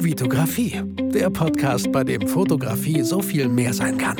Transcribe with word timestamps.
Vitografie, 0.00 0.80
der 1.12 1.28
Podcast, 1.28 1.90
bei 1.90 2.04
dem 2.04 2.28
Fotografie 2.28 3.02
so 3.02 3.20
viel 3.20 3.48
mehr 3.48 3.74
sein 3.74 3.98
kann. 3.98 4.16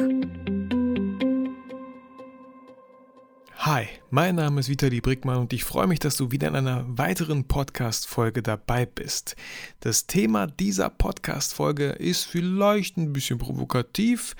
Hi, 3.59 3.87
mein 4.11 4.35
Name 4.35 4.59
ist 4.59 4.69
Vitali 4.69 5.01
Brickmann 5.01 5.39
und 5.39 5.53
ich 5.53 5.63
freue 5.63 5.87
mich, 5.87 6.01
dass 6.01 6.17
du 6.17 6.33
wieder 6.33 6.49
in 6.49 6.57
einer 6.57 6.85
weiteren 6.89 7.45
Podcast-Folge 7.45 8.43
dabei 8.43 8.87
bist. 8.87 9.37
Das 9.79 10.09
Thema 10.09 10.49
dieser 10.49 10.91
Podcast-Folge 10.91 11.91
ist 11.91 12.25
vielleicht 12.25 12.97
ein 12.97 13.13
bisschen 13.13 13.39
provokativ. 13.39 14.35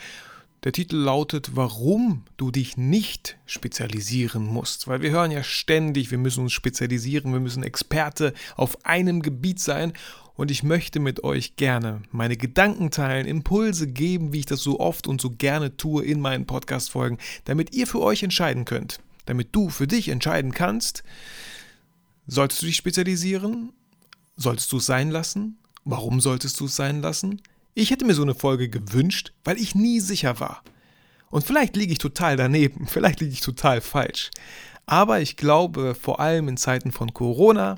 Der 0.65 0.73
Titel 0.73 0.97
lautet, 0.97 1.55
warum 1.55 2.25
du 2.37 2.51
dich 2.51 2.77
nicht 2.77 3.39
spezialisieren 3.47 4.45
musst. 4.45 4.89
Weil 4.89 5.03
wir 5.03 5.13
hören 5.13 5.31
ja 5.31 5.45
ständig, 5.45 6.11
wir 6.11 6.19
müssen 6.19 6.43
uns 6.43 6.53
spezialisieren, 6.53 7.33
wir 7.33 7.39
müssen 7.39 7.63
Experte 7.63 8.35
auf 8.57 8.85
einem 8.85 9.23
Gebiet 9.23 9.61
sein 9.61 9.93
und 10.39 10.53
ich 10.53 10.63
möchte 10.63 11.01
mit 11.01 11.25
euch 11.25 11.57
gerne 11.57 12.01
meine 12.13 12.37
Gedanken 12.37 12.93
teilen, 12.93 13.27
Impulse 13.27 13.89
geben, 13.89 14.33
wie 14.33 14.39
ich 14.39 14.47
das 14.47 14.61
so 14.61 14.79
oft 14.79 15.09
und 15.09 15.21
so 15.21 15.31
gerne 15.31 15.77
tue 15.77 16.05
in 16.05 16.21
meinen 16.21 16.47
Podcast-Folgen, 16.47 17.19
damit 17.45 17.75
ihr 17.75 17.89
für 17.89 18.01
euch 18.01 18.23
entscheiden 18.23 18.65
könnt, 18.65 19.01
damit 19.27 19.49
du 19.51 19.69
für 19.69 19.89
dich 19.89 20.09
entscheiden 20.09 20.53
kannst, 20.53 21.03
solltest 22.29 22.63
du 22.63 22.67
dich 22.67 22.77
spezialisieren? 22.77 23.73
Solltest 24.37 24.71
du 24.71 24.77
es 24.77 24.87
sein 24.87 25.11
lassen? 25.11 25.59
Warum 25.85 26.21
solltest 26.21 26.61
du 26.61 26.67
es 26.67 26.77
sein 26.77 27.03
lassen? 27.03 27.43
Ich 27.75 27.91
hätte 27.91 28.05
mir 28.05 28.15
so 28.15 28.23
eine 28.23 28.37
Folge 28.37 28.69
gewünscht, 28.69 29.33
weil 29.43 29.59
ich 29.59 29.75
nie 29.75 29.99
sicher 29.99 30.39
war. 30.39 30.63
Und 31.31 31.45
vielleicht 31.45 31.75
liege 31.75 31.93
ich 31.93 31.99
total 31.99 32.37
daneben, 32.37 32.87
vielleicht 32.87 33.19
liege 33.19 33.33
ich 33.33 33.41
total 33.41 33.81
falsch. 33.81 34.31
Aber 34.87 35.21
ich 35.21 35.37
glaube, 35.37 35.97
vor 35.97 36.21
allem 36.21 36.47
in 36.47 36.57
Zeiten 36.57 36.93
von 36.93 37.13
Corona 37.13 37.77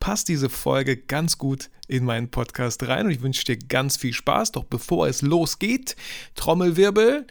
passt 0.00 0.28
diese 0.28 0.48
Folge 0.48 0.96
ganz 0.96 1.38
gut 1.38 1.70
in 1.86 2.04
meinen 2.04 2.30
Podcast 2.30 2.86
rein 2.86 3.06
und 3.06 3.12
ich 3.12 3.22
wünsche 3.22 3.44
dir 3.44 3.56
ganz 3.56 3.96
viel 3.96 4.12
Spaß. 4.12 4.52
Doch 4.52 4.64
bevor 4.64 5.08
es 5.08 5.22
losgeht, 5.22 5.96
Trommelwirbel, 6.34 7.26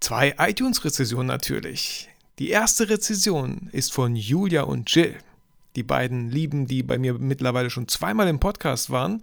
zwei 0.00 0.34
iTunes-Rezessionen 0.38 1.26
natürlich. 1.26 2.08
Die 2.38 2.50
erste 2.50 2.88
Rezession 2.88 3.68
ist 3.72 3.92
von 3.92 4.16
Julia 4.16 4.62
und 4.62 4.94
Jill. 4.94 5.16
Die 5.76 5.82
beiden 5.82 6.30
Lieben, 6.30 6.66
die 6.66 6.82
bei 6.82 6.98
mir 6.98 7.14
mittlerweile 7.14 7.70
schon 7.70 7.88
zweimal 7.88 8.28
im 8.28 8.40
Podcast 8.40 8.90
waren. 8.90 9.22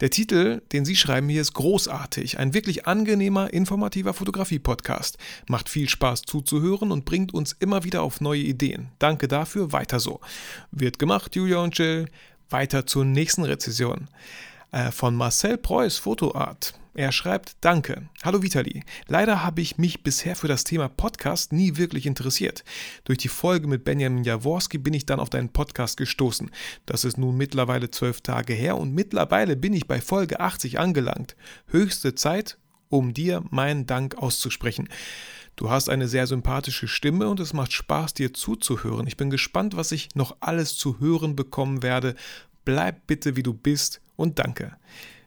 Der 0.00 0.10
Titel, 0.10 0.62
den 0.72 0.84
sie 0.84 0.96
schreiben 0.96 1.28
hier, 1.28 1.40
ist 1.40 1.54
großartig. 1.54 2.38
Ein 2.38 2.54
wirklich 2.54 2.86
angenehmer, 2.86 3.52
informativer 3.52 4.14
Fotografie-Podcast. 4.14 5.18
Macht 5.48 5.68
viel 5.68 5.88
Spaß 5.88 6.22
zuzuhören 6.22 6.92
und 6.92 7.04
bringt 7.04 7.34
uns 7.34 7.52
immer 7.58 7.84
wieder 7.84 8.02
auf 8.02 8.20
neue 8.20 8.42
Ideen. 8.42 8.90
Danke 8.98 9.28
dafür, 9.28 9.72
weiter 9.72 9.98
so. 10.00 10.20
Wird 10.70 10.98
gemacht, 10.98 11.34
Julia 11.34 11.58
und 11.58 11.76
Jill. 11.76 12.06
Weiter 12.50 12.86
zur 12.86 13.04
nächsten 13.04 13.44
Rezession. 13.44 14.08
Äh, 14.70 14.90
von 14.90 15.14
Marcel 15.16 15.58
Preuß 15.58 15.98
Fotoart. 15.98 16.74
Er 16.98 17.12
schreibt, 17.12 17.58
danke. 17.60 18.08
Hallo 18.24 18.42
Vitali. 18.42 18.82
Leider 19.06 19.44
habe 19.44 19.60
ich 19.60 19.78
mich 19.78 20.02
bisher 20.02 20.34
für 20.34 20.48
das 20.48 20.64
Thema 20.64 20.88
Podcast 20.88 21.52
nie 21.52 21.76
wirklich 21.76 22.06
interessiert. 22.06 22.64
Durch 23.04 23.18
die 23.18 23.28
Folge 23.28 23.68
mit 23.68 23.84
Benjamin 23.84 24.24
Jaworski 24.24 24.78
bin 24.78 24.94
ich 24.94 25.06
dann 25.06 25.20
auf 25.20 25.30
deinen 25.30 25.50
Podcast 25.50 25.96
gestoßen. 25.96 26.50
Das 26.86 27.04
ist 27.04 27.16
nun 27.16 27.36
mittlerweile 27.36 27.92
zwölf 27.92 28.20
Tage 28.20 28.52
her 28.52 28.76
und 28.76 28.94
mittlerweile 28.94 29.54
bin 29.54 29.74
ich 29.74 29.86
bei 29.86 30.00
Folge 30.00 30.40
80 30.40 30.80
angelangt. 30.80 31.36
Höchste 31.68 32.16
Zeit, 32.16 32.58
um 32.88 33.14
dir 33.14 33.44
meinen 33.50 33.86
Dank 33.86 34.16
auszusprechen. 34.16 34.88
Du 35.54 35.70
hast 35.70 35.88
eine 35.88 36.08
sehr 36.08 36.26
sympathische 36.26 36.88
Stimme 36.88 37.28
und 37.28 37.38
es 37.38 37.52
macht 37.52 37.72
Spaß, 37.72 38.14
dir 38.14 38.34
zuzuhören. 38.34 39.06
Ich 39.06 39.16
bin 39.16 39.30
gespannt, 39.30 39.76
was 39.76 39.92
ich 39.92 40.16
noch 40.16 40.38
alles 40.40 40.76
zu 40.76 40.98
hören 40.98 41.36
bekommen 41.36 41.84
werde. 41.84 42.16
Bleib 42.64 43.06
bitte 43.06 43.36
wie 43.36 43.44
du 43.44 43.54
bist 43.54 44.00
und 44.16 44.40
danke. 44.40 44.76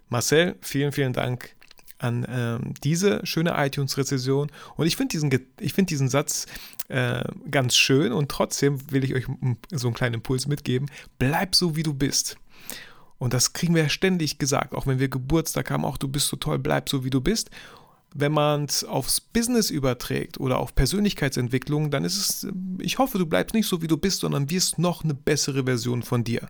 Marcel, 0.09 0.57
vielen, 0.59 0.91
vielen 0.91 1.13
Dank 1.13 1.55
an 2.01 2.25
ähm, 2.29 2.73
diese 2.83 3.25
schöne 3.25 3.53
iTunes-Rezession. 3.55 4.51
Und 4.75 4.87
ich 4.87 4.95
finde 4.95 5.11
diesen, 5.11 5.31
find 5.59 5.89
diesen 5.89 6.09
Satz 6.09 6.47
äh, 6.87 7.23
ganz 7.49 7.75
schön 7.75 8.11
und 8.11 8.29
trotzdem 8.29 8.91
will 8.91 9.03
ich 9.03 9.13
euch 9.13 9.25
so 9.71 9.87
einen 9.87 9.95
kleinen 9.95 10.15
Impuls 10.15 10.47
mitgeben. 10.47 10.89
Bleib 11.19 11.55
so, 11.55 11.75
wie 11.75 11.83
du 11.83 11.93
bist. 11.93 12.37
Und 13.17 13.33
das 13.33 13.53
kriegen 13.53 13.75
wir 13.75 13.87
ständig 13.89 14.39
gesagt, 14.39 14.73
auch 14.73 14.87
wenn 14.87 14.99
wir 14.99 15.07
Geburtstag 15.07 15.69
haben, 15.69 15.85
auch 15.85 15.97
du 15.97 16.07
bist 16.07 16.27
so 16.27 16.37
toll, 16.37 16.57
bleib 16.57 16.89
so, 16.89 17.03
wie 17.03 17.11
du 17.11 17.21
bist 17.21 17.51
wenn 18.13 18.31
man 18.33 18.65
es 18.65 18.83
aufs 18.83 19.21
Business 19.21 19.69
überträgt 19.69 20.39
oder 20.39 20.59
auf 20.59 20.75
Persönlichkeitsentwicklung, 20.75 21.91
dann 21.91 22.03
ist 22.03 22.17
es, 22.17 22.47
ich 22.79 22.97
hoffe, 22.97 23.17
du 23.17 23.25
bleibst 23.25 23.53
nicht 23.55 23.67
so, 23.67 23.81
wie 23.81 23.87
du 23.87 23.97
bist, 23.97 24.19
sondern 24.19 24.49
wirst 24.49 24.79
noch 24.79 25.03
eine 25.03 25.13
bessere 25.13 25.63
Version 25.63 26.03
von 26.03 26.23
dir. 26.23 26.47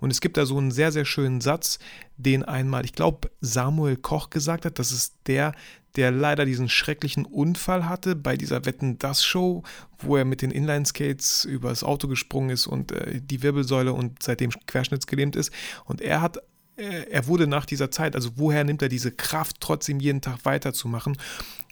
Und 0.00 0.10
es 0.10 0.20
gibt 0.20 0.36
da 0.36 0.46
so 0.46 0.58
einen 0.58 0.70
sehr, 0.70 0.90
sehr 0.90 1.04
schönen 1.04 1.40
Satz, 1.40 1.78
den 2.16 2.42
einmal, 2.42 2.84
ich 2.84 2.92
glaube, 2.92 3.30
Samuel 3.40 3.96
Koch 3.96 4.30
gesagt 4.30 4.64
hat. 4.64 4.78
Das 4.78 4.90
ist 4.90 5.14
der, 5.26 5.52
der 5.96 6.10
leider 6.10 6.44
diesen 6.44 6.68
schrecklichen 6.68 7.24
Unfall 7.24 7.88
hatte 7.88 8.16
bei 8.16 8.36
dieser 8.36 8.64
Wetten 8.64 8.98
das 8.98 9.24
Show, 9.24 9.62
wo 9.98 10.16
er 10.16 10.24
mit 10.24 10.42
den 10.42 10.50
Inline-Skates 10.50 11.44
übers 11.44 11.84
Auto 11.84 12.08
gesprungen 12.08 12.50
ist 12.50 12.66
und 12.66 12.92
äh, 12.92 13.20
die 13.20 13.42
Wirbelsäule 13.42 13.92
und 13.92 14.22
seitdem 14.22 14.50
querschnittsgelähmt 14.50 15.36
ist. 15.36 15.52
Und 15.84 16.00
er 16.00 16.20
hat 16.20 16.38
er 16.78 17.26
wurde 17.26 17.46
nach 17.46 17.66
dieser 17.66 17.90
Zeit, 17.90 18.14
also 18.14 18.30
woher 18.36 18.64
nimmt 18.64 18.82
er 18.82 18.88
diese 18.88 19.10
Kraft, 19.10 19.56
trotzdem 19.60 20.00
jeden 20.00 20.20
Tag 20.20 20.44
weiterzumachen? 20.44 21.16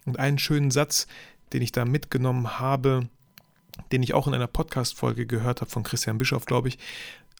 Und 0.05 0.19
einen 0.19 0.39
schönen 0.39 0.71
Satz, 0.71 1.06
den 1.53 1.62
ich 1.62 1.72
da 1.72 1.84
mitgenommen 1.84 2.59
habe, 2.59 3.09
den 3.93 4.03
ich 4.03 4.15
auch 4.15 4.27
in 4.27 4.34
einer 4.34 4.47
Podcast-Folge 4.47 5.27
gehört 5.27 5.61
habe 5.61 5.71
von 5.71 5.83
Christian 5.83 6.19
Bischoff, 6.19 6.45
glaube 6.45 6.69
ich. 6.69 6.78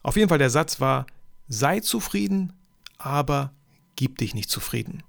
Auf 0.03 0.15
jeden 0.15 0.29
Fall 0.29 0.37
der 0.37 0.49
Satz 0.49 0.79
war: 0.79 1.07
Sei 1.49 1.79
zufrieden, 1.81 2.53
aber 2.97 3.51
gib 3.95 4.17
dich 4.17 4.33
nicht 4.33 4.49
zufrieden. 4.49 5.03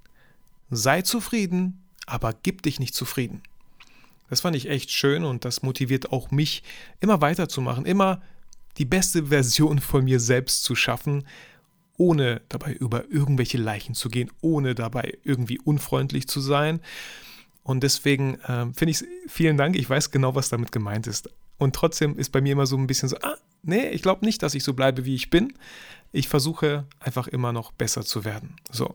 Sei 0.70 1.02
zufrieden, 1.02 1.84
aber 2.06 2.34
gib 2.42 2.62
dich 2.62 2.80
nicht 2.80 2.94
zufrieden. 2.94 3.42
Das 4.30 4.40
fand 4.40 4.56
ich 4.56 4.68
echt 4.68 4.90
schön 4.90 5.24
und 5.24 5.44
das 5.44 5.62
motiviert 5.62 6.12
auch 6.12 6.30
mich, 6.30 6.62
immer 7.00 7.20
weiterzumachen, 7.20 7.86
immer 7.86 8.20
die 8.78 8.84
beste 8.84 9.26
Version 9.26 9.78
von 9.78 10.04
mir 10.04 10.18
selbst 10.18 10.64
zu 10.64 10.74
schaffen 10.74 11.24
ohne 11.98 12.40
dabei 12.48 12.72
über 12.72 13.10
irgendwelche 13.10 13.58
Leichen 13.58 13.94
zu 13.94 14.08
gehen, 14.08 14.30
ohne 14.40 14.74
dabei 14.74 15.18
irgendwie 15.24 15.58
unfreundlich 15.58 16.26
zu 16.28 16.40
sein. 16.40 16.80
Und 17.62 17.82
deswegen 17.82 18.36
äh, 18.36 18.66
finde 18.72 18.92
ich 18.92 19.04
vielen 19.26 19.58
Dank. 19.58 19.76
Ich 19.76 19.90
weiß 19.90 20.10
genau, 20.10 20.34
was 20.34 20.48
damit 20.48 20.72
gemeint 20.72 21.06
ist. 21.06 21.28
Und 21.58 21.74
trotzdem 21.74 22.16
ist 22.16 22.30
bei 22.30 22.40
mir 22.40 22.52
immer 22.52 22.66
so 22.66 22.76
ein 22.76 22.86
bisschen 22.86 23.08
so, 23.08 23.16
ah, 23.20 23.36
nee, 23.62 23.90
ich 23.90 24.00
glaube 24.00 24.24
nicht, 24.24 24.42
dass 24.42 24.54
ich 24.54 24.64
so 24.64 24.72
bleibe, 24.72 25.04
wie 25.04 25.14
ich 25.14 25.28
bin. 25.28 25.52
Ich 26.12 26.28
versuche 26.28 26.86
einfach 27.00 27.28
immer 27.28 27.52
noch 27.52 27.72
besser 27.72 28.02
zu 28.02 28.24
werden. 28.24 28.56
So. 28.70 28.94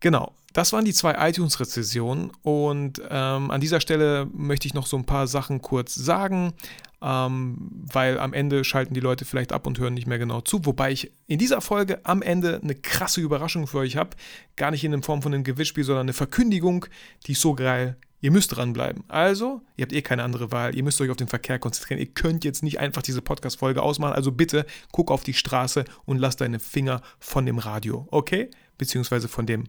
Genau, 0.00 0.32
das 0.52 0.72
waren 0.72 0.84
die 0.84 0.94
zwei 0.94 1.28
iTunes-Rezessionen 1.28 2.30
und 2.42 3.02
ähm, 3.10 3.50
an 3.50 3.60
dieser 3.60 3.80
Stelle 3.80 4.26
möchte 4.32 4.66
ich 4.66 4.74
noch 4.74 4.86
so 4.86 4.96
ein 4.96 5.04
paar 5.04 5.26
Sachen 5.26 5.60
kurz 5.60 5.94
sagen 5.94 6.54
ähm, 7.00 7.56
weil 7.92 8.18
am 8.18 8.32
Ende 8.32 8.64
schalten 8.64 8.94
die 8.94 9.00
Leute 9.00 9.24
vielleicht 9.24 9.52
ab 9.52 9.66
und 9.66 9.78
hören 9.78 9.94
nicht 9.94 10.06
mehr 10.06 10.18
genau 10.18 10.40
zu. 10.40 10.64
Wobei 10.66 10.90
ich 10.90 11.12
in 11.26 11.38
dieser 11.38 11.60
Folge 11.60 12.04
am 12.04 12.22
Ende 12.22 12.60
eine 12.62 12.74
krasse 12.74 13.20
Überraschung 13.20 13.66
für 13.66 13.78
euch 13.78 13.96
habe. 13.96 14.10
Gar 14.56 14.72
nicht 14.72 14.84
in 14.84 15.02
Form 15.02 15.22
von 15.22 15.32
einem 15.32 15.44
Gewinnspiel, 15.44 15.84
sondern 15.84 16.06
eine 16.06 16.12
Verkündigung, 16.12 16.86
die 17.26 17.32
ist 17.32 17.40
so 17.40 17.54
geil. 17.54 17.96
Ihr 18.20 18.32
müsst 18.32 18.56
dranbleiben. 18.56 19.04
Also, 19.06 19.62
ihr 19.76 19.82
habt 19.82 19.92
eh 19.92 20.02
keine 20.02 20.24
andere 20.24 20.50
Wahl. 20.50 20.74
Ihr 20.74 20.82
müsst 20.82 21.00
euch 21.00 21.10
auf 21.10 21.16
den 21.16 21.28
Verkehr 21.28 21.60
konzentrieren. 21.60 22.00
Ihr 22.00 22.12
könnt 22.12 22.44
jetzt 22.44 22.64
nicht 22.64 22.80
einfach 22.80 23.02
diese 23.02 23.22
Podcast-Folge 23.22 23.80
ausmachen. 23.80 24.14
Also 24.14 24.32
bitte 24.32 24.66
guck 24.90 25.12
auf 25.12 25.22
die 25.22 25.34
Straße 25.34 25.84
und 26.04 26.18
lass 26.18 26.34
deine 26.34 26.58
Finger 26.58 27.00
von 27.20 27.46
dem 27.46 27.58
Radio, 27.58 28.08
okay? 28.10 28.50
Beziehungsweise 28.76 29.28
von 29.28 29.46
dem 29.46 29.66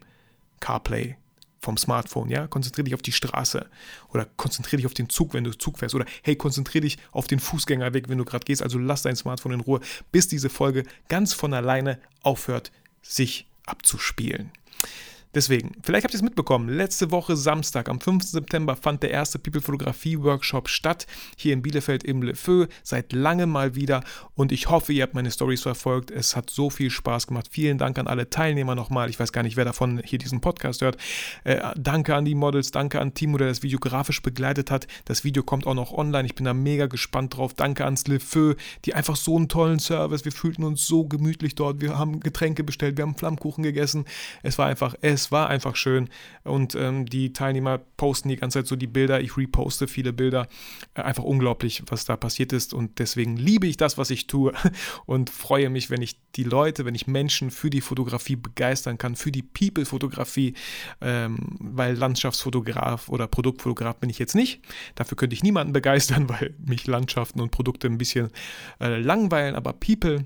CarPlay 0.59 1.16
vom 1.62 1.78
Smartphone, 1.78 2.30
ja? 2.30 2.47
Konzentriere 2.47 2.86
dich 2.86 2.96
auf 2.96 3.02
die 3.02 3.12
Straße 3.12 3.70
oder 4.09 4.25
konzentriere 4.38 4.78
dich 4.78 4.86
auf 4.86 4.94
den 4.94 5.09
Zug, 5.09 5.34
wenn 5.34 5.44
du 5.44 5.52
Zug 5.52 5.78
fährst 5.80 5.96
oder 5.96 6.06
hey, 6.24 6.36
konzentriere 6.36 6.84
dich 6.84 6.97
auf 7.12 7.28
den 7.28 7.40
Fußgängerweg, 7.40 8.09
wenn 8.09 8.18
du 8.18 8.25
gerade 8.25 8.46
gehst. 8.46 8.64
Also 8.64 8.80
lass 8.80 9.02
dein 9.02 9.16
Smartphone 9.16 9.53
in 9.53 9.59
Ruhe, 9.59 9.81
bis 10.12 10.28
diese 10.28 10.50
Folge 10.50 10.84
ganz 11.09 11.34
von 11.34 11.53
alleine 11.53 12.00
aufhört, 12.24 12.72
sich 13.01 13.48
abzuspielen. 13.66 14.51
Deswegen, 15.36 15.74
vielleicht 15.84 16.06
habt 16.06 16.14
ihr 16.14 16.18
es 16.18 16.24
mitbekommen, 16.24 16.70
letzte 16.70 17.12
Woche 17.12 17.38
Samstag, 17.38 17.88
am 17.88 18.00
5. 18.00 18.24
September, 18.24 18.76
fand 18.76 19.04
der 19.04 19.12
erste 19.12 19.38
People-Fotografie-Workshop 19.38 20.68
statt, 20.68 21.06
hier 21.38 21.54
in 21.54 21.62
Bielefeld 21.62 22.04
im 22.04 22.24
Le 22.24 22.34
Feu, 22.34 22.66
seit 22.81 23.14
langem 23.14 23.52
mal 23.52 23.76
wieder 23.76 24.04
und 24.34 24.52
ich 24.52 24.70
hoffe, 24.70 24.94
ihr 24.94 25.04
habt 25.04 25.14
meine 25.14 25.30
Stories 25.30 25.62
verfolgt. 25.62 26.12
Es 26.12 26.36
hat 26.36 26.50
so 26.50 26.70
viel 26.70 26.90
Spaß 26.90 27.28
gemacht. 27.28 27.48
Vielen 27.52 27.78
Dank 27.78 28.00
an 28.00 28.08
alle 28.08 28.30
Teilnehmer 28.30 28.74
nochmal. 28.74 29.10
Ich 29.10 29.20
weiß 29.20 29.31
gar 29.31 29.44
nicht, 29.44 29.58
wer 29.58 29.66
davon 29.66 30.02
hier 30.04 30.18
diesen 30.18 30.42
Podcast 30.42 30.81
hört. 30.81 30.98
Äh, 31.44 31.60
danke 31.75 32.16
an 32.16 32.25
die 32.25 32.36
Models, 32.36 32.72
danke 32.72 33.02
an 33.02 33.14
Timo, 33.14 33.38
der 33.38 33.50
das 33.50 33.62
Video 33.62 33.80
grafisch 33.80 34.22
begleitet 34.22 34.72
hat. 34.72 34.88
Das 35.06 35.24
Video 35.24 35.44
kommt 35.44 35.68
auch 35.68 35.74
noch 35.74 35.92
online. 35.92 36.25
Ich 36.25 36.36
bin 36.36 36.46
da 36.46 36.54
mega 36.54 36.88
gespannt 36.88 37.36
drauf. 37.36 37.54
Danke 37.54 37.86
ans 37.86 38.08
Le 38.08 38.20
Feu, 38.20 38.56
die 38.86 38.94
einfach 38.94 39.16
so 39.16 39.36
einen 39.36 39.50
tollen 39.50 39.80
Service. 39.80 40.25
Wir 40.25 40.32
fühlten 40.32 40.64
uns 40.64 40.88
so 40.88 41.06
gemütlich 41.06 41.54
dort. 41.56 41.82
Wir 41.82 42.00
haben 42.00 42.22
Getränke 42.22 42.64
bestellt, 42.64 42.98
wir 42.98 43.04
haben 43.04 43.16
Flammkuchen 43.16 43.64
gegessen. 43.64 44.06
Es 44.42 44.58
war 44.58 44.68
einfach, 44.68 44.96
es 45.02 45.19
es 45.19 45.31
war 45.31 45.50
einfach 45.50 45.75
schön 45.75 46.10
und 46.44 46.75
ähm, 46.75 47.06
die 47.06 47.33
Teilnehmer 47.33 47.77
posten 47.77 48.30
die 48.30 48.38
ganze 48.38 48.60
Zeit 48.60 48.68
so 48.68 48.75
die 48.75 48.88
Bilder. 48.88 49.21
Ich 49.21 49.38
reposte 49.38 49.88
viele 49.88 50.13
Bilder. 50.13 50.48
Äh, 50.94 51.01
einfach 51.01 51.24
unglaublich, 51.24 51.83
was 51.88 52.06
da 52.06 52.16
passiert 52.16 52.54
ist 52.54 52.74
und 52.74 53.00
deswegen 53.00 53.38
liebe 53.38 53.68
ich 53.68 53.77
das, 53.77 53.98
was 53.98 54.10
ich 54.10 54.27
tue 54.27 54.54
und 55.06 55.30
freue 55.30 55.69
mich, 55.69 55.89
wenn 55.89 56.01
ich 56.01 56.19
die 56.36 56.44
Leute, 56.44 56.86
wenn 56.86 56.95
ich 56.95 57.07
Menschen 57.07 57.51
für 57.51 57.69
die 57.69 57.81
Fotografie 57.81 58.36
begeistern 58.36 58.98
kann, 58.98 59.16
für 59.16 59.31
die 59.31 59.44
People-Fotografie, 59.44 60.54
ähm, 61.01 61.38
weil 61.60 61.95
Landschaftsfotograf 61.95 63.10
oder 63.10 63.27
Produktfotograf 63.27 63.98
bin 63.98 64.10
ich 64.10 64.19
jetzt 64.19 64.36
nicht. 64.36 64.62
Dafür 64.95 65.18
könnte 65.18 65.33
ich 65.33 65.44
niemanden 65.44 65.74
begeistern, 65.74 66.30
weil 66.30 66.56
mich 66.65 66.88
Landschaften 66.88 67.42
und 67.42 67.51
Produkte 67.51 67.88
ein 67.88 67.98
bisschen 67.98 68.30
äh, 68.80 69.00
langweilen, 69.00 69.56
aber 69.56 69.74
People, 69.74 70.25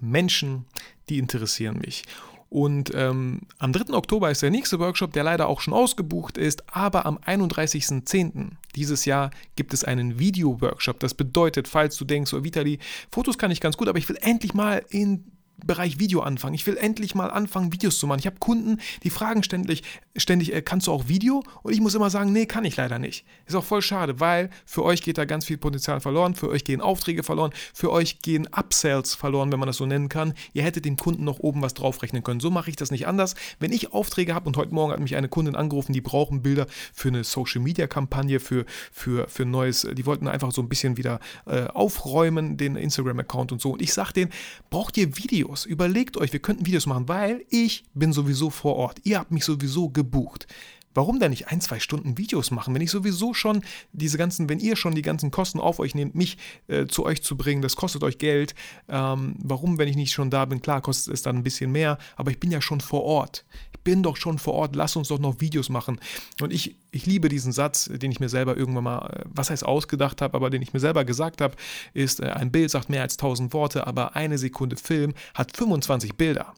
Menschen, 0.00 0.66
die 1.08 1.18
interessieren 1.18 1.78
mich. 1.78 2.04
Und 2.50 2.90
ähm, 2.94 3.42
am 3.58 3.72
3. 3.72 3.94
Oktober 3.94 4.28
ist 4.28 4.42
der 4.42 4.50
nächste 4.50 4.80
Workshop, 4.80 5.12
der 5.12 5.22
leider 5.22 5.48
auch 5.48 5.60
schon 5.60 5.72
ausgebucht 5.72 6.36
ist, 6.36 6.64
aber 6.74 7.06
am 7.06 7.16
31.10. 7.18 8.50
dieses 8.74 9.04
Jahr 9.04 9.30
gibt 9.54 9.72
es 9.72 9.84
einen 9.84 10.18
Video-Workshop. 10.18 10.98
Das 10.98 11.14
bedeutet, 11.14 11.68
falls 11.68 11.96
du 11.96 12.04
denkst, 12.04 12.34
oh 12.34 12.42
Vitali, 12.42 12.80
Fotos 13.12 13.38
kann 13.38 13.52
ich 13.52 13.60
ganz 13.60 13.76
gut, 13.76 13.88
aber 13.88 13.98
ich 13.98 14.08
will 14.08 14.18
endlich 14.20 14.52
mal 14.52 14.84
in 14.90 15.30
Bereich 15.66 15.98
Video 15.98 16.20
anfangen. 16.20 16.54
Ich 16.54 16.66
will 16.66 16.76
endlich 16.76 17.14
mal 17.14 17.30
anfangen, 17.30 17.72
Videos 17.72 17.98
zu 17.98 18.06
machen. 18.06 18.20
Ich 18.20 18.26
habe 18.26 18.36
Kunden, 18.38 18.78
die 19.02 19.10
fragen 19.10 19.42
ständig, 19.42 19.82
ständig 20.16 20.52
äh, 20.52 20.62
kannst 20.62 20.86
du 20.86 20.92
auch 20.92 21.08
Video? 21.08 21.42
Und 21.62 21.72
ich 21.72 21.80
muss 21.80 21.94
immer 21.94 22.10
sagen, 22.10 22.32
nee, 22.32 22.46
kann 22.46 22.64
ich 22.64 22.76
leider 22.76 22.98
nicht. 22.98 23.24
Ist 23.46 23.54
auch 23.54 23.64
voll 23.64 23.82
schade, 23.82 24.20
weil 24.20 24.50
für 24.64 24.84
euch 24.84 25.02
geht 25.02 25.18
da 25.18 25.24
ganz 25.24 25.44
viel 25.44 25.58
Potenzial 25.58 26.00
verloren, 26.00 26.34
für 26.34 26.48
euch 26.48 26.64
gehen 26.64 26.80
Aufträge 26.80 27.22
verloren, 27.22 27.52
für 27.74 27.90
euch 27.90 28.20
gehen 28.20 28.48
Upsells 28.52 29.14
verloren, 29.14 29.52
wenn 29.52 29.58
man 29.58 29.66
das 29.66 29.76
so 29.76 29.86
nennen 29.86 30.08
kann. 30.08 30.34
Ihr 30.52 30.62
hättet 30.62 30.84
dem 30.84 30.96
Kunden 30.96 31.24
noch 31.24 31.38
oben 31.40 31.62
was 31.62 31.74
draufrechnen 31.74 32.22
können. 32.22 32.40
So 32.40 32.50
mache 32.50 32.70
ich 32.70 32.76
das 32.76 32.90
nicht 32.90 33.06
anders. 33.06 33.34
Wenn 33.58 33.72
ich 33.72 33.92
Aufträge 33.92 34.34
habe 34.34 34.46
und 34.46 34.56
heute 34.56 34.74
Morgen 34.74 34.92
hat 34.92 35.00
mich 35.00 35.16
eine 35.16 35.28
Kundin 35.28 35.56
angerufen, 35.56 35.92
die 35.92 36.00
brauchen 36.00 36.42
Bilder 36.42 36.66
für 36.92 37.08
eine 37.08 37.24
Social 37.24 37.60
Media 37.60 37.86
Kampagne, 37.86 38.40
für, 38.40 38.64
für, 38.92 39.28
für 39.28 39.44
neues, 39.44 39.86
die 39.92 40.06
wollten 40.06 40.28
einfach 40.28 40.52
so 40.52 40.62
ein 40.62 40.68
bisschen 40.68 40.96
wieder 40.96 41.20
äh, 41.46 41.64
aufräumen, 41.66 42.56
den 42.56 42.76
Instagram-Account 42.76 43.52
und 43.52 43.60
so. 43.60 43.72
Und 43.72 43.82
ich 43.82 43.92
sage 43.92 44.12
denen, 44.12 44.32
braucht 44.70 44.96
ihr 44.96 45.16
Video? 45.16 45.49
Videos. 45.50 45.66
Überlegt 45.66 46.16
euch, 46.16 46.32
wir 46.32 46.40
könnten 46.40 46.66
Videos 46.66 46.86
machen, 46.86 47.08
weil 47.08 47.44
ich 47.48 47.84
bin 47.94 48.12
sowieso 48.12 48.50
vor 48.50 48.76
Ort. 48.76 49.00
Ihr 49.04 49.18
habt 49.18 49.32
mich 49.32 49.44
sowieso 49.44 49.90
gebucht. 49.90 50.46
Warum 50.92 51.20
denn 51.20 51.30
nicht 51.30 51.48
ein, 51.48 51.60
zwei 51.60 51.78
Stunden 51.78 52.18
Videos 52.18 52.50
machen, 52.50 52.74
wenn 52.74 52.82
ich 52.82 52.90
sowieso 52.90 53.32
schon 53.32 53.62
diese 53.92 54.18
ganzen, 54.18 54.48
wenn 54.48 54.58
ihr 54.58 54.74
schon 54.74 54.96
die 54.96 55.02
ganzen 55.02 55.30
Kosten 55.30 55.60
auf 55.60 55.78
euch 55.78 55.94
nehmt, 55.94 56.16
mich 56.16 56.36
äh, 56.66 56.86
zu 56.86 57.04
euch 57.04 57.22
zu 57.22 57.36
bringen, 57.36 57.62
das 57.62 57.76
kostet 57.76 58.02
euch 58.02 58.18
Geld. 58.18 58.56
Ähm, 58.88 59.36
warum, 59.38 59.78
wenn 59.78 59.86
ich 59.86 59.94
nicht 59.94 60.12
schon 60.12 60.30
da 60.30 60.44
bin? 60.46 60.62
Klar, 60.62 60.80
kostet 60.80 61.14
es 61.14 61.22
dann 61.22 61.36
ein 61.36 61.42
bisschen 61.44 61.70
mehr, 61.70 61.96
aber 62.16 62.32
ich 62.32 62.40
bin 62.40 62.50
ja 62.50 62.60
schon 62.60 62.80
vor 62.80 63.04
Ort. 63.04 63.44
Bin 63.90 64.04
doch 64.04 64.16
schon 64.16 64.38
vor 64.38 64.54
Ort, 64.54 64.76
lass 64.76 64.94
uns 64.94 65.08
doch 65.08 65.18
noch 65.18 65.40
Videos 65.40 65.68
machen. 65.68 65.98
Und 66.40 66.52
ich, 66.52 66.76
ich 66.92 67.06
liebe 67.06 67.28
diesen 67.28 67.50
Satz, 67.50 67.90
den 67.92 68.12
ich 68.12 68.20
mir 68.20 68.28
selber 68.28 68.56
irgendwann 68.56 68.84
mal, 68.84 69.10
äh, 69.10 69.24
was 69.34 69.50
heißt 69.50 69.66
ausgedacht 69.66 70.22
habe, 70.22 70.36
aber 70.36 70.48
den 70.48 70.62
ich 70.62 70.72
mir 70.72 70.78
selber 70.78 71.04
gesagt 71.04 71.40
habe, 71.40 71.56
ist, 71.92 72.20
äh, 72.20 72.26
ein 72.26 72.52
Bild 72.52 72.70
sagt 72.70 72.88
mehr 72.88 73.02
als 73.02 73.16
1000 73.16 73.52
Worte, 73.52 73.88
aber 73.88 74.14
eine 74.14 74.38
Sekunde 74.38 74.76
Film 74.76 75.12
hat 75.34 75.56
25 75.56 76.14
Bilder. 76.14 76.54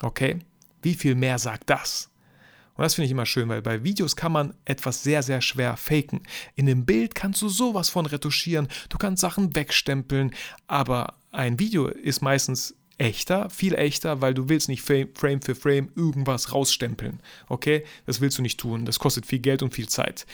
Okay? 0.00 0.38
Wie 0.80 0.94
viel 0.94 1.16
mehr 1.16 1.38
sagt 1.38 1.68
das? 1.68 2.08
Und 2.76 2.84
das 2.84 2.94
finde 2.94 3.04
ich 3.04 3.12
immer 3.12 3.26
schön, 3.26 3.50
weil 3.50 3.60
bei 3.60 3.84
Videos 3.84 4.16
kann 4.16 4.32
man 4.32 4.54
etwas 4.64 5.02
sehr, 5.02 5.22
sehr 5.22 5.42
schwer 5.42 5.76
faken. 5.76 6.22
In 6.54 6.64
dem 6.64 6.86
Bild 6.86 7.14
kannst 7.14 7.42
du 7.42 7.50
sowas 7.50 7.90
von 7.90 8.06
retuschieren, 8.06 8.68
du 8.88 8.96
kannst 8.96 9.20
Sachen 9.20 9.54
wegstempeln, 9.54 10.30
aber 10.66 11.12
ein 11.30 11.58
Video 11.58 11.88
ist 11.88 12.22
meistens 12.22 12.74
echter, 13.00 13.50
viel 13.50 13.74
echter, 13.74 14.20
weil 14.20 14.34
du 14.34 14.48
willst 14.48 14.68
nicht 14.68 14.82
Frame 14.82 15.42
für 15.42 15.54
Frame 15.54 15.90
irgendwas 15.96 16.52
rausstempeln. 16.52 17.20
Okay? 17.48 17.84
Das 18.06 18.20
willst 18.20 18.38
du 18.38 18.42
nicht 18.42 18.60
tun. 18.60 18.84
Das 18.84 18.98
kostet 18.98 19.26
viel 19.26 19.38
Geld 19.38 19.62
und 19.62 19.74
viel 19.74 19.88
Zeit. 19.88 20.26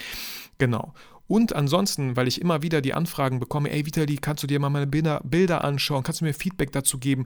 Genau. 0.57 0.93
Und 1.27 1.55
ansonsten, 1.55 2.15
weil 2.15 2.27
ich 2.27 2.39
immer 2.41 2.61
wieder 2.61 2.81
die 2.81 2.93
Anfragen 2.93 3.39
bekomme, 3.39 3.71
ey 3.71 3.85
Vitali, 3.85 4.17
kannst 4.17 4.43
du 4.43 4.47
dir 4.47 4.59
mal 4.59 4.69
meine 4.69 4.87
Bilder, 4.87 5.63
anschauen, 5.63 6.03
kannst 6.03 6.21
du 6.21 6.25
mir 6.25 6.33
Feedback 6.33 6.71
dazu 6.71 6.99
geben? 6.99 7.25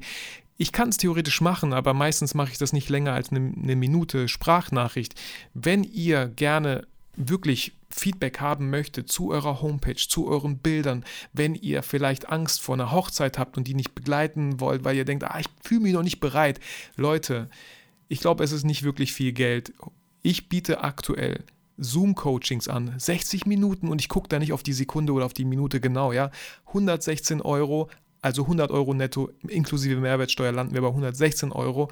Ich 0.57 0.71
kann 0.71 0.89
es 0.89 0.97
theoretisch 0.97 1.41
machen, 1.41 1.73
aber 1.73 1.93
meistens 1.93 2.33
mache 2.33 2.51
ich 2.51 2.57
das 2.57 2.73
nicht 2.73 2.89
länger 2.89 3.13
als 3.13 3.31
eine, 3.31 3.53
eine 3.55 3.75
Minute 3.75 4.27
Sprachnachricht. 4.27 5.15
Wenn 5.53 5.83
ihr 5.83 6.27
gerne 6.27 6.87
wirklich 7.15 7.73
Feedback 7.93 8.39
haben 8.39 8.69
möchtet 8.69 9.11
zu 9.11 9.31
eurer 9.31 9.61
Homepage, 9.61 9.95
zu 9.95 10.27
euren 10.27 10.57
Bildern, 10.57 11.05
wenn 11.33 11.55
ihr 11.55 11.83
vielleicht 11.83 12.29
Angst 12.29 12.61
vor 12.61 12.75
einer 12.75 12.91
Hochzeit 12.91 13.37
habt 13.37 13.57
und 13.57 13.67
die 13.67 13.73
nicht 13.73 13.95
begleiten 13.95 14.59
wollt, 14.59 14.83
weil 14.83 14.95
ihr 14.95 15.05
denkt, 15.05 15.23
ah, 15.23 15.39
ich 15.39 15.47
fühle 15.63 15.81
mich 15.81 15.93
noch 15.93 16.03
nicht 16.03 16.19
bereit. 16.19 16.59
Leute, 16.95 17.49
ich 18.07 18.19
glaube, 18.19 18.43
es 18.43 18.51
ist 18.51 18.63
nicht 18.63 18.83
wirklich 18.83 19.13
viel 19.13 19.31
Geld. 19.31 19.73
Ich 20.21 20.49
biete 20.49 20.83
aktuell 20.83 21.43
Zoom-Coachings 21.77 22.67
an, 22.67 22.93
60 22.97 23.45
Minuten 23.45 23.87
und 23.87 23.99
ich 24.01 24.09
gucke 24.09 24.29
da 24.29 24.37
nicht 24.39 24.53
auf 24.53 24.63
die 24.63 24.73
Sekunde 24.73 25.13
oder 25.13 25.25
auf 25.25 25.33
die 25.33 25.45
Minute 25.45 25.79
genau, 25.81 26.11
ja. 26.11 26.29
116 26.67 27.41
Euro, 27.41 27.89
also 28.21 28.43
100 28.43 28.69
Euro 28.71 28.93
netto 28.93 29.31
inklusive 29.47 29.99
Mehrwertsteuer 29.99 30.51
landen 30.51 30.75
wir 30.75 30.81
bei 30.81 30.87
116 30.87 31.51
Euro, 31.51 31.89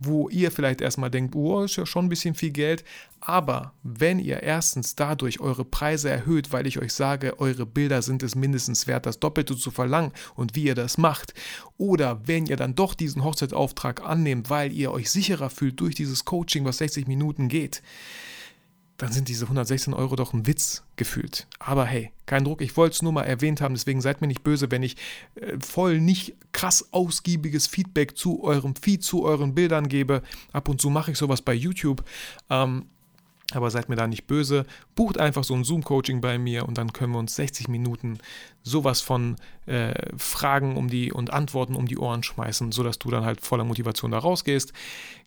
wo 0.00 0.28
ihr 0.28 0.50
vielleicht 0.50 0.80
erstmal 0.80 1.10
denkt, 1.10 1.36
oh, 1.36 1.62
ist 1.62 1.76
ja 1.76 1.86
schon 1.86 2.06
ein 2.06 2.08
bisschen 2.08 2.34
viel 2.34 2.50
Geld. 2.50 2.84
Aber 3.20 3.72
wenn 3.82 4.18
ihr 4.18 4.42
erstens 4.42 4.96
dadurch 4.96 5.40
eure 5.40 5.64
Preise 5.64 6.10
erhöht, 6.10 6.52
weil 6.52 6.66
ich 6.66 6.80
euch 6.80 6.92
sage, 6.92 7.38
eure 7.38 7.66
Bilder 7.66 8.02
sind 8.02 8.22
es 8.22 8.34
mindestens 8.34 8.86
wert, 8.86 9.06
das 9.06 9.20
Doppelte 9.20 9.56
zu 9.56 9.70
verlangen 9.70 10.12
und 10.34 10.56
wie 10.56 10.64
ihr 10.64 10.74
das 10.74 10.98
macht, 10.98 11.34
oder 11.76 12.20
wenn 12.26 12.46
ihr 12.46 12.56
dann 12.56 12.74
doch 12.74 12.94
diesen 12.94 13.22
Hochzeitsauftrag 13.22 14.04
annehmt, 14.04 14.50
weil 14.50 14.72
ihr 14.72 14.90
euch 14.90 15.10
sicherer 15.10 15.50
fühlt 15.50 15.80
durch 15.80 15.94
dieses 15.94 16.24
Coaching, 16.24 16.64
was 16.64 16.78
60 16.78 17.06
Minuten 17.06 17.48
geht, 17.48 17.82
dann 18.98 19.12
sind 19.12 19.28
diese 19.28 19.44
116 19.44 19.94
Euro 19.94 20.16
doch 20.16 20.32
ein 20.32 20.46
Witz 20.46 20.82
gefühlt. 20.96 21.46
Aber 21.60 21.84
hey, 21.86 22.10
kein 22.26 22.44
Druck, 22.44 22.60
ich 22.60 22.76
wollte 22.76 22.94
es 22.94 23.02
nur 23.02 23.12
mal 23.12 23.22
erwähnt 23.22 23.60
haben, 23.60 23.74
deswegen 23.74 24.00
seid 24.00 24.20
mir 24.20 24.26
nicht 24.26 24.42
böse, 24.42 24.70
wenn 24.70 24.82
ich 24.82 24.96
äh, 25.36 25.56
voll 25.60 26.00
nicht 26.00 26.34
krass 26.52 26.92
ausgiebiges 26.92 27.68
Feedback 27.68 28.18
zu 28.18 28.42
eurem 28.42 28.74
Feed, 28.74 29.04
zu 29.04 29.22
euren 29.22 29.54
Bildern 29.54 29.88
gebe. 29.88 30.22
Ab 30.52 30.68
und 30.68 30.80
zu 30.80 30.90
mache 30.90 31.12
ich 31.12 31.18
sowas 31.18 31.42
bei 31.42 31.54
YouTube. 31.54 32.04
Ähm, 32.50 32.86
aber 33.52 33.70
seid 33.70 33.88
mir 33.88 33.96
da 33.96 34.06
nicht 34.06 34.26
böse. 34.26 34.66
Bucht 34.94 35.18
einfach 35.18 35.42
so 35.42 35.54
ein 35.54 35.64
Zoom-Coaching 35.64 36.20
bei 36.20 36.38
mir 36.38 36.66
und 36.66 36.76
dann 36.76 36.92
können 36.92 37.12
wir 37.12 37.18
uns 37.18 37.34
60 37.36 37.68
Minuten 37.68 38.18
sowas 38.62 39.00
von 39.00 39.36
äh, 39.66 39.94
Fragen 40.18 40.76
um 40.76 40.88
die 40.88 41.12
und 41.12 41.32
Antworten 41.32 41.74
um 41.74 41.86
die 41.86 41.96
Ohren 41.96 42.22
schmeißen, 42.22 42.72
sodass 42.72 42.98
du 42.98 43.10
dann 43.10 43.24
halt 43.24 43.40
voller 43.40 43.64
Motivation 43.64 44.10
da 44.10 44.18
rausgehst. 44.18 44.72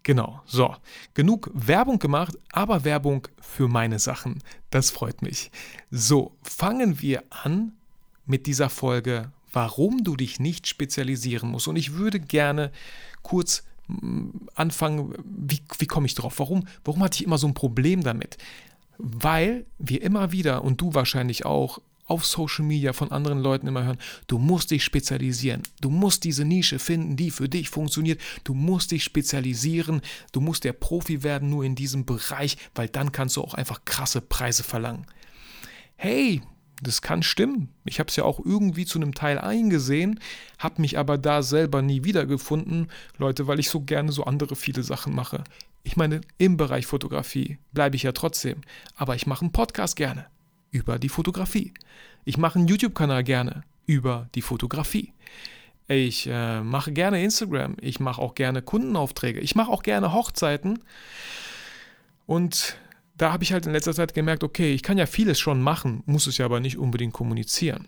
Genau, 0.04 0.42
so. 0.46 0.76
Genug 1.16 1.50
Werbung 1.54 1.98
gemacht, 1.98 2.38
aber 2.52 2.84
Werbung 2.84 3.28
für 3.40 3.68
meine 3.68 3.98
Sachen. 3.98 4.44
Das 4.70 4.92
freut 4.92 5.24
mich. 5.24 5.52
So, 5.90 6.36
fangen 6.44 7.02
wir 7.02 7.24
an 7.30 7.74
mit 8.26 8.46
dieser 8.46 8.70
Folge, 8.70 9.32
warum 9.52 10.04
du 10.04 10.16
dich 10.16 10.40
nicht 10.40 10.68
spezialisieren 10.68 11.50
musst. 11.50 11.68
Und 11.68 11.76
ich 11.76 11.94
würde 11.94 12.20
gerne 12.20 12.72
kurz 13.24 13.64
anfangen, 14.56 15.14
wie, 15.24 15.62
wie 15.80 15.88
komme 15.88 16.06
ich 16.06 16.16
drauf? 16.16 16.40
Warum, 16.40 16.68
warum 16.84 17.04
hatte 17.04 17.16
ich 17.16 17.26
immer 17.26 17.38
so 17.38 17.48
ein 17.48 17.54
Problem 17.54 18.04
damit? 18.04 18.38
Weil 18.98 19.66
wir 19.80 20.02
immer 20.02 20.32
wieder, 20.32 20.64
und 20.64 20.80
du 20.82 20.94
wahrscheinlich 20.94 21.46
auch, 21.46 21.80
auf 22.12 22.26
Social 22.26 22.66
Media 22.66 22.92
von 22.92 23.10
anderen 23.12 23.40
Leuten 23.40 23.68
immer 23.68 23.86
hören, 23.86 23.98
du 24.28 24.38
musst 24.38 24.72
dich 24.72 24.84
spezialisieren, 24.84 25.64
du 25.80 25.90
musst 25.90 26.26
diese 26.26 26.44
Nische 26.44 26.78
finden, 26.78 27.16
die 27.16 27.32
für 27.32 27.48
dich 27.48 27.70
funktioniert, 27.70 28.20
du 28.44 28.54
musst 28.54 28.92
dich 28.92 29.06
spezialisieren, 29.06 30.02
du 30.34 30.42
musst 30.42 30.66
der 30.66 30.74
Profi 30.74 31.24
werden 31.24 31.50
nur 31.50 31.64
in 31.64 31.74
diesem 31.74 32.06
Bereich, 32.06 32.58
weil 32.76 32.90
dann 32.90 33.14
kannst 33.14 33.38
du 33.38 33.42
auch 33.42 33.54
einfach 33.54 33.86
krasse 33.86 34.20
Preise 34.20 34.64
verlangen. 34.64 35.06
Hey, 35.96 36.42
das 36.82 37.02
kann 37.02 37.24
stimmen. 37.24 37.70
Ich 37.86 38.00
habe 38.00 38.10
es 38.10 38.16
ja 38.16 38.24
auch 38.24 38.40
irgendwie 38.44 38.86
zu 38.86 39.00
einem 39.00 39.14
Teil 39.14 39.38
eingesehen, 39.38 40.20
habe 40.60 40.82
mich 40.82 40.98
aber 40.98 41.18
da 41.18 41.44
selber 41.44 41.82
nie 41.82 42.04
wiedergefunden, 42.04 42.88
Leute, 43.18 43.48
weil 43.48 43.60
ich 43.60 43.70
so 43.70 43.82
gerne 43.82 44.12
so 44.12 44.26
andere 44.26 44.56
viele 44.56 44.84
Sachen 44.84 45.16
mache. 45.16 45.44
Ich 45.84 45.96
meine, 45.96 46.22
im 46.38 46.58
Bereich 46.58 46.86
Fotografie 46.86 47.58
bleibe 47.72 47.96
ich 47.96 48.04
ja 48.04 48.12
trotzdem, 48.12 48.62
aber 48.96 49.16
ich 49.16 49.28
mache 49.28 49.42
einen 49.42 49.52
Podcast 49.52 49.96
gerne 49.96 50.26
über 50.72 51.00
die 51.00 51.10
Fotografie. 51.10 51.74
Ich 52.26 52.38
mache 52.38 52.60
einen 52.60 52.68
YouTube-Kanal 52.68 53.24
gerne 53.24 53.64
über 53.86 54.28
die 54.36 54.42
Fotografie. 54.42 55.14
Ich 55.88 56.28
äh, 56.28 56.62
mache 56.62 56.94
gerne 56.94 57.22
Instagram. 57.24 57.76
Ich 57.82 58.00
mache 58.00 58.22
auch 58.22 58.36
gerne 58.36 58.62
Kundenaufträge. 58.62 59.40
Ich 59.40 59.56
mache 59.56 59.72
auch 59.72 59.84
gerne 59.84 60.14
Hochzeiten. 60.14 60.80
Und 62.26 62.78
da 63.18 63.32
habe 63.32 63.44
ich 63.44 63.54
halt 63.54 63.66
in 63.66 63.72
letzter 63.72 63.94
Zeit 63.94 64.14
gemerkt, 64.14 64.44
okay, 64.44 64.74
ich 64.74 64.84
kann 64.84 64.98
ja 64.98 65.06
vieles 65.06 65.40
schon 65.40 65.62
machen, 65.62 66.04
muss 66.06 66.28
es 66.28 66.38
ja 66.38 66.46
aber 66.46 66.60
nicht 66.60 66.78
unbedingt 66.78 67.14
kommunizieren. 67.14 67.88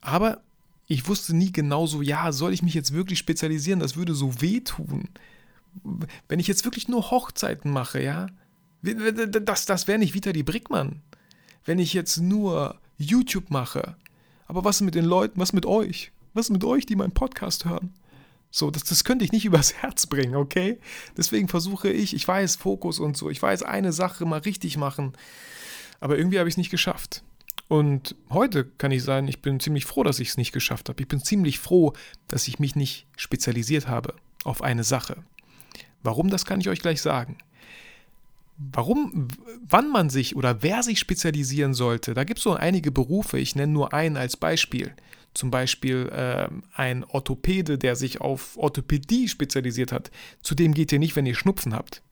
Aber 0.00 0.40
ich 0.86 1.08
wusste 1.08 1.34
nie 1.34 1.52
genau 1.52 1.86
so, 1.86 2.02
ja, 2.02 2.32
soll 2.32 2.52
ich 2.52 2.62
mich 2.62 2.74
jetzt 2.74 2.92
wirklich 2.92 3.18
spezialisieren? 3.18 3.80
Das 3.80 3.96
würde 3.96 4.14
so 4.14 4.40
wehtun. 4.40 5.08
Wenn 6.28 6.38
ich 6.38 6.46
jetzt 6.46 6.64
wirklich 6.64 6.88
nur 6.88 7.10
Hochzeiten 7.10 7.70
mache, 7.70 8.02
ja, 8.02 8.26
das, 8.82 9.66
das 9.66 9.88
wäre 9.88 9.98
nicht 9.98 10.14
Vitali 10.14 10.42
Brickmann. 10.42 11.00
Wenn 11.64 11.78
ich 11.78 11.94
jetzt 11.94 12.18
nur 12.18 12.78
YouTube 12.98 13.50
mache. 13.50 13.96
Aber 14.46 14.64
was 14.64 14.82
mit 14.82 14.94
den 14.94 15.06
Leuten, 15.06 15.40
was 15.40 15.54
mit 15.54 15.64
euch? 15.64 16.12
Was 16.34 16.50
mit 16.50 16.64
euch, 16.64 16.84
die 16.84 16.96
meinen 16.96 17.12
Podcast 17.12 17.64
hören? 17.64 17.94
So, 18.56 18.70
das, 18.70 18.84
das 18.84 19.02
könnte 19.02 19.24
ich 19.24 19.32
nicht 19.32 19.44
übers 19.46 19.74
Herz 19.74 20.06
bringen, 20.06 20.36
okay? 20.36 20.78
Deswegen 21.16 21.48
versuche 21.48 21.90
ich, 21.90 22.14
ich 22.14 22.26
weiß, 22.26 22.54
Fokus 22.54 23.00
und 23.00 23.16
so, 23.16 23.28
ich 23.28 23.42
weiß, 23.42 23.64
eine 23.64 23.92
Sache 23.92 24.24
mal 24.26 24.38
richtig 24.38 24.76
machen, 24.76 25.14
aber 25.98 26.16
irgendwie 26.16 26.38
habe 26.38 26.48
ich 26.48 26.52
es 26.52 26.58
nicht 26.58 26.70
geschafft. 26.70 27.24
Und 27.66 28.14
heute 28.30 28.64
kann 28.64 28.92
ich 28.92 29.02
sagen, 29.02 29.26
ich 29.26 29.42
bin 29.42 29.58
ziemlich 29.58 29.86
froh, 29.86 30.04
dass 30.04 30.20
ich 30.20 30.28
es 30.28 30.36
nicht 30.36 30.52
geschafft 30.52 30.88
habe. 30.88 31.02
Ich 31.02 31.08
bin 31.08 31.20
ziemlich 31.20 31.58
froh, 31.58 31.94
dass 32.28 32.46
ich 32.46 32.60
mich 32.60 32.76
nicht 32.76 33.08
spezialisiert 33.16 33.88
habe 33.88 34.14
auf 34.44 34.62
eine 34.62 34.84
Sache. 34.84 35.24
Warum, 36.04 36.30
das 36.30 36.44
kann 36.44 36.60
ich 36.60 36.68
euch 36.68 36.80
gleich 36.80 37.02
sagen. 37.02 37.38
Warum, 38.56 39.26
wann 39.66 39.90
man 39.90 40.10
sich 40.10 40.36
oder 40.36 40.62
wer 40.62 40.84
sich 40.84 41.00
spezialisieren 41.00 41.74
sollte, 41.74 42.14
da 42.14 42.22
gibt 42.22 42.38
es 42.38 42.44
so 42.44 42.52
einige 42.52 42.92
Berufe, 42.92 43.36
ich 43.36 43.56
nenne 43.56 43.72
nur 43.72 43.92
einen 43.92 44.16
als 44.16 44.36
Beispiel. 44.36 44.94
Zum 45.34 45.50
Beispiel 45.50 46.08
äh, 46.10 46.48
ein 46.74 47.04
Orthopäde, 47.04 47.76
der 47.76 47.96
sich 47.96 48.20
auf 48.20 48.56
Orthopädie 48.56 49.28
spezialisiert 49.28 49.92
hat. 49.92 50.10
Zu 50.42 50.54
dem 50.54 50.74
geht 50.74 50.92
ihr 50.92 51.00
nicht, 51.00 51.16
wenn 51.16 51.26
ihr 51.26 51.34
Schnupfen 51.34 51.74
habt. 51.74 52.02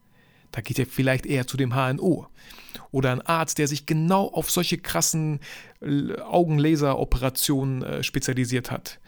Da 0.51 0.61
geht 0.61 0.79
ihr 0.79 0.87
vielleicht 0.87 1.25
eher 1.25 1.47
zu 1.47 1.57
dem 1.57 1.75
HNO. 1.75 2.27
Oder 2.91 3.13
ein 3.13 3.23
Arzt, 3.23 3.59
der 3.59 3.69
sich 3.69 3.87
genau 3.87 4.27
auf 4.27 4.51
solche 4.51 4.79
krassen 4.79 5.41
äh, 5.81 6.19
Augenlaseroperationen 6.21 7.83
äh, 7.83 8.03
spezialisiert 8.03 8.71
hat 8.71 9.01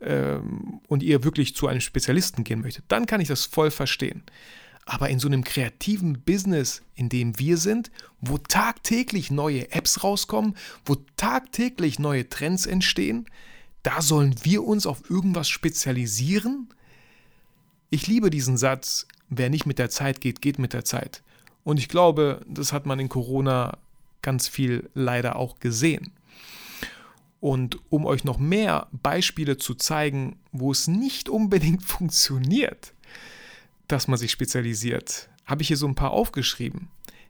ähm, 0.00 0.80
und 0.88 1.02
ihr 1.02 1.24
wirklich 1.24 1.54
zu 1.54 1.68
einem 1.68 1.80
Spezialisten 1.80 2.44
gehen 2.44 2.60
möchtet, 2.60 2.84
dann 2.88 3.06
kann 3.06 3.20
ich 3.20 3.28
das 3.28 3.44
voll 3.44 3.70
verstehen. 3.70 4.22
Aber 4.86 5.10
in 5.10 5.18
so 5.18 5.28
einem 5.28 5.44
kreativen 5.44 6.22
Business, 6.22 6.82
in 6.94 7.10
dem 7.10 7.38
wir 7.38 7.58
sind, 7.58 7.90
wo 8.20 8.38
tagtäglich 8.38 9.30
neue 9.30 9.70
Apps 9.70 10.02
rauskommen, 10.02 10.56
wo 10.86 10.96
tagtäglich 11.16 11.98
neue 11.98 12.28
Trends 12.28 12.64
entstehen, 12.64 13.26
da 13.82 14.02
sollen 14.02 14.34
wir 14.42 14.64
uns 14.64 14.86
auf 14.86 15.08
irgendwas 15.10 15.48
spezialisieren? 15.48 16.68
Ich 17.90 18.06
liebe 18.06 18.30
diesen 18.30 18.56
Satz, 18.56 19.06
wer 19.28 19.50
nicht 19.50 19.66
mit 19.66 19.78
der 19.78 19.90
Zeit 19.90 20.20
geht, 20.20 20.42
geht 20.42 20.58
mit 20.58 20.72
der 20.72 20.84
Zeit. 20.84 21.22
Und 21.64 21.78
ich 21.78 21.88
glaube, 21.88 22.44
das 22.48 22.72
hat 22.72 22.86
man 22.86 22.98
in 22.98 23.08
Corona 23.08 23.78
ganz 24.22 24.48
viel 24.48 24.90
leider 24.94 25.36
auch 25.36 25.58
gesehen. 25.60 26.12
Und 27.40 27.78
um 27.88 28.04
euch 28.04 28.24
noch 28.24 28.38
mehr 28.38 28.88
Beispiele 28.90 29.58
zu 29.58 29.74
zeigen, 29.74 30.36
wo 30.50 30.72
es 30.72 30.88
nicht 30.88 31.28
unbedingt 31.28 31.82
funktioniert, 31.84 32.94
dass 33.86 34.08
man 34.08 34.18
sich 34.18 34.32
spezialisiert, 34.32 35.28
habe 35.46 35.62
ich 35.62 35.68
hier 35.68 35.76
so 35.76 35.86
ein 35.86 35.94
paar 35.94 36.10
aufgeschrieben. 36.10 36.88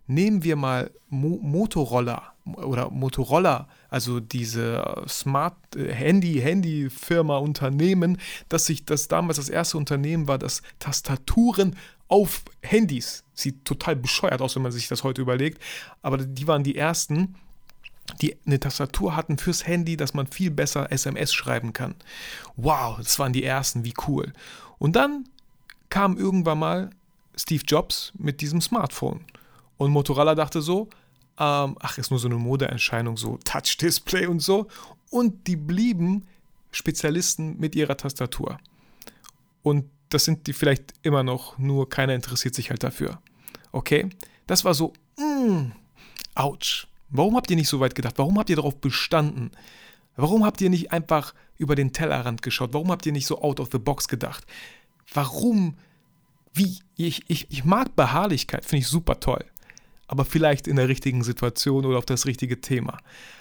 Nehmen 0.09 0.43
wir 0.43 0.57
mal 0.57 0.91
Mo 1.09 1.39
Motorola 1.41 2.35
oder 2.57 2.91
Motorola, 2.91 3.69
also 3.91 4.21
diese 4.21 5.05
Smart 5.07 5.55
äh, 5.77 5.93
Handy 5.93 6.41
Handy 6.41 6.91
Firma 6.91 7.37
Unternehmen, 7.37 8.19
dass 8.49 8.67
sich 8.67 8.85
das 8.85 9.09
damals 9.09 9.37
das 9.37 9.49
erste 9.49 9.77
Unternehmen 9.79 10.27
war, 10.27 10.39
das 10.39 10.63
Tastaturen 10.79 11.77
auf 12.09 12.43
Handys 12.63 13.23
sieht 13.35 13.65
total 13.65 13.97
bescheuert 13.97 14.41
aus, 14.41 14.57
wenn 14.57 14.63
man 14.63 14.73
sich 14.73 14.89
das 14.89 15.05
heute 15.05 15.21
überlegt, 15.21 15.63
aber 16.03 16.17
die 16.17 16.47
waren 16.47 16.65
die 16.65 16.77
ersten, 16.77 17.37
die 18.23 18.37
eine 18.47 18.59
Tastatur 18.59 19.15
hatten 19.15 19.37
fürs 19.37 19.67
Handy, 19.67 19.97
dass 19.97 20.15
man 20.15 20.27
viel 20.27 20.51
besser 20.51 20.91
SMS 20.91 21.33
schreiben 21.35 21.75
kann. 21.75 21.95
Wow, 22.57 22.97
das 22.97 23.19
waren 23.19 23.35
die 23.35 23.45
ersten, 23.45 23.85
wie 23.85 23.95
cool. 24.09 24.33
Und 24.79 24.97
dann 24.97 25.29
kam 25.91 26.17
irgendwann 26.17 26.59
mal 26.59 26.91
Steve 27.37 27.63
Jobs 27.67 28.13
mit 28.17 28.41
diesem 28.41 28.61
Smartphone. 28.61 29.21
Und 29.79 29.93
Motorola 29.93 30.35
dachte 30.35 30.61
so, 30.61 30.89
ähm, 31.39 31.77
ach, 31.81 31.99
ist 31.99 32.11
nur 32.11 32.19
so 32.21 32.29
eine 32.29 32.37
Modeerscheinung, 32.37 33.17
so 33.17 33.39
Touch-Display 33.45 34.27
und 34.27 34.41
so. 34.41 34.67
Und 35.11 35.47
die 35.47 35.57
blieben 35.57 36.27
Spezialisten 36.71 37.59
mit 37.59 37.75
ihrer 37.75 37.97
Tastatur. 37.97 38.59
Und 39.63 39.87
das 40.11 40.25
sind 40.25 40.47
die 40.47 40.53
vielleicht 40.53 40.93
immer 41.03 41.23
noch, 41.23 41.59
nur 41.59 41.89
keiner 41.89 42.15
interessiert 42.15 42.55
sich 42.55 42.71
halt 42.71 42.83
dafür. 42.83 43.21
Okay? 43.73 44.09
Das 44.47 44.65
war 44.65 44.75
so, 44.75 44.93
mm, 45.17 45.73
ouch. 46.35 46.87
Warum 47.11 47.37
habt 47.37 47.51
ihr 47.51 47.57
nicht 47.57 47.69
so 47.69 47.81
weit 47.81 47.95
gedacht? 47.95 48.19
Warum 48.19 48.39
habt 48.39 48.51
ihr 48.51 48.57
darauf 48.57 48.81
bestanden? 48.81 49.51
Warum 50.17 50.45
habt 50.45 50.61
ihr 50.61 50.69
nicht 50.69 50.93
einfach 50.93 51.35
über 51.57 51.75
den 51.75 51.93
Tellerrand 51.93 52.43
geschaut? 52.43 52.75
Warum 52.75 52.91
habt 52.91 53.07
ihr 53.07 53.13
nicht 53.13 53.27
so 53.27 53.41
out 53.41 53.61
of 53.61 53.69
the 53.73 53.79
box 53.79 54.09
gedacht? 54.09 54.45
Warum? 55.15 55.77
Wie? 56.53 56.81
Ich, 56.97 57.23
ich, 57.29 57.47
ich 57.51 57.65
mag 57.65 57.95
Beharrlichkeit, 57.95 58.65
finde 58.65 58.81
ich 58.81 58.89
super 58.89 59.21
toll. 59.21 59.45
Aber 60.09 60.25
vielleicht 60.25 60.67
in 60.67 60.77
der 60.77 60.89
richtigen 60.89 61.23
Situation 61.23 61.85
oder 61.85 61.99
auf 61.99 62.07
das 62.07 62.27
richtige 62.27 62.61
Thema. 62.61 62.99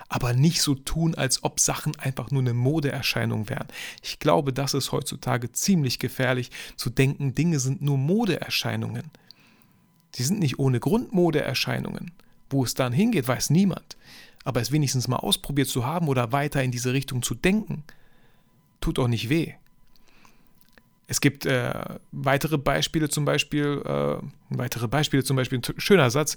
Aber 0.09 0.33
nicht 0.33 0.61
so 0.61 0.75
tun, 0.75 1.15
als 1.15 1.43
ob 1.43 1.59
Sachen 1.59 1.95
einfach 1.97 2.29
nur 2.29 2.41
eine 2.41 2.53
Modeerscheinung 2.53 3.49
wären. 3.49 3.67
Ich 4.03 4.19
glaube, 4.19 4.53
das 4.53 4.73
ist 4.73 4.91
heutzutage 4.91 5.51
ziemlich 5.51 5.97
gefährlich, 5.97 6.51
zu 6.75 6.89
denken, 6.89 7.33
Dinge 7.33 7.59
sind 7.59 7.81
nur 7.81 7.97
Modeerscheinungen. 7.97 9.09
Sie 10.13 10.23
sind 10.23 10.39
nicht 10.39 10.59
ohne 10.59 10.79
Grund 10.79 11.13
Modeerscheinungen. 11.13 12.11
Wo 12.49 12.63
es 12.63 12.73
dann 12.73 12.93
hingeht, 12.93 13.27
weiß 13.27 13.49
niemand. 13.49 13.97
Aber 14.43 14.61
es 14.61 14.71
wenigstens 14.71 15.07
mal 15.07 15.17
ausprobiert 15.17 15.67
zu 15.67 15.85
haben 15.85 16.07
oder 16.07 16.31
weiter 16.31 16.63
in 16.63 16.71
diese 16.71 16.93
Richtung 16.93 17.21
zu 17.21 17.35
denken, 17.35 17.83
tut 18.79 18.99
auch 18.99 19.09
nicht 19.09 19.29
weh. 19.29 19.53
Es 21.09 21.21
gibt 21.21 21.45
äh, 21.45 21.73
weitere 22.11 22.57
Beispiele, 22.57 23.07
zum 23.07 23.23
Beispiel, 23.23 23.81
äh, 23.85 24.17
weitere 24.49 24.89
Beispiele, 24.89 25.23
zum 25.23 25.37
Beispiel, 25.37 25.59
ein 25.59 25.79
schöner 25.79 26.11
Satz, 26.11 26.35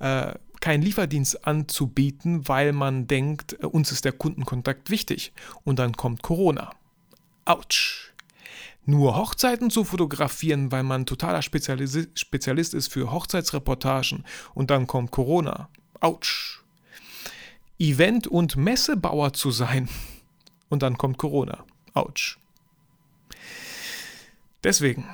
äh, 0.00 0.34
keinen 0.60 0.82
Lieferdienst 0.82 1.46
anzubieten, 1.46 2.48
weil 2.48 2.72
man 2.72 3.06
denkt, 3.06 3.56
äh, 3.62 3.66
uns 3.66 3.92
ist 3.92 4.04
der 4.04 4.12
Kundenkontakt 4.12 4.90
wichtig. 4.90 5.32
Und 5.62 5.78
dann 5.78 5.92
kommt 5.92 6.22
Corona. 6.22 6.72
Autsch. 7.44 8.12
Nur 8.84 9.16
Hochzeiten 9.16 9.70
zu 9.70 9.84
fotografieren, 9.84 10.72
weil 10.72 10.82
man 10.82 11.06
totaler 11.06 11.42
Spezialis 11.42 12.08
Spezialist 12.14 12.74
ist 12.74 12.92
für 12.92 13.12
Hochzeitsreportagen. 13.12 14.24
Und 14.54 14.70
dann 14.70 14.88
kommt 14.88 15.12
Corona. 15.12 15.68
Autsch. 16.00 16.62
Event- 17.78 18.26
und 18.26 18.56
Messebauer 18.56 19.32
zu 19.32 19.52
sein. 19.52 19.88
Und 20.68 20.82
dann 20.82 20.98
kommt 20.98 21.18
Corona. 21.18 21.64
Autsch. 21.94 22.38
Deswegen, 24.64 25.06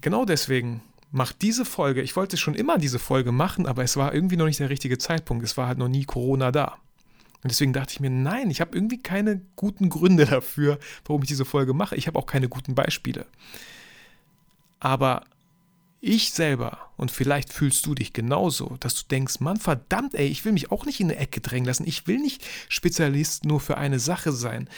genau 0.00 0.24
deswegen 0.24 0.82
macht 1.10 1.42
diese 1.42 1.64
Folge, 1.64 2.02
ich 2.02 2.16
wollte 2.16 2.36
schon 2.36 2.54
immer 2.54 2.76
diese 2.78 2.98
Folge 2.98 3.32
machen, 3.32 3.66
aber 3.66 3.84
es 3.84 3.96
war 3.96 4.12
irgendwie 4.12 4.36
noch 4.36 4.46
nicht 4.46 4.60
der 4.60 4.70
richtige 4.70 4.98
Zeitpunkt. 4.98 5.44
Es 5.44 5.56
war 5.56 5.68
halt 5.68 5.78
noch 5.78 5.88
nie 5.88 6.04
Corona 6.04 6.50
da. 6.50 6.76
Und 7.42 7.50
deswegen 7.50 7.72
dachte 7.72 7.92
ich 7.92 8.00
mir, 8.00 8.10
nein, 8.10 8.50
ich 8.50 8.60
habe 8.60 8.76
irgendwie 8.76 9.02
keine 9.02 9.42
guten 9.54 9.90
Gründe 9.90 10.26
dafür, 10.30 10.78
warum 11.04 11.22
ich 11.22 11.28
diese 11.28 11.44
Folge 11.44 11.74
mache. 11.74 11.94
Ich 11.94 12.06
habe 12.06 12.18
auch 12.18 12.26
keine 12.26 12.48
guten 12.48 12.74
Beispiele. 12.74 13.26
Aber 14.80 15.24
ich 16.00 16.32
selber, 16.32 16.90
und 16.96 17.10
vielleicht 17.10 17.52
fühlst 17.52 17.86
du 17.86 17.94
dich 17.94 18.12
genauso, 18.12 18.76
dass 18.80 18.94
du 18.94 19.08
denkst, 19.08 19.40
Mann, 19.40 19.58
verdammt, 19.58 20.14
ey, 20.14 20.26
ich 20.26 20.44
will 20.44 20.52
mich 20.52 20.70
auch 20.70 20.84
nicht 20.84 21.00
in 21.00 21.10
eine 21.10 21.18
Ecke 21.18 21.40
drängen 21.40 21.64
lassen. 21.64 21.86
Ich 21.86 22.06
will 22.06 22.18
nicht 22.18 22.44
Spezialist 22.68 23.44
nur 23.44 23.60
für 23.60 23.78
eine 23.78 23.98
Sache 23.98 24.32
sein. 24.32 24.68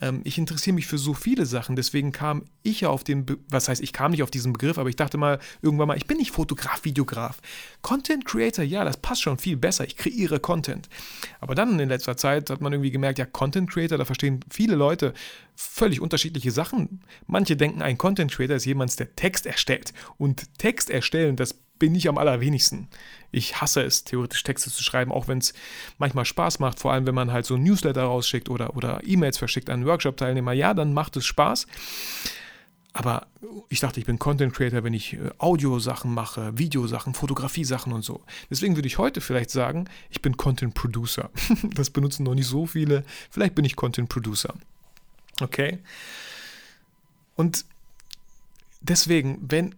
Ähm, 0.00 0.20
ich 0.24 0.38
interessiere 0.38 0.74
mich 0.74 0.86
für 0.86 0.98
so 0.98 1.14
viele 1.14 1.46
Sachen, 1.46 1.76
deswegen 1.76 2.12
kam 2.12 2.44
ich 2.62 2.82
ja 2.82 2.88
auf 2.88 3.04
den, 3.04 3.26
Be 3.26 3.38
was 3.48 3.68
heißt, 3.68 3.82
ich 3.82 3.92
kam 3.92 4.10
nicht 4.10 4.22
auf 4.22 4.30
diesen 4.30 4.52
Begriff, 4.52 4.78
aber 4.78 4.88
ich 4.88 4.96
dachte 4.96 5.18
mal 5.18 5.38
irgendwann 5.62 5.88
mal, 5.88 5.96
ich 5.96 6.06
bin 6.06 6.18
nicht 6.18 6.30
Fotograf, 6.30 6.84
Videograf. 6.84 7.40
Content 7.82 8.24
Creator, 8.24 8.64
ja, 8.64 8.84
das 8.84 8.96
passt 8.96 9.22
schon 9.22 9.38
viel 9.38 9.56
besser, 9.56 9.84
ich 9.84 9.96
kreiere 9.96 10.40
Content. 10.40 10.88
Aber 11.40 11.54
dann 11.54 11.78
in 11.78 11.88
letzter 11.88 12.16
Zeit 12.16 12.50
hat 12.50 12.60
man 12.60 12.72
irgendwie 12.72 12.90
gemerkt, 12.90 13.18
ja, 13.18 13.26
Content 13.26 13.70
Creator, 13.70 13.98
da 13.98 14.04
verstehen 14.04 14.40
viele 14.50 14.74
Leute 14.74 15.14
völlig 15.54 16.00
unterschiedliche 16.00 16.50
Sachen. 16.50 17.00
Manche 17.26 17.56
denken, 17.56 17.82
ein 17.82 17.98
Content 17.98 18.32
Creator 18.32 18.56
ist 18.56 18.64
jemand, 18.64 18.98
der 18.98 19.14
Text 19.14 19.46
erstellt. 19.46 19.92
Und 20.16 20.58
Text 20.58 20.88
erstellen, 20.90 21.36
das 21.36 21.54
bin 21.80 21.96
ich 21.96 22.08
am 22.08 22.18
allerwenigsten. 22.18 22.86
Ich 23.32 23.60
hasse 23.60 23.82
es, 23.82 24.04
theoretisch 24.04 24.44
Texte 24.44 24.70
zu 24.70 24.84
schreiben, 24.84 25.10
auch 25.10 25.26
wenn 25.26 25.38
es 25.38 25.54
manchmal 25.98 26.24
Spaß 26.24 26.60
macht, 26.60 26.78
vor 26.78 26.92
allem 26.92 27.06
wenn 27.06 27.14
man 27.14 27.32
halt 27.32 27.46
so 27.46 27.56
ein 27.56 27.64
Newsletter 27.64 28.04
rausschickt 28.04 28.48
oder, 28.48 28.76
oder 28.76 29.00
E-Mails 29.04 29.38
verschickt 29.38 29.68
an 29.70 29.84
Workshop-Teilnehmer. 29.84 30.52
Ja, 30.52 30.74
dann 30.74 30.94
macht 30.94 31.16
es 31.16 31.26
Spaß. 31.26 31.66
Aber 32.92 33.28
ich 33.68 33.80
dachte, 33.80 34.00
ich 34.00 34.06
bin 34.06 34.18
Content 34.18 34.52
Creator, 34.52 34.82
wenn 34.82 34.94
ich 34.94 35.14
äh, 35.14 35.30
Audiosachen 35.38 36.12
mache, 36.12 36.58
Videosachen, 36.58 37.14
Fotografie-Sachen 37.14 37.92
und 37.92 38.02
so. 38.02 38.22
Deswegen 38.50 38.76
würde 38.76 38.88
ich 38.88 38.98
heute 38.98 39.20
vielleicht 39.20 39.50
sagen, 39.50 39.88
ich 40.10 40.22
bin 40.22 40.36
Content 40.36 40.74
Producer. 40.74 41.30
Das 41.74 41.90
benutzen 41.90 42.24
noch 42.24 42.34
nicht 42.34 42.48
so 42.48 42.66
viele. 42.66 43.04
Vielleicht 43.30 43.54
bin 43.54 43.64
ich 43.64 43.76
Content 43.76 44.08
Producer. 44.08 44.54
Okay? 45.40 45.78
Und 47.36 47.64
deswegen, 48.80 49.38
wenn 49.40 49.74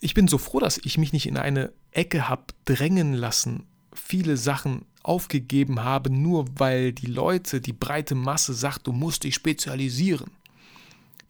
ich 0.00 0.14
bin 0.14 0.28
so 0.28 0.38
froh, 0.38 0.60
dass 0.60 0.78
ich 0.78 0.98
mich 0.98 1.12
nicht 1.12 1.26
in 1.26 1.36
eine 1.36 1.72
Ecke 1.90 2.28
habe 2.28 2.44
drängen 2.64 3.14
lassen, 3.14 3.66
viele 3.92 4.36
Sachen 4.36 4.84
aufgegeben 5.02 5.82
habe, 5.82 6.10
nur 6.10 6.46
weil 6.56 6.92
die 6.92 7.06
Leute, 7.06 7.60
die 7.60 7.72
breite 7.72 8.14
Masse 8.14 8.54
sagt, 8.54 8.86
du 8.86 8.92
musst 8.92 9.24
dich 9.24 9.34
spezialisieren. 9.34 10.30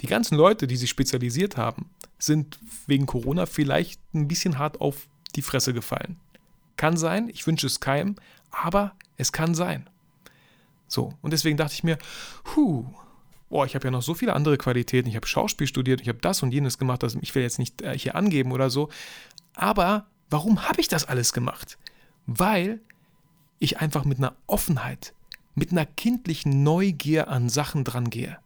Die 0.00 0.06
ganzen 0.06 0.36
Leute, 0.36 0.66
die 0.66 0.76
sich 0.76 0.90
spezialisiert 0.90 1.56
haben, 1.56 1.88
sind 2.18 2.58
wegen 2.86 3.06
Corona 3.06 3.46
vielleicht 3.46 4.00
ein 4.14 4.28
bisschen 4.28 4.58
hart 4.58 4.80
auf 4.80 5.08
die 5.36 5.42
Fresse 5.42 5.72
gefallen. 5.72 6.16
Kann 6.76 6.96
sein, 6.96 7.28
ich 7.28 7.46
wünsche 7.46 7.66
es 7.66 7.80
keinem, 7.80 8.16
aber 8.50 8.94
es 9.16 9.32
kann 9.32 9.54
sein. 9.54 9.88
So, 10.86 11.14
und 11.22 11.32
deswegen 11.32 11.56
dachte 11.56 11.74
ich 11.74 11.84
mir, 11.84 11.98
huh, 12.56 12.86
boah, 13.48 13.66
ich 13.66 13.74
habe 13.74 13.86
ja 13.86 13.90
noch 13.90 14.02
so 14.02 14.14
viele 14.14 14.34
andere 14.34 14.58
Qualitäten. 14.58 15.08
Ich 15.08 15.16
habe 15.16 15.26
Schauspiel 15.26 15.66
studiert, 15.66 16.00
ich 16.00 16.08
habe 16.08 16.18
das 16.18 16.42
und 16.42 16.52
jenes 16.52 16.78
gemacht, 16.78 17.02
das 17.02 17.16
ich 17.20 17.34
will 17.34 17.42
jetzt 17.42 17.58
nicht 17.58 17.82
äh, 17.82 17.98
hier 17.98 18.14
angeben 18.14 18.52
oder 18.52 18.70
so. 18.70 18.88
Aber 19.54 20.06
warum 20.30 20.68
habe 20.68 20.80
ich 20.80 20.88
das 20.88 21.04
alles 21.04 21.32
gemacht? 21.32 21.78
Weil 22.26 22.80
ich 23.58 23.80
einfach 23.80 24.04
mit 24.04 24.18
einer 24.18 24.34
Offenheit, 24.46 25.14
mit 25.54 25.72
einer 25.72 25.86
kindlichen 25.86 26.62
Neugier 26.62 27.28
an 27.28 27.48
Sachen 27.48 27.84
drangehe. 27.84 28.38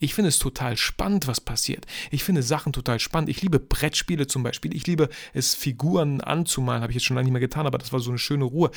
Ich 0.00 0.14
finde 0.14 0.28
es 0.28 0.38
total 0.38 0.76
spannend, 0.76 1.26
was 1.26 1.40
passiert. 1.40 1.86
Ich 2.10 2.22
finde 2.22 2.42
Sachen 2.42 2.72
total 2.72 3.00
spannend. 3.00 3.30
Ich 3.30 3.42
liebe 3.42 3.58
Brettspiele 3.58 4.28
zum 4.28 4.44
Beispiel. 4.44 4.74
Ich 4.74 4.86
liebe 4.86 5.08
es, 5.34 5.54
Figuren 5.54 6.20
anzumalen. 6.20 6.82
Habe 6.82 6.92
ich 6.92 6.96
jetzt 6.96 7.04
schon 7.04 7.16
lange 7.16 7.26
nicht 7.26 7.32
mehr 7.32 7.40
getan, 7.40 7.66
aber 7.66 7.78
das 7.78 7.92
war 7.92 7.98
so 7.98 8.10
eine 8.10 8.18
schöne 8.18 8.44
Ruhe. 8.44 8.70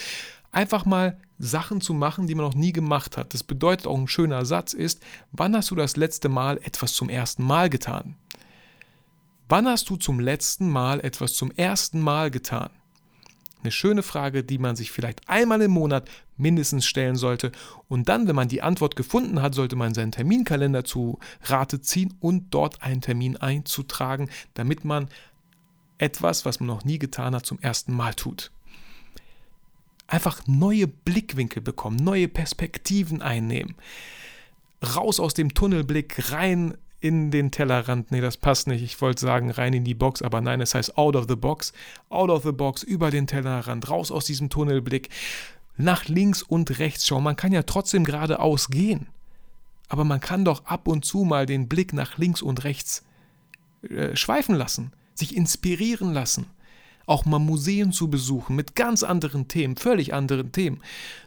Einfach 0.52 0.86
mal 0.86 1.20
Sachen 1.38 1.80
zu 1.80 1.94
machen, 1.94 2.26
die 2.26 2.34
man 2.34 2.46
noch 2.46 2.56
nie 2.56 2.74
gemacht 2.74 3.18
hat. 3.18 3.34
Das 3.34 3.44
bedeutet 3.44 3.86
auch 3.86 3.98
ein 3.98 4.08
schöner 4.08 4.46
Satz 4.46 4.74
ist, 4.74 5.02
wann 5.32 5.56
hast 5.56 5.70
du 5.70 5.76
das 5.76 5.96
letzte 5.96 6.28
Mal 6.28 6.58
etwas 6.64 6.94
zum 6.94 7.08
ersten 7.08 7.44
Mal 7.44 7.70
getan? 7.70 8.16
Wann 9.48 9.68
hast 9.68 9.90
du 9.90 9.98
zum 9.98 10.20
letzten 10.20 10.70
Mal 10.70 11.02
etwas 11.02 11.34
zum 11.34 11.52
ersten 11.52 12.00
Mal 12.00 12.32
getan? 12.32 12.70
Eine 13.64 13.72
schöne 13.72 14.04
Frage, 14.04 14.44
die 14.44 14.58
man 14.58 14.76
sich 14.76 14.92
vielleicht 14.92 15.30
einmal 15.30 15.62
im 15.62 15.72
Monat 15.72 16.10
mindestens 16.38 16.86
stellen 16.86 17.16
sollte. 17.16 17.52
Und 17.88 18.10
dann, 18.10 18.28
wenn 18.28 18.36
man 18.36 18.48
die 18.48 18.62
Antwort 18.62 18.96
gefunden 18.96 19.42
hat, 19.42 19.54
sollte 19.54 19.76
man 19.76 19.94
seinen 19.94 20.12
Terminkalender 20.12 20.84
zu 20.84 21.20
Rate 21.44 21.82
ziehen 21.82 22.14
und 22.20 22.54
dort 22.54 22.82
einen 22.82 23.02
Termin 23.02 23.38
einzutragen, 23.38 24.30
damit 24.56 24.84
man 24.84 25.10
etwas, 26.00 26.46
was 26.46 26.60
man 26.60 26.68
noch 26.68 26.84
nie 26.84 26.98
getan 26.98 27.36
hat, 27.36 27.46
zum 27.46 27.60
ersten 27.60 27.94
Mal 27.94 28.16
tut. 28.16 28.52
Einfach 30.08 30.42
neue 30.48 30.88
Blickwinkel 30.88 31.62
bekommen, 31.62 31.98
neue 31.98 32.28
Perspektiven 32.28 33.22
einnehmen. 33.22 33.76
Raus 34.96 35.20
aus 35.20 35.36
dem 35.36 35.54
Tunnelblick, 35.54 36.32
rein 36.32 36.76
in 37.02 37.32
den 37.32 37.52
Tellerrand. 37.52 38.12
Nee, 38.12 38.22
das 38.22 38.38
passt 38.38 38.68
nicht. 38.68 38.84
Ich 38.84 39.02
wollte 39.02 39.20
sagen, 39.20 39.52
rein 39.52 39.74
in 39.74 39.84
die 39.84 39.96
Box, 39.96 40.22
aber 40.22 40.40
nein, 40.40 40.62
es 40.62 40.74
heißt 40.74 40.98
out 40.98 41.16
of 41.16 41.26
the 41.28 41.36
box. 41.36 41.74
Out 42.10 42.30
of 42.30 42.44
the 42.44 42.52
box, 42.52 42.84
über 42.84 43.12
den 43.12 43.28
Tellerrand, 43.28 43.90
raus 43.90 44.12
aus 44.12 44.26
diesem 44.26 44.50
Tunnelblick, 44.50 45.10
nach 45.78 46.06
links 46.06 46.44
und 46.44 46.80
rechts 46.80 47.08
schauen. 47.08 47.24
Man 47.24 47.36
kann 47.36 47.52
ja 47.52 47.64
trotzdem 47.64 48.06
geradeaus 48.06 48.70
gehen. 48.70 49.08
Aber 49.90 50.06
man 50.06 50.22
kann 50.22 50.46
doch 50.46 50.66
ab 50.66 50.88
und 50.88 51.04
zu 51.04 51.26
mal 51.26 51.46
den 51.46 51.68
Blick 51.68 51.92
nach 51.92 52.18
links 52.18 52.42
und 52.42 52.64
rechts 52.64 53.04
äh, 53.90 54.16
schweifen 54.16 54.56
lassen, 54.56 54.94
sich 55.16 55.36
inspirieren 55.36 56.14
lassen 56.14 56.46
auch 57.06 57.26
mal 57.26 57.40
Museen 57.40 57.92
zu 57.92 58.10
besuchen 58.10 58.56
mit 58.56 58.76
ganz 58.76 59.04
anderen 59.04 59.48
Themen, 59.48 59.76
völlig 59.76 60.14
anderen 60.14 60.52
Themen, 60.52 60.82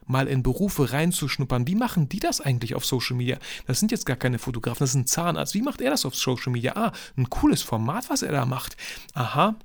mal 0.06 0.28
in 0.28 0.42
Berufe 0.42 0.92
reinzuschnuppern. 0.92 1.66
Wie 1.66 1.74
machen 1.74 2.08
die 2.08 2.20
das 2.20 2.40
eigentlich 2.40 2.74
auf 2.74 2.84
Social 2.84 3.16
Media? 3.16 3.38
Das 3.66 3.80
sind 3.80 3.90
jetzt 3.90 4.06
gar 4.06 4.16
keine 4.16 4.38
Fotografen, 4.38 4.80
das 4.80 4.90
ist 4.90 4.96
ein 4.96 5.06
Zahnarzt. 5.06 5.54
Wie 5.54 5.62
macht 5.62 5.80
er 5.80 5.90
das 5.90 6.04
auf 6.04 6.14
Social 6.14 6.52
Media? 6.52 6.76
Ah, 6.76 6.92
ein 7.16 7.30
cooles 7.30 7.62
Format, 7.62 8.10
was 8.10 8.22
er 8.22 8.32
da 8.32 8.46
macht. 8.46 8.76
Aha, 9.14 9.56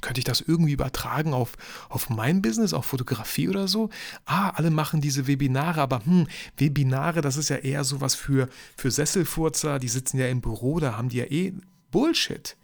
könnte 0.00 0.20
ich 0.20 0.24
das 0.24 0.40
irgendwie 0.40 0.72
übertragen 0.72 1.34
auf, 1.34 1.56
auf 1.88 2.10
mein 2.10 2.42
Business, 2.42 2.72
auf 2.72 2.86
Fotografie 2.86 3.48
oder 3.48 3.68
so? 3.68 3.90
Ah, 4.24 4.50
alle 4.50 4.70
machen 4.70 5.00
diese 5.00 5.26
Webinare, 5.26 5.80
aber 5.80 6.04
hm, 6.04 6.26
Webinare, 6.56 7.20
das 7.20 7.36
ist 7.36 7.48
ja 7.48 7.56
eher 7.56 7.84
sowas 7.84 8.14
für, 8.14 8.48
für 8.76 8.90
Sesselfurzer, 8.90 9.78
die 9.78 9.88
sitzen 9.88 10.18
ja 10.18 10.28
im 10.28 10.40
Büro, 10.40 10.80
da 10.80 10.96
haben 10.96 11.08
die 11.08 11.18
ja 11.18 11.24
eh 11.24 11.54
Bullshit. 11.90 12.56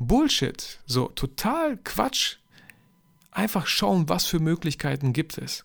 Bullshit, 0.00 0.80
so 0.86 1.08
total 1.08 1.76
Quatsch. 1.76 2.38
Einfach 3.30 3.66
schauen, 3.66 4.08
was 4.08 4.24
für 4.26 4.40
Möglichkeiten 4.40 5.12
gibt 5.12 5.38
es. 5.38 5.64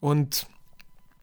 Und 0.00 0.46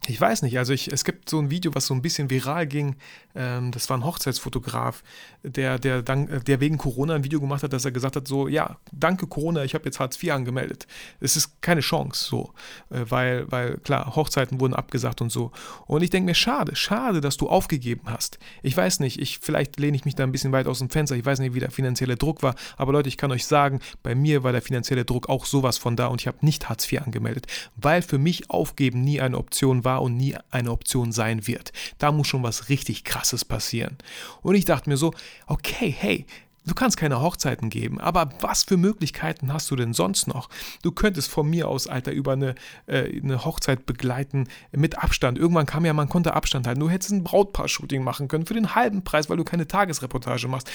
ich 0.07 0.19
weiß 0.19 0.41
nicht, 0.41 0.57
also 0.57 0.74
ich, 0.74 0.91
es 0.91 1.05
gibt 1.05 1.29
so 1.29 1.39
ein 1.39 1.50
Video, 1.50 1.74
was 1.75 1.88
so 1.88 1.93
ein 1.93 2.01
bisschen 2.01 2.29
viral 2.29 2.67
ging. 2.67 2.95
Ähm, 3.36 3.72
das 3.72 3.89
war 3.89 3.98
ein 3.98 4.03
Hochzeitsfotograf, 4.03 5.01
der, 5.43 5.79
der, 5.79 6.01
dann, 6.01 6.43
der 6.45 6.60
wegen 6.60 6.77
Corona 6.77 7.15
ein 7.15 7.24
Video 7.24 7.39
gemacht 7.39 7.63
hat, 7.63 7.74
dass 7.74 7.86
er 7.86 7.91
gesagt 7.91 8.15
hat: 8.15 8.27
So, 8.27 8.48
ja, 8.48 8.77
danke 8.91 9.27
Corona, 9.27 9.63
ich 9.63 9.74
habe 9.74 9.86
jetzt 9.86 10.00
Hartz 10.00 10.22
IV 10.22 10.31
angemeldet. 10.31 10.88
Es 11.19 11.38
ist 11.38 11.62
keine 11.62 11.81
Chance, 11.81 12.25
so, 12.25 12.53
äh, 12.89 13.05
weil, 13.10 13.50
weil 13.51 13.77
klar, 13.77 14.15
Hochzeiten 14.15 14.60
wurden 14.60 14.74
abgesagt 14.74 15.22
und 15.22 15.31
so. 15.31 15.51
Und 15.88 16.03
ich 16.03 16.10
denke 16.10 16.25
mir: 16.25 16.36
Schade, 16.36 16.75
schade, 16.75 17.22
dass 17.22 17.38
du 17.38 17.48
aufgegeben 17.48 18.03
hast. 18.05 18.39
Ich 18.62 18.75
weiß 18.75 19.00
nicht, 19.00 19.22
ich, 19.22 19.39
vielleicht 19.39 19.79
lehne 19.79 19.95
ich 19.95 20.05
mich 20.05 20.15
da 20.15 20.24
ein 20.24 20.31
bisschen 20.31 20.51
weit 20.51 20.67
aus 20.67 20.79
dem 20.79 20.89
Fenster. 20.89 21.15
Ich 21.15 21.25
weiß 21.25 21.39
nicht, 21.39 21.53
wie 21.53 21.60
der 21.60 21.72
finanzielle 21.72 22.17
Druck 22.17 22.43
war. 22.43 22.55
Aber 22.77 22.91
Leute, 22.91 23.10
ich 23.10 23.17
kann 23.17 23.31
euch 23.31 23.45
sagen, 23.45 23.79
bei 24.03 24.15
mir 24.15 24.43
war 24.43 24.51
der 24.51 24.62
finanzielle 24.62 25.06
Druck 25.06 25.30
auch 25.30 25.45
sowas 25.45 25.77
von 25.77 25.95
da 25.95 26.08
und 26.08 26.21
ich 26.21 26.27
habe 26.27 26.38
nicht 26.41 26.67
Hartz 26.67 26.91
IV 26.91 27.01
angemeldet, 27.01 27.47
weil 27.75 28.01
für 28.01 28.17
mich 28.17 28.49
Aufgeben 28.49 29.01
nie 29.01 29.21
eine 29.21 29.38
Option 29.38 29.84
war 29.84 29.92
war 29.93 30.01
und 30.01 30.17
nie 30.17 30.36
eine 30.49 30.71
Option 30.71 31.12
sein 31.12 31.45
wird. 31.45 31.71
Da 31.99 32.12
muss 32.12 32.27
schon 32.27 32.43
was 32.43 32.69
richtig 32.69 33.03
Krasses 33.03 33.45
passieren. 33.45 33.97
Und 34.41 34.56
ich 34.56 34.65
dachte 34.65 34.89
mir 34.89 34.97
so, 34.97 35.13
okay, 35.47 35.93
hey, 35.95 36.25
Du 36.65 36.73
kannst 36.73 36.95
keine 36.95 37.19
Hochzeiten 37.19 37.69
geben, 37.69 37.99
aber 37.99 38.29
was 38.39 38.63
für 38.63 38.77
Möglichkeiten 38.77 39.51
hast 39.51 39.69
du 39.69 39.75
denn 39.75 39.93
sonst 39.93 40.27
noch? 40.27 40.47
Du 40.82 40.93
könntest 40.93 41.29
von 41.29 41.49
mir 41.49 41.67
aus, 41.67 41.88
Alter, 41.88 42.13
über 42.13 42.32
eine, 42.32 42.56
äh, 42.86 43.19
eine 43.19 43.43
Hochzeit 43.43 43.86
begleiten 43.86 44.47
mit 44.71 44.97
Abstand. 44.97 45.38
Irgendwann 45.38 45.65
kam 45.65 45.84
ja, 45.84 45.91
man 45.91 46.08
konnte 46.08 46.34
Abstand 46.34 46.65
halten. 46.65 46.79
Du 46.79 46.89
hättest 46.89 47.12
ein 47.12 47.25
Brautpaar-Shooting 47.25 48.01
machen 48.01 48.29
können 48.29 48.45
für 48.45 48.53
den 48.53 48.75
halben 48.75 49.03
Preis, 49.03 49.29
weil 49.29 49.36
du 49.36 49.43
keine 49.43 49.67
Tagesreportage 49.67 50.47
machst. 50.47 50.71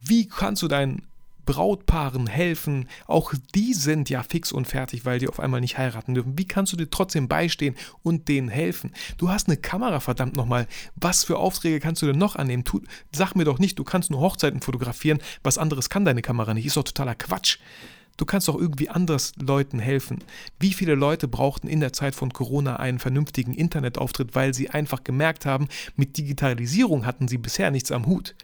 Wie 0.00 0.28
kannst 0.28 0.62
du 0.62 0.68
deinen 0.68 1.02
Brautpaaren 1.44 2.26
helfen. 2.26 2.88
Auch 3.06 3.34
die 3.54 3.74
sind 3.74 4.10
ja 4.10 4.22
fix 4.22 4.52
und 4.52 4.66
fertig, 4.66 5.04
weil 5.04 5.18
die 5.18 5.28
auf 5.28 5.40
einmal 5.40 5.60
nicht 5.60 5.78
heiraten 5.78 6.14
dürfen. 6.14 6.38
Wie 6.38 6.46
kannst 6.46 6.72
du 6.72 6.76
dir 6.76 6.90
trotzdem 6.90 7.28
beistehen 7.28 7.76
und 8.02 8.28
denen 8.28 8.48
helfen? 8.48 8.92
Du 9.18 9.28
hast 9.28 9.48
eine 9.48 9.56
Kamera, 9.56 10.00
verdammt 10.00 10.36
nochmal. 10.36 10.66
Was 10.96 11.24
für 11.24 11.38
Aufträge 11.38 11.80
kannst 11.80 12.02
du 12.02 12.06
denn 12.06 12.18
noch 12.18 12.36
annehmen? 12.36 12.64
Tu, 12.64 12.80
sag 13.12 13.34
mir 13.34 13.44
doch 13.44 13.58
nicht, 13.58 13.78
du 13.78 13.84
kannst 13.84 14.10
nur 14.10 14.20
Hochzeiten 14.20 14.60
fotografieren. 14.60 15.18
Was 15.42 15.58
anderes 15.58 15.90
kann 15.90 16.04
deine 16.04 16.22
Kamera 16.22 16.54
nicht. 16.54 16.66
Ist 16.66 16.76
doch 16.76 16.84
totaler 16.84 17.14
Quatsch. 17.14 17.58
Du 18.16 18.24
kannst 18.24 18.46
doch 18.46 18.56
irgendwie 18.56 18.88
anders 18.88 19.32
Leuten 19.40 19.80
helfen. 19.80 20.18
Wie 20.60 20.72
viele 20.72 20.94
Leute 20.94 21.26
brauchten 21.26 21.66
in 21.66 21.80
der 21.80 21.92
Zeit 21.92 22.14
von 22.14 22.32
Corona 22.32 22.76
einen 22.76 23.00
vernünftigen 23.00 23.54
Internetauftritt, 23.54 24.36
weil 24.36 24.54
sie 24.54 24.70
einfach 24.70 25.02
gemerkt 25.02 25.46
haben, 25.46 25.68
mit 25.96 26.16
Digitalisierung 26.16 27.06
hatten 27.06 27.26
sie 27.26 27.38
bisher 27.38 27.72
nichts 27.72 27.90
am 27.90 28.06
Hut. 28.06 28.36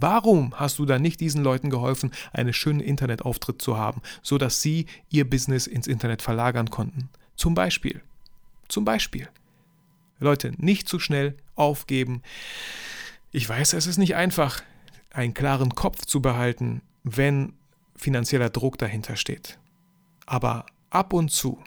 Warum 0.00 0.54
hast 0.58 0.78
du 0.78 0.86
dann 0.86 1.02
nicht 1.02 1.20
diesen 1.20 1.42
Leuten 1.42 1.70
geholfen, 1.70 2.10
einen 2.32 2.52
schönen 2.52 2.80
Internetauftritt 2.80 3.60
zu 3.60 3.76
haben, 3.76 4.00
sodass 4.22 4.62
sie 4.62 4.86
ihr 5.10 5.28
Business 5.28 5.66
ins 5.66 5.86
Internet 5.86 6.22
verlagern 6.22 6.70
konnten? 6.70 7.08
Zum 7.36 7.54
Beispiel. 7.54 8.02
Zum 8.68 8.84
Beispiel. 8.84 9.28
Leute, 10.18 10.52
nicht 10.58 10.88
zu 10.88 10.98
schnell 10.98 11.36
aufgeben. 11.54 12.22
Ich 13.32 13.48
weiß, 13.48 13.72
es 13.72 13.86
ist 13.86 13.98
nicht 13.98 14.14
einfach, 14.14 14.62
einen 15.12 15.34
klaren 15.34 15.74
Kopf 15.74 16.04
zu 16.04 16.22
behalten, 16.22 16.82
wenn 17.02 17.54
finanzieller 17.96 18.50
Druck 18.50 18.78
dahinter 18.78 19.16
steht. 19.16 19.58
Aber 20.26 20.66
ab 20.90 21.12
und 21.12 21.30
zu 21.30 21.62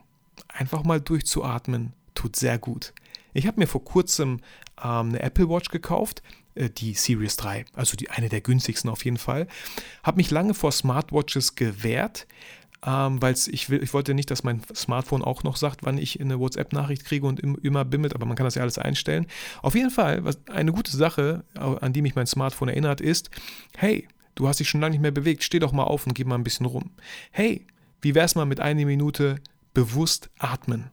einfach 0.47 0.83
mal 0.83 1.01
durchzuatmen, 1.01 1.93
tut 2.15 2.35
sehr 2.35 2.57
gut. 2.57 2.93
Ich 3.33 3.47
habe 3.47 3.59
mir 3.59 3.67
vor 3.67 3.83
kurzem 3.83 4.39
ähm, 4.81 5.09
eine 5.09 5.21
Apple 5.21 5.49
Watch 5.49 5.69
gekauft, 5.69 6.21
die 6.55 6.93
Series 6.93 7.35
3, 7.37 7.65
also 7.73 7.97
die 7.97 8.09
eine 8.09 8.29
der 8.29 8.41
günstigsten 8.41 8.89
auf 8.89 9.05
jeden 9.05 9.17
Fall. 9.17 9.47
Habe 10.03 10.17
mich 10.17 10.31
lange 10.31 10.53
vor 10.53 10.71
Smartwatches 10.71 11.55
gewehrt, 11.55 12.27
ähm, 12.85 13.21
weil 13.21 13.33
ich, 13.33 13.69
ich 13.69 13.93
wollte 13.93 14.13
nicht, 14.13 14.29
dass 14.29 14.43
mein 14.43 14.61
Smartphone 14.75 15.23
auch 15.23 15.43
noch 15.43 15.55
sagt, 15.55 15.83
wann 15.83 15.97
ich 15.97 16.19
eine 16.19 16.39
WhatsApp-Nachricht 16.39 17.05
kriege 17.05 17.25
und 17.25 17.39
im, 17.39 17.57
immer 17.61 17.85
bimmelt, 17.85 18.13
aber 18.13 18.25
man 18.25 18.35
kann 18.35 18.45
das 18.45 18.55
ja 18.55 18.61
alles 18.61 18.77
einstellen. 18.77 19.27
Auf 19.61 19.75
jeden 19.75 19.91
Fall, 19.91 20.23
was, 20.25 20.39
eine 20.47 20.73
gute 20.73 20.95
Sache, 20.95 21.43
an 21.55 21.93
die 21.93 22.01
mich 22.01 22.15
mein 22.15 22.27
Smartphone 22.27 22.69
erinnert, 22.69 23.01
ist, 23.01 23.29
hey, 23.77 24.07
du 24.35 24.47
hast 24.47 24.59
dich 24.59 24.69
schon 24.69 24.81
lange 24.81 24.91
nicht 24.91 25.01
mehr 25.01 25.11
bewegt, 25.11 25.43
steh 25.43 25.59
doch 25.59 25.71
mal 25.71 25.83
auf 25.83 26.05
und 26.05 26.13
geh 26.13 26.23
mal 26.23 26.35
ein 26.35 26.43
bisschen 26.43 26.65
rum. 26.65 26.91
Hey, 27.31 27.65
wie 28.01 28.15
wär's 28.15 28.35
mal 28.35 28.45
mit 28.45 28.59
einer 28.59 28.85
Minute 28.85 29.39
bewusst 29.73 30.29
atmen? 30.37 30.89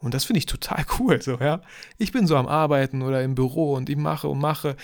Und 0.00 0.14
das 0.14 0.24
finde 0.24 0.38
ich 0.38 0.46
total 0.46 0.84
cool, 0.98 1.20
so, 1.20 1.38
ja. 1.38 1.60
Ich 1.98 2.12
bin 2.12 2.26
so 2.26 2.36
am 2.36 2.46
Arbeiten 2.46 3.02
oder 3.02 3.22
im 3.22 3.34
Büro 3.34 3.74
und 3.74 3.88
ich 3.88 3.96
mache 3.96 4.28
und 4.28 4.38
mache. 4.38 4.76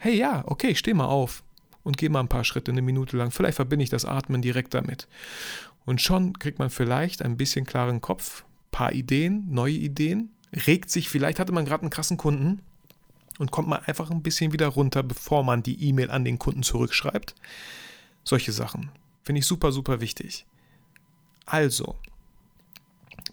Hey, 0.00 0.16
ja, 0.16 0.44
okay, 0.46 0.74
steh 0.74 0.94
mal 0.94 1.06
auf 1.06 1.42
und 1.82 1.96
geh 1.96 2.08
mal 2.08 2.20
ein 2.20 2.28
paar 2.28 2.44
Schritte 2.44 2.70
eine 2.70 2.82
Minute 2.82 3.16
lang. 3.16 3.30
Vielleicht 3.30 3.56
verbinde 3.56 3.82
ich 3.82 3.90
das 3.90 4.04
Atmen 4.04 4.42
direkt 4.42 4.74
damit. 4.74 5.08
Und 5.84 6.00
schon 6.00 6.38
kriegt 6.38 6.58
man 6.58 6.70
vielleicht 6.70 7.22
ein 7.22 7.36
bisschen 7.36 7.66
klaren 7.66 8.00
Kopf, 8.00 8.44
paar 8.70 8.92
Ideen, 8.92 9.46
neue 9.50 9.74
Ideen, 9.74 10.30
regt 10.66 10.90
sich, 10.90 11.08
vielleicht 11.08 11.38
hatte 11.38 11.52
man 11.52 11.64
gerade 11.64 11.82
einen 11.82 11.90
krassen 11.90 12.16
Kunden 12.16 12.62
und 13.38 13.50
kommt 13.50 13.68
mal 13.68 13.82
einfach 13.86 14.10
ein 14.10 14.22
bisschen 14.22 14.52
wieder 14.52 14.68
runter, 14.68 15.02
bevor 15.02 15.42
man 15.42 15.62
die 15.62 15.82
E-Mail 15.88 16.10
an 16.10 16.24
den 16.24 16.38
Kunden 16.38 16.62
zurückschreibt. 16.62 17.34
Solche 18.24 18.52
Sachen 18.52 18.90
finde 19.22 19.40
ich 19.40 19.46
super, 19.46 19.72
super 19.72 20.00
wichtig. 20.00 20.46
Also, 21.46 21.96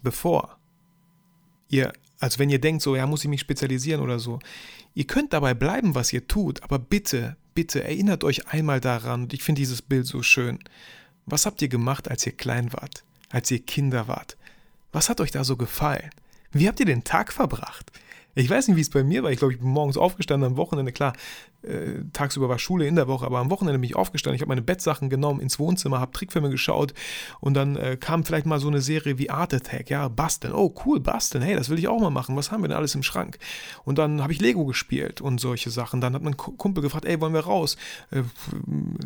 bevor 0.02 0.59
ihr, 1.70 1.94
also 2.20 2.40
wenn 2.40 2.50
ihr 2.50 2.60
denkt, 2.60 2.82
so, 2.82 2.96
ja, 2.96 3.08
muss 3.08 3.24
ich 3.24 3.30
mich 3.30 3.42
spezialisieren 3.42 4.02
oder 4.02 4.20
so, 4.20 4.40
ihr 4.94 5.06
könnt 5.06 5.34
dabei 5.34 5.54
bleiben, 5.54 5.96
was 5.96 6.12
ihr 6.12 6.28
tut, 6.28 6.62
aber 6.64 6.80
bitte, 6.80 7.38
bitte 7.54 7.84
erinnert 7.84 8.24
euch 8.24 8.48
einmal 8.48 8.82
daran, 8.82 9.24
und 9.24 9.34
ich 9.34 9.44
finde 9.44 9.60
dieses 9.60 9.82
Bild 9.82 10.06
so 10.06 10.22
schön. 10.22 10.60
Was 11.26 11.46
habt 11.46 11.62
ihr 11.62 11.70
gemacht, 11.70 12.10
als 12.10 12.26
ihr 12.26 12.32
klein 12.34 12.74
wart, 12.74 13.04
als 13.30 13.50
ihr 13.52 13.60
Kinder 13.60 14.08
wart? 14.08 14.36
Was 14.92 15.10
hat 15.10 15.22
euch 15.22 15.32
da 15.32 15.44
so 15.44 15.56
gefallen? 15.56 16.10
Wie 16.52 16.68
habt 16.68 16.80
ihr 16.80 16.86
den 16.86 17.04
Tag 17.04 17.32
verbracht? 17.32 17.92
Ich 18.40 18.50
weiß 18.50 18.70
nicht, 18.70 18.78
wie 18.78 18.82
es 18.82 18.90
bei 18.90 19.04
mir 19.04 19.22
war. 19.22 19.32
Ich 19.32 19.40
glaube, 19.40 19.54
ich 19.54 19.60
bin 19.60 19.68
morgens 19.70 19.98
aufgestanden 19.98 20.52
am 20.52 20.58
Wochenende. 20.58 20.94
Klar, 20.94 21.12
äh, 21.62 22.04
tagsüber 22.14 22.48
war 22.48 22.58
Schule 22.58 22.88
in 22.88 22.96
der 22.96 23.10
Woche, 23.10 23.26
aber 23.26 23.40
am 23.40 23.50
Wochenende 23.50 23.78
bin 23.80 23.90
ich 23.90 23.98
aufgestanden. 23.98 24.36
Ich 24.36 24.42
habe 24.42 24.48
meine 24.48 24.62
Bettsachen 24.62 25.10
genommen, 25.10 25.42
ins 25.42 25.60
Wohnzimmer, 25.60 26.00
habe 26.00 26.14
Trickfilme 26.14 26.50
geschaut 26.50 26.94
und 27.42 27.54
dann 27.54 27.76
äh, 27.76 27.98
kam 28.00 28.24
vielleicht 28.24 28.46
mal 28.46 28.62
so 28.62 28.70
eine 28.70 28.80
Serie 28.80 29.18
wie 29.18 29.30
Art 29.30 29.54
Attack. 29.54 29.90
Ja, 29.90 30.08
basteln. 30.08 30.54
Oh, 30.54 30.74
cool, 30.86 31.02
basteln. 31.02 31.44
Hey, 31.44 31.56
das 31.56 31.70
will 31.70 31.80
ich 31.80 31.90
auch 31.90 32.00
mal 32.00 32.12
machen. 32.12 32.38
Was 32.38 32.50
haben 32.50 32.64
wir 32.64 32.70
denn 32.70 32.78
alles 32.78 32.96
im 32.96 33.04
Schrank? 33.04 33.40
Und 33.84 33.98
dann 33.98 34.24
habe 34.24 34.32
ich 34.32 34.40
Lego 34.40 34.66
gespielt 34.66 35.20
und 35.20 35.42
solche 35.42 35.70
Sachen. 35.70 36.00
Dann 36.00 36.14
hat 36.14 36.22
mein 36.22 36.38
Kumpel 36.38 36.82
gefragt, 36.82 37.04
ey, 37.04 37.20
wollen 37.20 37.34
wir 37.34 37.42
raus? 37.42 37.76
Äh, 38.12 38.24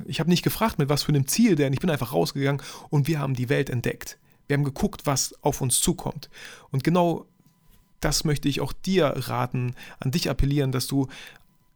ich 0.05 0.19
habe 0.19 0.29
nicht 0.29 0.43
gefragt, 0.43 0.77
mit 0.77 0.89
was 0.89 1.01
für 1.01 1.09
einem 1.09 1.25
Ziel, 1.25 1.55
denn 1.55 1.73
ich 1.73 1.79
bin 1.79 1.89
einfach 1.89 2.13
rausgegangen 2.13 2.61
und 2.89 3.07
wir 3.07 3.19
haben 3.19 3.33
die 3.33 3.49
Welt 3.49 3.71
entdeckt. 3.71 4.19
Wir 4.47 4.57
haben 4.57 4.63
geguckt, 4.63 5.05
was 5.05 5.33
auf 5.41 5.61
uns 5.61 5.79
zukommt. 5.79 6.29
Und 6.69 6.83
genau 6.83 7.25
das 8.03 8.23
möchte 8.23 8.47
ich 8.49 8.61
auch 8.61 8.73
dir 8.73 9.13
raten, 9.15 9.75
an 9.99 10.11
dich 10.11 10.29
appellieren, 10.29 10.71
dass 10.71 10.87
du 10.87 11.07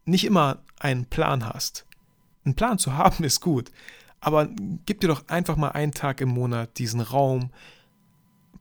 nicht 0.04 0.24
immer 0.24 0.58
einen 0.78 1.06
Plan 1.06 1.46
hast. 1.46 1.86
Einen 2.44 2.54
Plan 2.54 2.78
zu 2.78 2.92
haben 2.96 3.24
ist 3.24 3.40
gut, 3.40 3.70
aber 4.20 4.48
gib 4.86 5.00
dir 5.00 5.08
doch 5.08 5.28
einfach 5.28 5.56
mal 5.56 5.70
einen 5.70 5.92
Tag 5.92 6.20
im 6.20 6.30
Monat 6.30 6.78
diesen 6.78 7.00
Raum, 7.00 7.50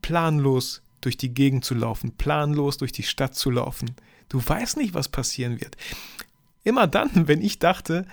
planlos 0.02 0.82
durch 1.02 1.18
die 1.18 1.34
Gegend 1.34 1.66
zu 1.66 1.74
laufen, 1.74 2.12
planlos 2.12 2.78
durch 2.78 2.92
die 2.92 3.04
Stadt 3.04 3.36
zu 3.36 3.52
laufen. 3.52 3.96
Du 4.30 4.46
weißt 4.46 4.78
nicht, 4.78 4.94
was 4.94 5.10
passieren 5.10 5.60
wird. 5.62 5.78
Immer 6.64 6.88
dann, 6.88 7.10
wenn 7.28 7.42
ich 7.42 7.60
dachte, 7.60 8.06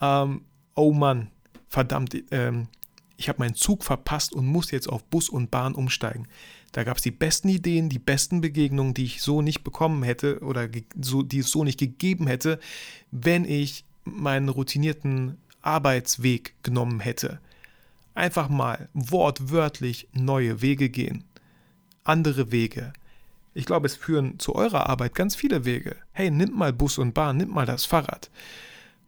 ähm, 0.00 0.42
oh 0.74 0.92
Mann, 0.92 1.30
verdammt, 1.68 2.16
ähm, 2.30 2.68
ich 3.16 3.28
habe 3.28 3.38
meinen 3.38 3.54
Zug 3.54 3.84
verpasst 3.84 4.32
und 4.32 4.46
muss 4.46 4.70
jetzt 4.70 4.88
auf 4.88 5.04
Bus 5.04 5.28
und 5.28 5.50
Bahn 5.50 5.74
umsteigen. 5.74 6.26
Da 6.72 6.84
gab 6.84 6.96
es 6.96 7.02
die 7.02 7.10
besten 7.10 7.48
Ideen, 7.48 7.90
die 7.90 7.98
besten 7.98 8.40
Begegnungen, 8.40 8.94
die 8.94 9.04
ich 9.04 9.22
so 9.22 9.42
nicht 9.42 9.62
bekommen 9.62 10.02
hätte 10.02 10.40
oder 10.40 10.68
so, 11.00 11.22
die 11.22 11.40
es 11.40 11.50
so 11.50 11.64
nicht 11.64 11.78
gegeben 11.78 12.26
hätte, 12.26 12.58
wenn 13.10 13.44
ich 13.44 13.84
meinen 14.04 14.48
routinierten 14.48 15.36
Arbeitsweg 15.60 16.54
genommen 16.62 17.00
hätte. 17.00 17.40
Einfach 18.14 18.48
mal 18.48 18.88
wortwörtlich 18.94 20.08
neue 20.12 20.60
Wege 20.62 20.88
gehen. 20.88 21.24
Andere 22.04 22.50
Wege. 22.50 22.92
Ich 23.54 23.66
glaube, 23.66 23.86
es 23.86 23.96
führen 23.96 24.38
zu 24.38 24.54
eurer 24.54 24.88
Arbeit 24.88 25.14
ganz 25.14 25.36
viele 25.36 25.64
Wege. 25.64 25.96
Hey, 26.12 26.30
nimmt 26.30 26.56
mal 26.56 26.72
Bus 26.72 26.98
und 26.98 27.12
Bahn, 27.12 27.36
nimmt 27.36 27.54
mal 27.54 27.66
das 27.66 27.84
Fahrrad. 27.84 28.30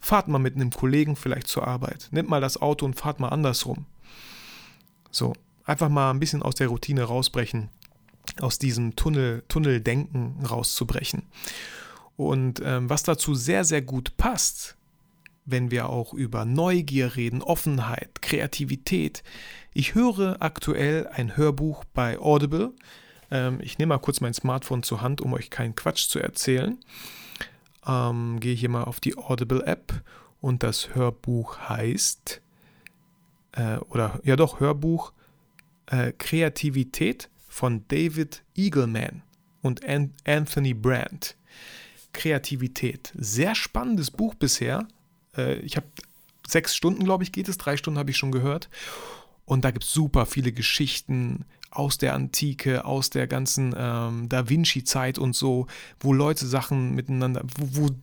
Fahrt 0.01 0.29
mal 0.29 0.39
mit 0.39 0.55
einem 0.55 0.71
Kollegen 0.71 1.17
vielleicht 1.17 1.49
zur 1.49 1.67
Arbeit. 1.67 2.09
Nimmt 2.13 2.29
mal 2.29 2.43
das 2.43 2.61
Auto 2.61 2.85
und 2.85 2.95
fahrt 2.95 3.21
mal 3.21 3.31
andersrum. 3.31 3.87
So, 5.11 5.33
einfach 5.65 5.89
mal 5.89 6.11
ein 6.11 6.21
bisschen 6.21 6.43
aus 6.43 6.55
der 6.55 6.69
Routine 6.69 7.05
rausbrechen, 7.05 7.71
aus 8.41 8.59
diesem 8.59 8.97
Tunnel, 8.97 9.45
Tunneldenken 9.49 10.45
rauszubrechen. 10.45 11.25
Und 12.17 12.61
ähm, 12.65 12.89
was 12.89 13.03
dazu 13.03 13.35
sehr, 13.35 13.65
sehr 13.65 13.83
gut 13.83 14.17
passt, 14.17 14.77
wenn 15.45 15.71
wir 15.71 15.89
auch 15.89 16.15
über 16.15 16.45
Neugier 16.45 17.17
reden, 17.17 17.43
Offenheit, 17.43 18.23
Kreativität. 18.23 19.23
Ich 19.73 19.95
höre 19.95 20.37
aktuell 20.41 21.07
ein 21.09 21.37
Hörbuch 21.37 21.85
bei 21.93 22.19
Audible. 22.19 22.73
Ähm, 23.31 23.59
ich 23.61 23.79
nehme 23.79 23.91
mal 23.91 23.99
kurz 23.99 24.21
mein 24.21 24.35
Smartphone 24.35 24.83
zur 24.83 25.03
Hand, 25.03 25.21
um 25.21 25.35
euch 25.35 25.51
keinen 25.51 25.75
Quatsch 25.75 26.09
zu 26.09 26.19
erzählen. 26.19 26.79
Ähm, 27.87 28.41
gehe 28.41 28.55
hier 28.55 28.71
mal 28.71 28.85
auf 28.85 29.01
die 29.01 29.17
Audible-App 29.19 30.03
und 30.41 30.63
das 30.63 30.95
Hörbuch 30.95 31.59
heißt, 31.59 32.41
äh, 33.53 33.77
oder 33.91 34.21
ja 34.25 34.37
doch, 34.37 34.61
Hörbuch 34.61 35.13
äh, 35.87 36.13
Kreativität 36.13 37.29
von 37.49 37.85
David 37.89 38.43
Eagleman 38.57 39.23
und 39.63 39.85
An 39.85 40.13
Anthony 40.25 40.75
Brandt. 40.75 41.37
Kreativität. 42.13 43.13
Sehr 43.17 43.55
spannendes 43.55 44.11
Buch 44.11 44.35
bisher. 44.35 44.87
Äh, 45.37 45.57
ich 45.57 45.77
habe 45.77 45.87
sechs 46.47 46.75
Stunden, 46.75 47.05
glaube 47.05 47.25
ich, 47.25 47.33
geht 47.33 47.49
es. 47.49 47.59
Drei 47.59 47.77
Stunden 47.77 47.99
habe 47.99 48.11
ich 48.11 48.17
schon 48.17 48.33
gehört. 48.33 48.71
Und 49.45 49.65
da 49.65 49.71
gibt 49.71 49.85
es 49.85 49.93
super 49.93 50.25
viele 50.25 50.53
Geschichten 50.53 51.45
aus 51.71 51.99
der 51.99 52.15
Antike, 52.15 52.85
aus 52.85 53.11
der 53.11 53.27
ganzen 53.27 53.75
ähm, 53.77 54.29
Da 54.29 54.49
Vinci-Zeit 54.49 55.19
und 55.19 55.35
so, 55.35 55.67
wo 56.01 56.13
Leute 56.13 56.47
Sachen 56.47 56.95
miteinander, 56.95 57.43
wo, 57.59 57.89
wo, 57.89 57.95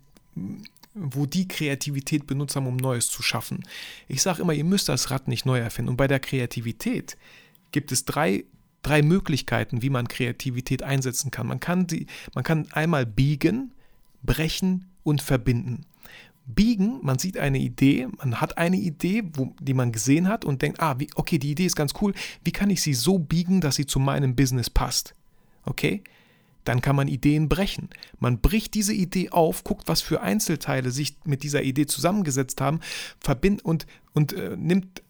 wo 0.93 1.25
die 1.25 1.47
Kreativität 1.47 2.27
benutzt 2.27 2.55
haben, 2.55 2.67
um 2.67 2.75
Neues 2.75 3.07
zu 3.07 3.23
schaffen. 3.23 3.63
Ich 4.07 4.21
sage 4.21 4.41
immer, 4.41 4.53
ihr 4.53 4.65
müsst 4.65 4.89
das 4.89 5.09
Rad 5.09 5.27
nicht 5.27 5.45
neu 5.45 5.57
erfinden. 5.57 5.89
Und 5.89 5.97
bei 5.97 6.07
der 6.07 6.19
Kreativität 6.19 7.17
gibt 7.71 7.91
es 7.91 8.05
drei, 8.05 8.45
drei 8.83 9.01
Möglichkeiten, 9.01 9.81
wie 9.81 9.89
man 9.89 10.07
Kreativität 10.07 10.83
einsetzen 10.83 11.31
kann. 11.31 11.47
Man 11.47 11.59
kann, 11.59 11.87
die, 11.87 12.07
man 12.33 12.43
kann 12.43 12.67
einmal 12.71 13.05
biegen, 13.05 13.73
brechen 14.23 14.85
und 15.03 15.21
verbinden. 15.21 15.85
Biegen, 16.45 16.99
man 17.01 17.19
sieht 17.19 17.37
eine 17.37 17.59
Idee, 17.59 18.07
man 18.17 18.41
hat 18.41 18.57
eine 18.57 18.77
Idee, 18.77 19.23
wo, 19.33 19.53
die 19.59 19.73
man 19.73 19.91
gesehen 19.91 20.27
hat 20.27 20.43
und 20.43 20.61
denkt, 20.61 20.79
ah, 20.81 20.99
wie, 20.99 21.07
okay, 21.15 21.37
die 21.37 21.51
Idee 21.51 21.65
ist 21.65 21.75
ganz 21.75 21.93
cool, 22.01 22.13
wie 22.43 22.51
kann 22.51 22.69
ich 22.69 22.81
sie 22.81 22.93
so 22.93 23.19
biegen, 23.19 23.61
dass 23.61 23.75
sie 23.75 23.85
zu 23.85 23.99
meinem 23.99 24.35
Business 24.35 24.69
passt? 24.69 25.15
Okay? 25.65 26.03
Dann 26.63 26.81
kann 26.81 26.95
man 26.95 27.07
Ideen 27.07 27.47
brechen. 27.47 27.89
Man 28.19 28.39
bricht 28.39 28.73
diese 28.73 28.93
Idee 28.93 29.29
auf, 29.29 29.63
guckt, 29.63 29.87
was 29.87 30.01
für 30.01 30.21
Einzelteile 30.21 30.91
sich 30.91 31.15
mit 31.25 31.43
dieser 31.43 31.63
Idee 31.63 31.85
zusammengesetzt 31.85 32.59
haben, 32.59 32.81
verbindet 33.19 33.65
und, 33.65 33.85
und 34.13 34.33
äh, 34.33 34.55
nimmt 34.57 35.01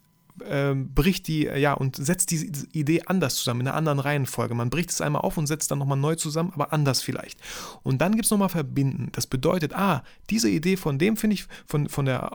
ähm, 0.46 0.94
bricht 0.94 1.28
die, 1.28 1.48
äh, 1.48 1.60
ja, 1.60 1.74
und 1.74 1.96
setzt 1.96 2.32
diese 2.32 2.48
Idee 2.74 3.04
anders 3.06 3.36
zusammen, 3.36 3.62
in 3.62 3.67
einer 3.67 3.78
anderen 3.78 4.00
Reihenfolge. 4.00 4.54
Man 4.56 4.70
bricht 4.70 4.89
es 4.89 5.02
einmal 5.02 5.22
auf 5.22 5.38
und 5.38 5.48
setzt 5.48 5.72
dann 5.72 5.80
nochmal 5.80 5.98
neu 5.98 6.15
zusammen, 6.15 6.52
aber 6.54 6.74
anders 6.74 7.02
vielleicht. 7.02 7.39
Und 7.84 8.02
dann 8.02 8.13
gibt 8.13 8.26
es 8.26 8.32
nochmal 8.32 8.50
Verbinden. 8.50 9.10
Das 9.12 9.28
bedeutet, 9.28 9.74
ah, 9.74 10.04
diese 10.30 10.50
Idee 10.50 10.78
von 10.78 11.00
dem 11.00 11.17
finde 11.17 11.36
ich, 11.36 11.46
von, 11.65 11.89
von 11.89 12.06
der, 12.06 12.32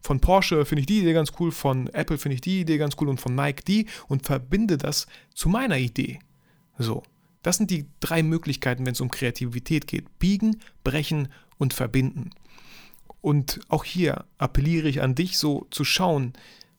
von 0.00 0.20
Porsche 0.20 0.64
finde 0.64 0.80
ich 0.80 0.86
die 0.86 1.00
Idee 1.00 1.12
ganz 1.12 1.32
cool, 1.38 1.52
von 1.52 1.88
Apple 1.88 2.18
finde 2.18 2.34
ich 2.34 2.40
die 2.40 2.60
Idee 2.60 2.78
ganz 2.78 2.96
cool 3.00 3.08
und 3.08 3.20
von 3.20 3.34
Nike 3.34 3.64
die 3.64 3.86
und 4.08 4.26
verbinde 4.26 4.78
das 4.78 5.06
zu 5.34 5.48
meiner 5.48 5.78
Idee. 5.78 6.20
So. 6.78 7.02
Das 7.42 7.58
sind 7.58 7.70
die 7.70 7.86
drei 8.00 8.24
Möglichkeiten, 8.24 8.84
wenn 8.86 8.94
es 8.94 9.00
um 9.00 9.08
Kreativität 9.08 9.86
geht. 9.86 10.18
Biegen, 10.18 10.56
brechen 10.82 11.28
und 11.58 11.74
verbinden. 11.74 12.30
Und 13.20 13.60
auch 13.68 13.84
hier 13.84 14.24
appelliere 14.38 14.88
ich 14.88 15.02
an 15.02 15.14
dich, 15.14 15.38
so 15.38 15.66
zu 15.70 15.84
schauen, 15.84 16.32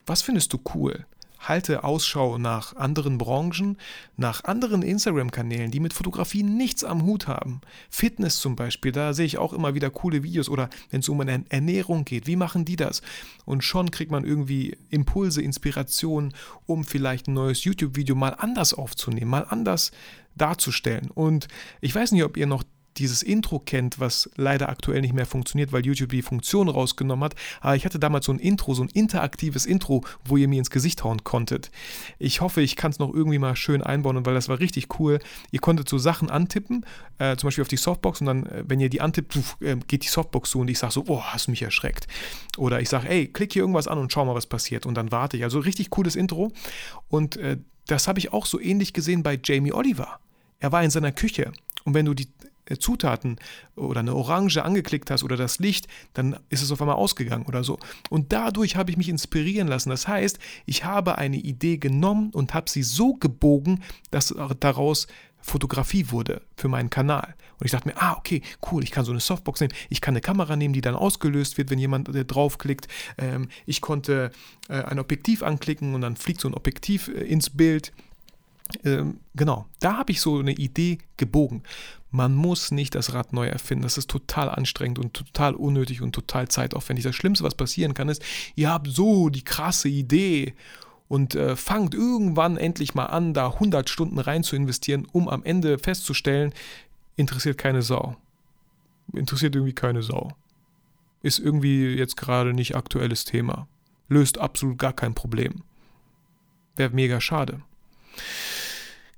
was 0.08 0.22
findest 0.22 0.54
du 0.54 0.60
cool? 0.74 1.06
Halte 1.40 1.84
Ausschau 1.84 2.40
nach 2.40 2.76
anderen 2.76 3.20
Branchen, 3.20 3.78
nach 4.16 4.44
anderen 4.46 4.82
Instagram-Kanälen, 4.82 5.70
die 5.70 5.80
mit 5.80 5.94
Fotografie 5.94 6.42
nichts 6.42 6.84
am 6.84 7.04
Hut 7.04 7.28
haben. 7.28 7.62
Fitness 7.92 8.40
zum 8.40 8.56
Beispiel, 8.56 8.92
da 8.92 9.14
sehe 9.14 9.28
ich 9.28 9.38
auch 9.38 9.54
immer 9.54 9.76
wieder 9.76 9.92
coole 9.92 10.24
Videos 10.24 10.50
oder 10.50 10.70
wenn 10.90 11.02
es 11.02 11.10
um 11.10 11.22
eine 11.22 11.46
Ernährung 11.50 12.06
geht, 12.06 12.26
wie 12.26 12.36
machen 12.36 12.66
die 12.66 12.76
das? 12.76 13.04
Und 13.46 13.64
schon 13.64 13.92
kriegt 13.92 14.12
man 14.12 14.26
irgendwie 14.26 14.78
Impulse, 14.90 15.44
Inspiration, 15.44 16.34
um 16.66 16.84
vielleicht 16.84 17.28
ein 17.28 17.36
neues 17.36 17.64
YouTube-Video 17.64 18.16
mal 18.16 18.36
anders 18.38 18.74
aufzunehmen, 18.74 19.30
mal 19.30 19.46
anders 19.48 19.92
darzustellen. 20.36 21.12
Und 21.12 21.48
ich 21.82 21.94
weiß 21.94 22.14
nicht, 22.14 22.24
ob 22.24 22.36
ihr 22.36 22.48
noch 22.48 22.64
dieses 23.00 23.24
Intro 23.24 23.60
kennt, 23.60 24.00
was 24.00 24.30
leider 24.36 24.70
aktuell 24.70 25.02
nicht 25.02 25.14
mehr 25.14 25.26
funktioniert, 25.26 25.72
weil 25.72 25.86
YouTube 25.86 26.10
die 26.10 26.22
Funktion 26.22 26.70
rausgenommen 26.70 27.24
hat. 27.24 27.36
Aber 27.62 27.76
ich 27.76 27.86
hatte 27.86 28.00
damals 28.00 28.26
so 28.26 28.32
ein 28.32 28.40
Intro, 28.40 28.74
so 28.74 28.84
ein 28.84 28.90
interaktives 28.90 29.66
Intro, 29.66 30.04
wo 30.26 30.38
ihr 30.38 30.48
mir 30.48 30.60
ins 30.60 30.70
Gesicht 30.70 31.04
hauen 31.04 31.24
konntet. 31.24 31.72
Ich 32.20 32.42
hoffe, 32.42 32.62
ich 32.62 32.76
kann 32.76 32.92
es 32.92 33.00
noch 33.00 33.14
irgendwie 33.14 33.40
mal 33.40 33.56
schön 33.56 33.82
einbauen, 33.82 34.26
weil 34.26 34.34
das 34.34 34.50
war 34.50 34.60
richtig 34.60 35.00
cool. 35.00 35.20
Ihr 35.52 35.60
konntet 35.60 35.90
so 35.90 35.98
Sachen 35.98 36.30
antippen, 36.30 36.86
äh, 37.20 37.36
zum 37.38 37.48
Beispiel 37.48 37.62
auf 37.62 37.68
die 37.68 37.78
Softbox 37.78 38.22
und 38.22 38.28
dann, 38.28 38.46
äh, 38.46 38.64
wenn 38.68 38.80
ihr 38.80 38.90
die 38.90 39.02
antippt, 39.02 39.38
äh, 39.62 39.76
geht 39.88 40.04
die 40.04 40.10
Softbox 40.10 40.52
zu 40.52 40.60
und 40.60 40.70
ich 40.70 40.80
sage 40.80 40.94
so, 40.94 41.04
oh, 41.08 41.22
hast 41.22 41.48
mich 41.48 41.62
erschreckt. 41.62 42.08
Oder 42.58 42.82
ich 42.82 42.90
sage, 42.90 43.10
ey, 43.10 43.28
klick 43.28 43.54
hier 43.54 43.62
irgendwas 43.62 43.88
an 43.88 43.98
und 43.98 44.12
schau 44.12 44.26
mal, 44.26 44.36
was 44.36 44.48
passiert. 44.48 44.86
Und 44.86 44.96
dann 44.96 45.12
warte 45.12 45.38
ich. 45.38 45.44
Also 45.44 45.60
richtig 45.60 45.90
cooles 45.90 46.16
Intro. 46.16 46.52
Und 47.08 47.38
äh, 47.38 47.58
das 47.88 48.08
habe 48.08 48.20
ich 48.20 48.34
auch 48.34 48.46
so 48.46 48.60
ähnlich 48.60 48.94
gesehen 48.94 49.24
bei 49.24 49.40
Jamie 49.42 49.72
Oliver. 49.72 50.20
Er 50.60 50.72
war 50.72 50.84
in 50.84 50.90
seiner 50.90 51.12
Küche. 51.12 51.52
Und 51.84 51.94
wenn 51.94 52.06
du 52.06 52.14
die 52.14 52.28
Zutaten 52.76 53.38
oder 53.76 54.02
eine 54.02 54.16
Orange 54.16 54.64
angeklickt 54.64 55.10
hast 55.12 55.24
oder 55.24 55.38
das 55.38 55.60
Licht, 55.60 55.88
dann 56.14 56.38
ist 56.50 56.62
es 56.62 56.72
auf 56.72 56.82
einmal 56.82 56.98
ausgegangen 56.98 57.46
oder 57.46 57.64
so. 57.64 57.80
Und 58.10 58.34
dadurch 58.34 58.76
habe 58.76 58.92
ich 58.92 58.98
mich 58.98 59.10
inspirieren 59.10 59.68
lassen. 59.68 59.90
Das 59.90 60.08
heißt, 60.08 60.40
ich 60.66 60.84
habe 60.84 61.18
eine 61.18 61.38
Idee 61.38 61.78
genommen 61.78 62.32
und 62.32 62.54
habe 62.54 62.70
sie 62.70 62.84
so 62.84 63.14
gebogen, 63.14 63.84
dass 64.12 64.36
daraus 64.60 65.08
Fotografie 65.40 66.12
wurde 66.12 66.42
für 66.56 66.68
meinen 66.68 66.90
Kanal. 66.90 67.34
Und 67.60 67.66
ich 67.66 67.72
dachte 67.72 67.88
mir, 67.88 67.96
ah, 67.98 68.14
okay, 68.18 68.42
cool, 68.72 68.84
ich 68.84 68.92
kann 68.92 69.06
so 69.06 69.12
eine 69.12 69.22
Softbox 69.22 69.62
nehmen, 69.62 69.74
ich 69.90 70.02
kann 70.02 70.14
eine 70.14 70.22
Kamera 70.22 70.56
nehmen, 70.56 70.74
die 70.74 70.82
dann 70.82 70.96
ausgelöst 70.96 71.58
wird, 71.58 71.70
wenn 71.70 71.80
jemand 71.80 72.14
äh, 72.14 72.26
draufklickt. 72.26 72.88
Ähm, 73.18 73.48
ich 73.66 73.82
konnte 73.82 74.32
äh, 74.68 74.84
ein 74.84 75.00
Objektiv 75.00 75.44
anklicken 75.44 75.96
und 75.96 76.02
dann 76.02 76.18
fliegt 76.18 76.42
so 76.42 76.50
ein 76.50 76.54
Objektiv 76.54 77.08
äh, 77.08 77.24
ins 77.24 77.50
Bild. 77.50 77.94
Ähm, 78.84 79.22
genau, 79.36 79.66
da 79.80 79.98
habe 79.98 80.12
ich 80.12 80.20
so 80.20 80.40
eine 80.40 80.52
Idee 80.52 80.98
gebogen. 81.16 81.64
Man 82.10 82.36
muss 82.36 82.72
nicht 82.72 82.96
das 82.96 83.14
Rad 83.14 83.34
neu 83.34 83.48
erfinden. 83.48 83.84
Das 83.84 83.98
ist 83.98 84.10
total 84.10 84.50
anstrengend 84.50 85.00
und 85.00 85.14
total 85.14 85.56
unnötig 85.56 86.02
und 86.02 86.14
total 86.14 86.48
zeitaufwendig. 86.48 87.04
Das 87.04 87.16
Schlimmste, 87.16 87.44
was 87.44 87.56
passieren 87.56 87.94
kann, 87.94 88.10
ist, 88.10 88.24
ihr 88.56 88.70
habt 88.70 88.88
so 88.88 89.30
die 89.30 89.44
krasse 89.44 89.90
Idee 89.90 90.54
und 91.10 91.36
äh, 91.36 91.56
fangt 91.56 91.94
irgendwann 91.94 92.58
endlich 92.58 92.96
mal 92.96 93.06
an, 93.06 93.34
da 93.34 93.48
100 93.52 93.90
Stunden 93.90 94.20
rein 94.20 94.44
zu 94.44 94.56
investieren, 94.56 95.08
um 95.12 95.28
am 95.28 95.44
Ende 95.44 95.80
festzustellen, 95.80 96.54
interessiert 97.16 97.58
keine 97.58 97.82
Sau. 97.82 98.16
Interessiert 99.14 99.56
irgendwie 99.56 99.74
keine 99.74 100.04
Sau. 100.04 100.32
Ist 101.22 101.40
irgendwie 101.40 101.96
jetzt 101.96 102.18
gerade 102.18 102.54
nicht 102.54 102.76
aktuelles 102.76 103.26
Thema. 103.26 103.68
Löst 104.10 104.38
absolut 104.38 104.78
gar 104.78 104.94
kein 104.94 105.14
Problem. 105.14 105.64
Wäre 106.76 106.94
mega 106.94 107.20
schade. 107.20 107.62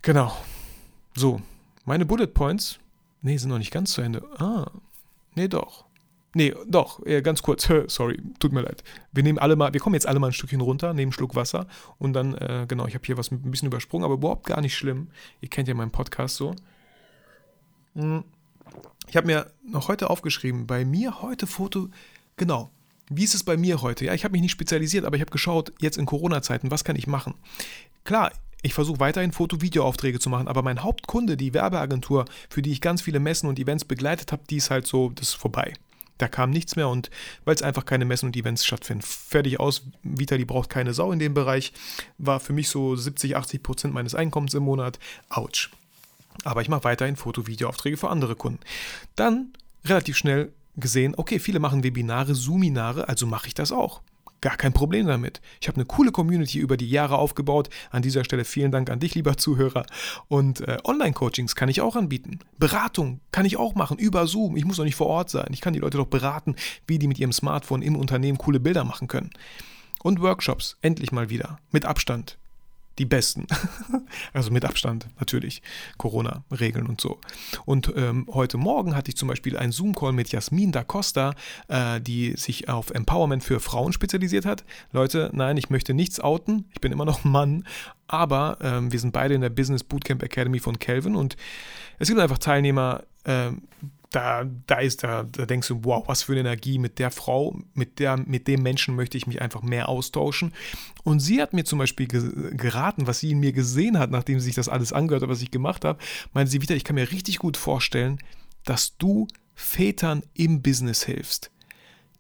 Genau. 0.02 0.36
So, 1.16 1.42
meine 1.90 2.06
Bullet 2.06 2.28
Points. 2.28 2.78
Nee, 3.24 3.38
sind 3.38 3.50
noch 3.50 3.58
nicht 3.58 3.72
ganz 3.72 3.94
zu 3.94 4.02
Ende. 4.02 4.24
Ah, 4.38 4.70
nee, 5.34 5.48
doch. 5.48 5.86
Nee, 6.36 6.54
doch, 6.68 7.04
äh, 7.04 7.24
ganz 7.24 7.42
kurz, 7.42 7.68
sorry, 7.88 8.22
tut 8.38 8.54
mir 8.54 8.62
leid. 8.62 8.84
Wir 9.12 9.24
nehmen 9.24 9.40
alle 9.40 9.56
mal, 9.56 9.74
wir 9.74 9.80
kommen 9.80 9.96
jetzt 9.96 10.08
alle 10.08 10.20
mal 10.20 10.28
ein 10.28 10.34
Stückchen 10.34 10.62
runter, 10.62 10.90
nehmen 10.90 11.08
einen 11.08 11.14
Schluck 11.14 11.34
Wasser 11.34 11.66
und 11.98 12.14
dann, 12.14 12.36
äh, 12.36 12.68
genau, 12.68 12.86
ich 12.86 12.94
habe 12.94 13.04
hier 13.08 13.18
was 13.18 13.32
ein 13.32 13.42
bisschen 13.42 13.70
übersprungen, 13.70 14.06
aber 14.06 14.14
überhaupt 14.14 14.46
gar 14.46 14.62
nicht 14.62 14.78
schlimm. 14.78 15.08
Ihr 15.42 15.50
kennt 15.50 15.68
ja 15.68 15.74
meinen 15.74 15.90
Podcast 15.90 16.36
so. 16.36 16.56
Hm. 17.96 18.24
Ich 19.08 19.18
habe 19.18 19.26
mir 19.26 19.52
noch 19.64 19.88
heute 19.88 20.12
aufgeschrieben, 20.12 20.68
bei 20.68 20.86
mir 20.86 21.24
heute 21.24 21.48
Foto, 21.48 21.88
genau, 22.38 22.70
wie 23.10 23.24
ist 23.24 23.34
es 23.34 23.44
bei 23.44 23.58
mir 23.58 23.82
heute? 23.82 24.06
Ja, 24.06 24.14
ich 24.14 24.26
habe 24.26 24.34
mich 24.34 24.42
nicht 24.42 24.52
spezialisiert, 24.52 25.06
aber 25.06 25.16
ich 25.16 25.22
habe 25.22 25.32
geschaut, 25.32 25.74
jetzt 25.80 25.98
in 25.98 26.06
Corona-Zeiten, 26.06 26.70
was 26.70 26.84
kann 26.84 26.96
ich 26.96 27.08
machen? 27.08 27.34
Klar, 28.04 28.32
ich 28.62 28.74
versuche 28.74 29.00
weiterhin 29.00 29.32
Foto-Video-Aufträge 29.32 30.20
zu 30.20 30.30
machen, 30.30 30.48
aber 30.48 30.62
mein 30.62 30.84
Hauptkunde, 30.84 31.38
die 31.38 31.54
Werbeagentur, 31.54 32.26
für 32.50 32.62
die 32.62 32.72
ich 32.72 32.82
ganz 32.82 33.02
viele 33.02 33.20
Messen 33.20 33.48
und 33.48 33.60
Events 33.60 33.86
begleitet 33.86 34.32
habe, 34.32 34.44
die 34.50 34.58
ist 34.58 34.70
halt 34.70 34.86
so, 34.86 35.10
das 35.16 35.30
ist 35.30 35.36
vorbei. 35.36 35.74
Da 36.18 36.28
kam 36.28 36.50
nichts 36.50 36.76
mehr 36.76 36.90
und 36.90 37.10
weil 37.46 37.56
es 37.56 37.62
einfach 37.62 37.86
keine 37.86 38.04
Messen 38.04 38.26
und 38.28 38.36
Events 38.36 38.66
stattfinden. 38.66 39.04
Fertig 39.04 39.60
aus, 39.60 39.84
Vitali 40.04 40.44
braucht 40.44 40.70
keine 40.70 40.94
Sau 40.94 41.14
in 41.14 41.20
dem 41.20 41.34
Bereich. 41.34 41.72
War 42.18 42.42
für 42.42 42.52
mich 42.52 42.68
so 42.68 42.98
70, 42.98 43.38
80 43.38 43.64
Prozent 43.64 43.94
meines 43.94 44.16
Einkommens 44.16 44.54
im 44.54 44.64
Monat. 44.64 45.00
Autsch. 45.30 45.72
Aber 46.44 46.62
ich 46.62 46.68
mache 46.68 46.84
weiterhin 46.84 47.16
Foto-Video-Aufträge 47.16 47.96
für 47.96 48.10
andere 48.10 48.36
Kunden. 48.36 48.60
Dann 49.16 49.54
relativ 49.86 50.18
schnell 50.18 50.52
gesehen, 50.76 51.16
okay, 51.16 51.40
viele 51.40 51.60
machen 51.60 51.86
Webinare, 51.86 52.34
Zoominare, 52.34 53.08
also 53.08 53.26
mache 53.26 53.48
ich 53.48 53.54
das 53.54 53.72
auch. 53.72 54.02
Gar 54.42 54.56
kein 54.56 54.74
Problem 54.74 55.08
damit. 55.08 55.42
Ich 55.60 55.68
habe 55.68 55.76
eine 55.76 55.86
coole 55.86 56.12
Community 56.12 56.60
über 56.60 56.78
die 56.78 56.90
Jahre 56.90 57.18
aufgebaut. 57.18 57.70
An 57.92 58.02
dieser 58.02 58.24
Stelle 58.24 58.46
vielen 58.46 58.72
Dank 58.72 58.90
an 58.90 59.00
dich, 59.00 59.16
lieber 59.16 59.38
Zuhörer. 59.38 59.86
Und 60.28 60.62
äh, 60.62 60.78
Online-Coachings 60.84 61.56
kann 61.56 61.70
ich 61.70 61.82
auch 61.82 61.96
anbieten. 61.96 62.40
Beratung 62.58 63.20
kann 63.32 63.46
ich 63.46 63.58
auch 63.58 63.76
machen 63.76 63.98
über 63.98 64.28
Zoom. 64.28 64.56
Ich 64.56 64.66
muss 64.66 64.78
doch 64.78 64.86
nicht 64.86 64.96
vor 64.96 65.08
Ort 65.08 65.30
sein. 65.30 65.50
Ich 65.52 65.62
kann 65.62 65.74
die 65.74 65.80
Leute 65.80 65.98
doch 65.98 66.08
beraten, 66.08 66.56
wie 66.88 67.00
die 67.00 67.08
mit 67.08 67.20
ihrem 67.20 67.34
Smartphone 67.34 67.82
im 67.82 67.96
Unternehmen 67.96 68.38
coole 68.38 68.60
Bilder 68.60 68.86
machen 68.86 69.08
können. 69.08 69.32
Und 70.02 70.22
Workshops, 70.22 70.78
endlich 70.82 71.12
mal 71.12 71.30
wieder. 71.30 71.60
Mit 71.72 71.84
Abstand 71.84 72.38
die 73.00 73.06
besten. 73.06 73.48
also 74.34 74.52
mit 74.52 74.66
Abstand 74.66 75.08
natürlich. 75.20 75.62
Corona-Regeln 75.98 76.86
und 76.86 77.02
so. 77.02 77.20
Und 77.66 77.92
ähm, 77.96 78.28
heute 78.32 78.58
Morgen 78.58 78.96
hatte 78.96 79.10
ich 79.10 79.18
zum 79.18 79.28
Beispiel 79.28 79.58
einen 79.58 79.72
Zoom-Call 79.72 80.12
mit 80.12 80.32
Jasmin 80.32 80.72
da 80.72 80.84
Costa, 80.84 81.34
äh, 81.70 82.00
die 82.02 82.34
sich 82.38 82.70
auf 82.70 82.92
Empowerment 82.92 83.44
für 83.44 83.60
Frauen 83.60 83.94
spezialisiert 83.94 84.46
hat. 84.46 84.64
Leute, 84.92 85.32
nein, 85.34 85.58
ich 85.58 85.70
möchte 85.70 85.94
nichts 85.94 86.20
outen. 86.20 86.66
Ich 86.74 86.82
bin 86.82 86.92
immer 86.92 87.06
noch 87.06 87.24
Mann. 87.24 87.66
Aber 88.08 88.58
ähm, 88.62 88.92
wir 88.92 89.00
sind 89.00 89.14
beide 89.14 89.34
in 89.34 89.42
der 89.42 89.50
Business 89.50 89.84
Bootcamp 89.84 90.22
Academy 90.24 90.60
von 90.60 90.80
Calvin 90.80 91.16
und 91.16 91.38
es 92.00 92.08
gibt 92.08 92.20
einfach 92.20 92.40
Teilnehmer, 92.40 93.04
ähm, 93.26 93.62
da, 94.12 94.46
da 94.66 94.80
ist, 94.80 95.04
da, 95.04 95.24
da 95.24 95.46
denkst 95.46 95.68
du, 95.68 95.84
wow, 95.84 96.08
was 96.08 96.24
für 96.24 96.32
eine 96.32 96.42
Energie 96.42 96.80
mit 96.80 96.98
der 96.98 97.12
Frau, 97.12 97.60
mit 97.74 98.00
der, 98.00 98.18
mit 98.18 98.48
dem 98.48 98.64
Menschen 98.64 98.96
möchte 98.96 99.18
ich 99.18 99.28
mich 99.28 99.42
einfach 99.42 99.62
mehr 99.62 99.88
austauschen. 99.88 100.54
Und 101.04 101.20
sie 101.20 101.42
hat 101.42 101.54
mir 101.54 101.64
zum 101.64 101.78
Beispiel 101.78 102.08
geraten, 102.08 103.06
was 103.06 103.20
sie 103.20 103.32
in 103.32 103.40
mir 103.40 103.52
gesehen 103.52 104.00
hat, 104.00 104.10
nachdem 104.10 104.40
sie 104.40 104.46
sich 104.46 104.56
das 104.56 104.70
alles 104.70 104.94
angehört 104.94 105.24
hat, 105.24 105.30
was 105.30 105.44
ich 105.44 105.52
gemacht 105.52 105.86
habe, 105.86 106.00
meinte 106.34 106.52
sie 106.52 106.62
wieder, 106.62 106.76
ich 106.76 106.84
kann 106.84 106.96
mir 106.96 107.12
richtig 107.12 107.38
gut 107.38 107.56
vorstellen, 107.56 108.18
dass 108.64 108.98
du 108.98 109.28
Vätern 109.54 110.24
im 110.34 110.62
Business 110.64 111.04
hilfst. 111.04 111.52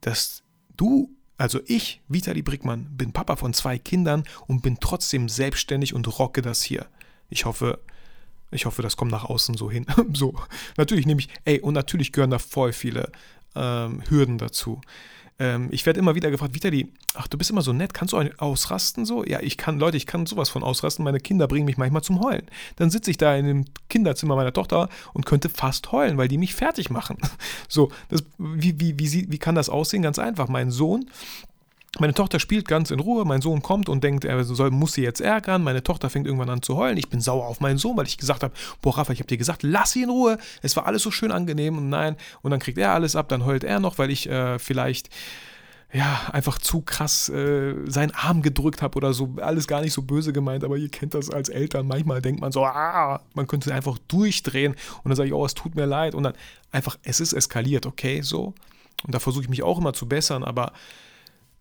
Dass 0.01 0.43
du, 0.77 1.09
also 1.37 1.59
ich, 1.65 2.01
Vitali 2.07 2.43
Brickmann, 2.43 2.87
bin 2.91 3.13
Papa 3.13 3.35
von 3.35 3.53
zwei 3.53 3.79
Kindern 3.79 4.25
und 4.45 4.61
bin 4.61 4.77
trotzdem 4.79 5.27
selbstständig 5.27 5.95
und 5.95 6.19
rocke 6.19 6.43
das 6.43 6.61
hier. 6.61 6.85
Ich 7.29 7.45
hoffe, 7.45 7.79
ich 8.51 8.65
hoffe, 8.65 8.81
das 8.81 8.97
kommt 8.97 9.11
nach 9.11 9.25
außen 9.25 9.55
so 9.55 9.69
hin. 9.69 9.85
so, 10.13 10.35
natürlich 10.77 11.05
nehme 11.05 11.21
ich, 11.21 11.29
ey, 11.45 11.59
und 11.59 11.73
natürlich 11.73 12.11
gehören 12.11 12.31
da 12.31 12.39
voll 12.39 12.73
viele 12.73 13.11
ähm, 13.55 14.03
Hürden 14.09 14.37
dazu. 14.37 14.81
Ähm, 15.39 15.69
ich 15.71 15.85
werde 15.85 15.99
immer 15.99 16.15
wieder 16.15 16.29
gefragt, 16.31 16.53
Vitali, 16.53 16.91
ach, 17.15 17.27
du 17.27 17.37
bist 17.37 17.49
immer 17.49 17.61
so 17.61 17.71
nett, 17.71 17.93
kannst 17.93 18.13
du 18.13 18.17
ausrasten 18.37 19.05
so? 19.05 19.23
Ja, 19.23 19.39
ich 19.39 19.57
kann, 19.57 19.79
Leute, 19.79 19.95
ich 19.95 20.05
kann 20.05 20.25
sowas 20.25 20.49
von 20.49 20.63
ausrasten. 20.63 21.05
Meine 21.05 21.21
Kinder 21.21 21.47
bringen 21.47 21.65
mich 21.65 21.77
manchmal 21.77 22.03
zum 22.03 22.19
Heulen. 22.19 22.45
Dann 22.75 22.89
sitze 22.89 23.09
ich 23.09 23.17
da 23.17 23.35
in 23.35 23.45
dem 23.45 23.65
Kinderzimmer 23.87 24.35
meiner 24.35 24.51
Tochter 24.51 24.89
und 25.13 25.25
könnte 25.25 25.49
fast 25.49 25.91
heulen, 25.93 26.17
weil 26.17 26.27
die 26.27 26.37
mich 26.37 26.53
fertig 26.53 26.89
machen. 26.89 27.17
So, 27.71 27.91
das, 28.09 28.23
wie, 28.37 28.79
wie, 28.79 28.97
wie, 28.97 29.31
wie 29.31 29.37
kann 29.37 29.53
das 29.53 29.69
aussehen? 29.69 30.01
Ganz 30.01 30.17
einfach. 30.17 30.47
Mein 30.47 30.71
Sohn, 30.71 31.09
meine 31.97 32.13
Tochter 32.13 32.39
spielt 32.39 32.67
ganz 32.67 32.91
in 32.91 32.99
Ruhe, 32.99 33.25
mein 33.25 33.41
Sohn 33.41 33.63
kommt 33.63 33.89
und 33.89 34.03
denkt, 34.03 34.23
er 34.23 34.43
soll, 34.43 34.69
muss 34.69 34.93
sie 34.93 35.01
jetzt 35.01 35.21
ärgern. 35.21 35.63
Meine 35.63 35.81
Tochter 35.81 36.09
fängt 36.09 36.27
irgendwann 36.27 36.49
an 36.49 36.61
zu 36.61 36.77
heulen. 36.77 36.97
Ich 36.97 37.09
bin 37.09 37.19
sauer 37.19 37.47
auf 37.47 37.61
meinen 37.61 37.79
Sohn, 37.79 37.97
weil 37.97 38.05
ich 38.05 38.17
gesagt 38.17 38.43
habe, 38.43 38.53
boah, 38.81 38.97
Rafa, 38.97 39.11
ich 39.11 39.19
habe 39.19 39.27
dir 39.27 39.37
gesagt, 39.37 39.63
lass 39.63 39.91
sie 39.91 40.03
in 40.03 40.09
Ruhe. 40.09 40.37
Es 40.61 40.75
war 40.75 40.85
alles 40.85 41.01
so 41.01 41.09
schön 41.09 41.31
angenehm 41.31 41.77
und 41.77 41.89
nein. 41.89 42.15
Und 42.43 42.51
dann 42.51 42.59
kriegt 42.59 42.77
er 42.77 42.93
alles 42.93 43.15
ab, 43.15 43.27
dann 43.29 43.43
heult 43.45 43.63
er 43.63 43.79
noch, 43.79 43.97
weil 43.97 44.11
ich 44.11 44.29
äh, 44.29 44.59
vielleicht 44.59 45.09
ja, 45.91 46.29
einfach 46.31 46.59
zu 46.59 46.81
krass 46.81 47.29
äh, 47.29 47.73
seinen 47.87 48.11
Arm 48.11 48.43
gedrückt 48.43 48.83
habe 48.83 48.95
oder 48.95 49.13
so. 49.13 49.35
Alles 49.41 49.67
gar 49.67 49.81
nicht 49.81 49.93
so 49.93 50.03
böse 50.03 50.31
gemeint, 50.31 50.63
aber 50.63 50.77
ihr 50.77 50.89
kennt 50.89 51.15
das 51.15 51.31
als 51.31 51.49
Eltern. 51.49 51.87
Manchmal 51.87 52.21
denkt 52.21 52.41
man 52.41 52.51
so, 52.51 52.63
ah, 52.63 53.21
man 53.33 53.47
könnte 53.47 53.73
einfach 53.73 53.97
durchdrehen 54.07 54.73
und 54.73 55.09
dann 55.09 55.15
sage 55.15 55.29
ich, 55.29 55.33
oh, 55.33 55.45
es 55.45 55.55
tut 55.55 55.73
mir 55.73 55.87
leid. 55.87 56.13
Und 56.13 56.23
dann 56.23 56.33
einfach, 56.71 56.97
es 57.01 57.19
ist 57.19 57.33
eskaliert, 57.33 57.87
okay, 57.87 58.21
so. 58.21 58.53
Und 59.03 59.15
da 59.15 59.19
versuche 59.19 59.43
ich 59.43 59.49
mich 59.49 59.63
auch 59.63 59.79
immer 59.79 59.93
zu 59.93 60.07
bessern, 60.07 60.43
aber 60.43 60.73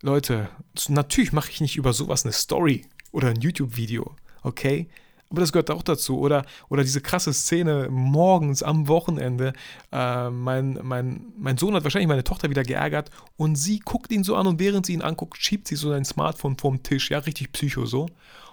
Leute, 0.01 0.49
natürlich 0.87 1.33
mache 1.33 1.49
ich 1.51 1.61
nicht 1.61 1.75
über 1.75 1.93
sowas 1.93 2.23
eine 2.23 2.31
Story 2.31 2.85
oder 3.11 3.29
ein 3.29 3.41
YouTube-Video, 3.41 4.15
okay? 4.43 4.87
Aber 5.29 5.41
das 5.41 5.51
gehört 5.51 5.69
auch 5.69 5.83
dazu. 5.83 6.19
Oder, 6.19 6.45
oder 6.69 6.83
diese 6.83 7.01
krasse 7.01 7.33
Szene 7.33 7.87
morgens 7.91 8.63
am 8.63 8.87
Wochenende. 8.87 9.53
Äh, 9.91 10.29
mein, 10.31 10.79
mein, 10.81 11.33
mein 11.37 11.57
Sohn 11.57 11.75
hat 11.75 11.83
wahrscheinlich 11.83 12.07
meine 12.07 12.23
Tochter 12.23 12.49
wieder 12.49 12.63
geärgert 12.63 13.11
und 13.37 13.55
sie 13.55 13.79
guckt 13.79 14.11
ihn 14.11 14.23
so 14.23 14.35
an 14.35 14.47
und 14.47 14.59
während 14.59 14.85
sie 14.85 14.93
ihn 14.93 15.03
anguckt, 15.03 15.37
schiebt 15.37 15.67
sie 15.67 15.75
so 15.75 15.89
sein 15.89 16.05
Smartphone 16.05 16.57
vorm 16.57 16.81
Tisch. 16.81 17.11
Ja, 17.11 17.19
richtig 17.19 17.51
psycho 17.51 17.85
so 17.85 18.07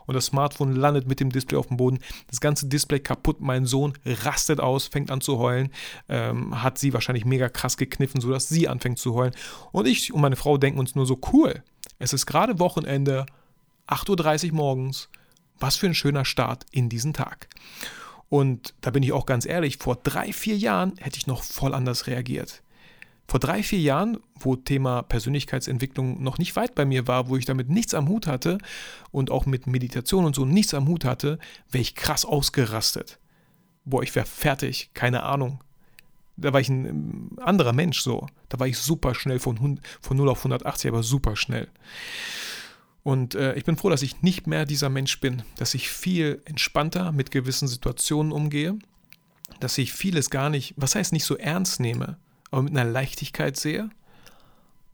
und 0.06 0.14
das 0.14 0.26
Smartphone 0.26 0.74
landet 0.74 1.06
mit 1.06 1.20
dem 1.20 1.30
Display 1.30 1.58
auf 1.58 1.68
dem 1.68 1.76
Boden. 1.76 1.98
Das 2.28 2.40
ganze 2.40 2.66
Display 2.66 3.00
kaputt. 3.00 3.40
Mein 3.40 3.66
Sohn 3.66 3.94
rastet 4.04 4.60
aus, 4.60 4.86
fängt 4.86 5.10
an 5.10 5.20
zu 5.20 5.38
heulen, 5.38 5.70
ähm, 6.08 6.62
hat 6.62 6.78
sie 6.78 6.92
wahrscheinlich 6.92 7.24
mega 7.24 7.48
krass 7.48 7.76
gekniffen, 7.76 8.20
sodass 8.20 8.48
sie 8.48 8.68
anfängt 8.68 8.98
zu 8.98 9.14
heulen. 9.14 9.34
Und 9.72 9.86
ich 9.86 10.12
und 10.12 10.20
meine 10.20 10.36
Frau 10.36 10.58
denken 10.58 10.78
uns 10.78 10.94
nur 10.94 11.06
so, 11.06 11.20
cool, 11.32 11.62
es 11.98 12.12
ist 12.12 12.26
gerade 12.26 12.58
Wochenende, 12.58 13.26
8.30 13.88 14.48
Uhr 14.48 14.56
morgens. 14.56 15.08
Was 15.58 15.76
für 15.76 15.86
ein 15.86 15.94
schöner 15.94 16.26
Start 16.26 16.66
in 16.70 16.90
diesen 16.90 17.14
Tag. 17.14 17.48
Und 18.28 18.74
da 18.80 18.90
bin 18.90 19.02
ich 19.02 19.12
auch 19.12 19.24
ganz 19.24 19.46
ehrlich, 19.46 19.78
vor 19.78 19.96
drei, 19.96 20.32
vier 20.32 20.56
Jahren 20.56 20.96
hätte 20.98 21.16
ich 21.16 21.26
noch 21.26 21.42
voll 21.42 21.72
anders 21.72 22.06
reagiert. 22.06 22.62
Vor 23.28 23.40
drei, 23.40 23.62
vier 23.62 23.80
Jahren, 23.80 24.18
wo 24.38 24.54
Thema 24.54 25.02
Persönlichkeitsentwicklung 25.02 26.22
noch 26.22 26.38
nicht 26.38 26.54
weit 26.54 26.74
bei 26.74 26.84
mir 26.84 27.08
war, 27.08 27.28
wo 27.28 27.36
ich 27.36 27.44
damit 27.44 27.68
nichts 27.68 27.92
am 27.94 28.08
Hut 28.08 28.26
hatte 28.26 28.58
und 29.10 29.30
auch 29.30 29.46
mit 29.46 29.66
Meditation 29.66 30.24
und 30.24 30.36
so 30.36 30.44
nichts 30.44 30.74
am 30.74 30.86
Hut 30.86 31.04
hatte, 31.04 31.38
wäre 31.70 31.82
ich 31.82 31.96
krass 31.96 32.24
ausgerastet. 32.24 33.18
Boah, 33.84 34.02
ich 34.02 34.14
wäre 34.14 34.26
fertig, 34.26 34.90
keine 34.94 35.24
Ahnung. 35.24 35.60
Da 36.36 36.52
war 36.52 36.60
ich 36.60 36.68
ein 36.68 36.84
ähm, 36.84 37.30
anderer 37.40 37.72
Mensch 37.72 38.00
so. 38.00 38.26
Da 38.48 38.60
war 38.60 38.66
ich 38.66 38.78
super 38.78 39.14
schnell 39.14 39.38
von, 39.38 39.80
von 40.00 40.16
0 40.16 40.28
auf 40.28 40.38
180, 40.38 40.90
aber 40.90 41.02
super 41.02 41.34
schnell. 41.34 41.68
Und 43.02 43.34
äh, 43.34 43.54
ich 43.54 43.64
bin 43.64 43.76
froh, 43.76 43.88
dass 43.88 44.02
ich 44.02 44.22
nicht 44.22 44.46
mehr 44.46 44.66
dieser 44.66 44.88
Mensch 44.88 45.20
bin, 45.20 45.42
dass 45.56 45.74
ich 45.74 45.90
viel 45.90 46.42
entspannter 46.44 47.12
mit 47.12 47.30
gewissen 47.30 47.68
Situationen 47.68 48.32
umgehe, 48.32 48.78
dass 49.60 49.78
ich 49.78 49.92
vieles 49.92 50.30
gar 50.30 50.50
nicht, 50.50 50.74
was 50.76 50.94
heißt 50.94 51.12
nicht 51.12 51.24
so 51.24 51.36
ernst 51.36 51.80
nehme, 51.80 52.18
aber 52.50 52.62
mit 52.62 52.76
einer 52.76 52.90
Leichtigkeit 52.90 53.56
sehe. 53.56 53.90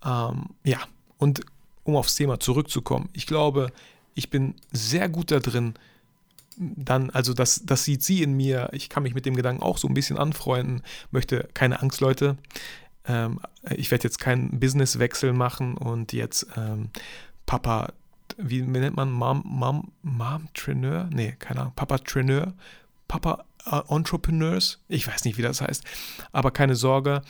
Ähm, 0.04 0.46
ja, 0.64 0.78
und 1.18 1.40
um 1.84 1.96
aufs 1.96 2.14
Thema 2.14 2.40
zurückzukommen, 2.40 3.08
ich 3.12 3.26
glaube, 3.26 3.72
ich 4.14 4.30
bin 4.30 4.54
sehr 4.72 5.08
gut 5.08 5.30
da 5.30 5.40
drin, 5.40 5.74
dann, 6.58 7.10
also 7.10 7.32
das, 7.32 7.62
das 7.64 7.84
sieht 7.84 8.02
sie 8.02 8.22
in 8.22 8.34
mir, 8.34 8.68
ich 8.72 8.88
kann 8.88 9.02
mich 9.02 9.14
mit 9.14 9.26
dem 9.26 9.36
Gedanken 9.36 9.62
auch 9.62 9.78
so 9.78 9.88
ein 9.88 9.94
bisschen 9.94 10.18
anfreunden, 10.18 10.82
möchte 11.10 11.48
keine 11.54 11.80
Angst, 11.80 12.00
Leute. 12.00 12.36
Ähm, 13.06 13.40
ich 13.70 13.90
werde 13.90 14.04
jetzt 14.04 14.18
keinen 14.18 14.60
Businesswechsel 14.60 15.32
machen 15.32 15.76
und 15.76 16.12
jetzt 16.12 16.46
ähm, 16.56 16.90
Papa, 17.46 17.92
wie 18.36 18.62
nennt 18.62 18.96
man, 18.96 19.10
Mom, 19.10 19.42
Mom, 19.44 19.92
Mom-Traineur? 20.02 21.08
Nee, 21.12 21.34
keine 21.38 21.60
Ahnung, 21.60 21.72
Papa 21.74 21.96
äh, 21.96 23.42
Entrepreneurs, 23.88 24.80
ich 24.88 25.06
weiß 25.06 25.24
nicht, 25.24 25.38
wie 25.38 25.42
das 25.42 25.60
heißt, 25.60 25.84
aber 26.32 26.50
keine 26.50 26.74
Sorge, 26.74 27.22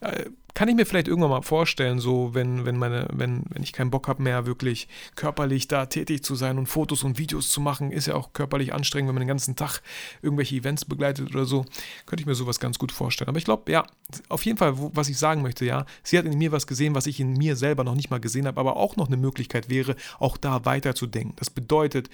äh, 0.00 0.26
kann 0.58 0.68
ich 0.68 0.74
mir 0.74 0.86
vielleicht 0.86 1.06
irgendwann 1.06 1.30
mal 1.30 1.42
vorstellen, 1.42 2.00
so 2.00 2.34
wenn, 2.34 2.66
wenn, 2.66 2.76
meine, 2.76 3.06
wenn, 3.12 3.44
wenn 3.50 3.62
ich 3.62 3.72
keinen 3.72 3.92
Bock 3.92 4.08
habe 4.08 4.24
mehr, 4.24 4.44
wirklich 4.44 4.88
körperlich 5.14 5.68
da 5.68 5.86
tätig 5.86 6.24
zu 6.24 6.34
sein 6.34 6.58
und 6.58 6.66
Fotos 6.66 7.04
und 7.04 7.16
Videos 7.16 7.50
zu 7.50 7.60
machen, 7.60 7.92
ist 7.92 8.08
ja 8.08 8.16
auch 8.16 8.32
körperlich 8.32 8.74
anstrengend, 8.74 9.08
wenn 9.08 9.14
man 9.14 9.20
den 9.20 9.28
ganzen 9.28 9.54
Tag 9.54 9.82
irgendwelche 10.20 10.56
Events 10.56 10.84
begleitet 10.84 11.30
oder 11.30 11.44
so, 11.44 11.64
könnte 12.06 12.22
ich 12.22 12.26
mir 12.26 12.34
sowas 12.34 12.58
ganz 12.58 12.76
gut 12.76 12.90
vorstellen. 12.90 13.28
Aber 13.28 13.38
ich 13.38 13.44
glaube, 13.44 13.70
ja, 13.70 13.86
auf 14.28 14.44
jeden 14.44 14.58
Fall, 14.58 14.72
was 14.76 15.08
ich 15.08 15.16
sagen 15.16 15.42
möchte, 15.42 15.64
ja, 15.64 15.86
sie 16.02 16.18
hat 16.18 16.24
in 16.24 16.36
mir 16.36 16.50
was 16.50 16.66
gesehen, 16.66 16.96
was 16.96 17.06
ich 17.06 17.20
in 17.20 17.34
mir 17.34 17.54
selber 17.54 17.84
noch 17.84 17.94
nicht 17.94 18.10
mal 18.10 18.18
gesehen 18.18 18.48
habe, 18.48 18.58
aber 18.58 18.76
auch 18.76 18.96
noch 18.96 19.06
eine 19.06 19.16
Möglichkeit 19.16 19.70
wäre, 19.70 19.94
auch 20.18 20.36
da 20.36 20.64
weiterzudenken. 20.64 21.34
Das 21.36 21.50
bedeutet, 21.50 22.10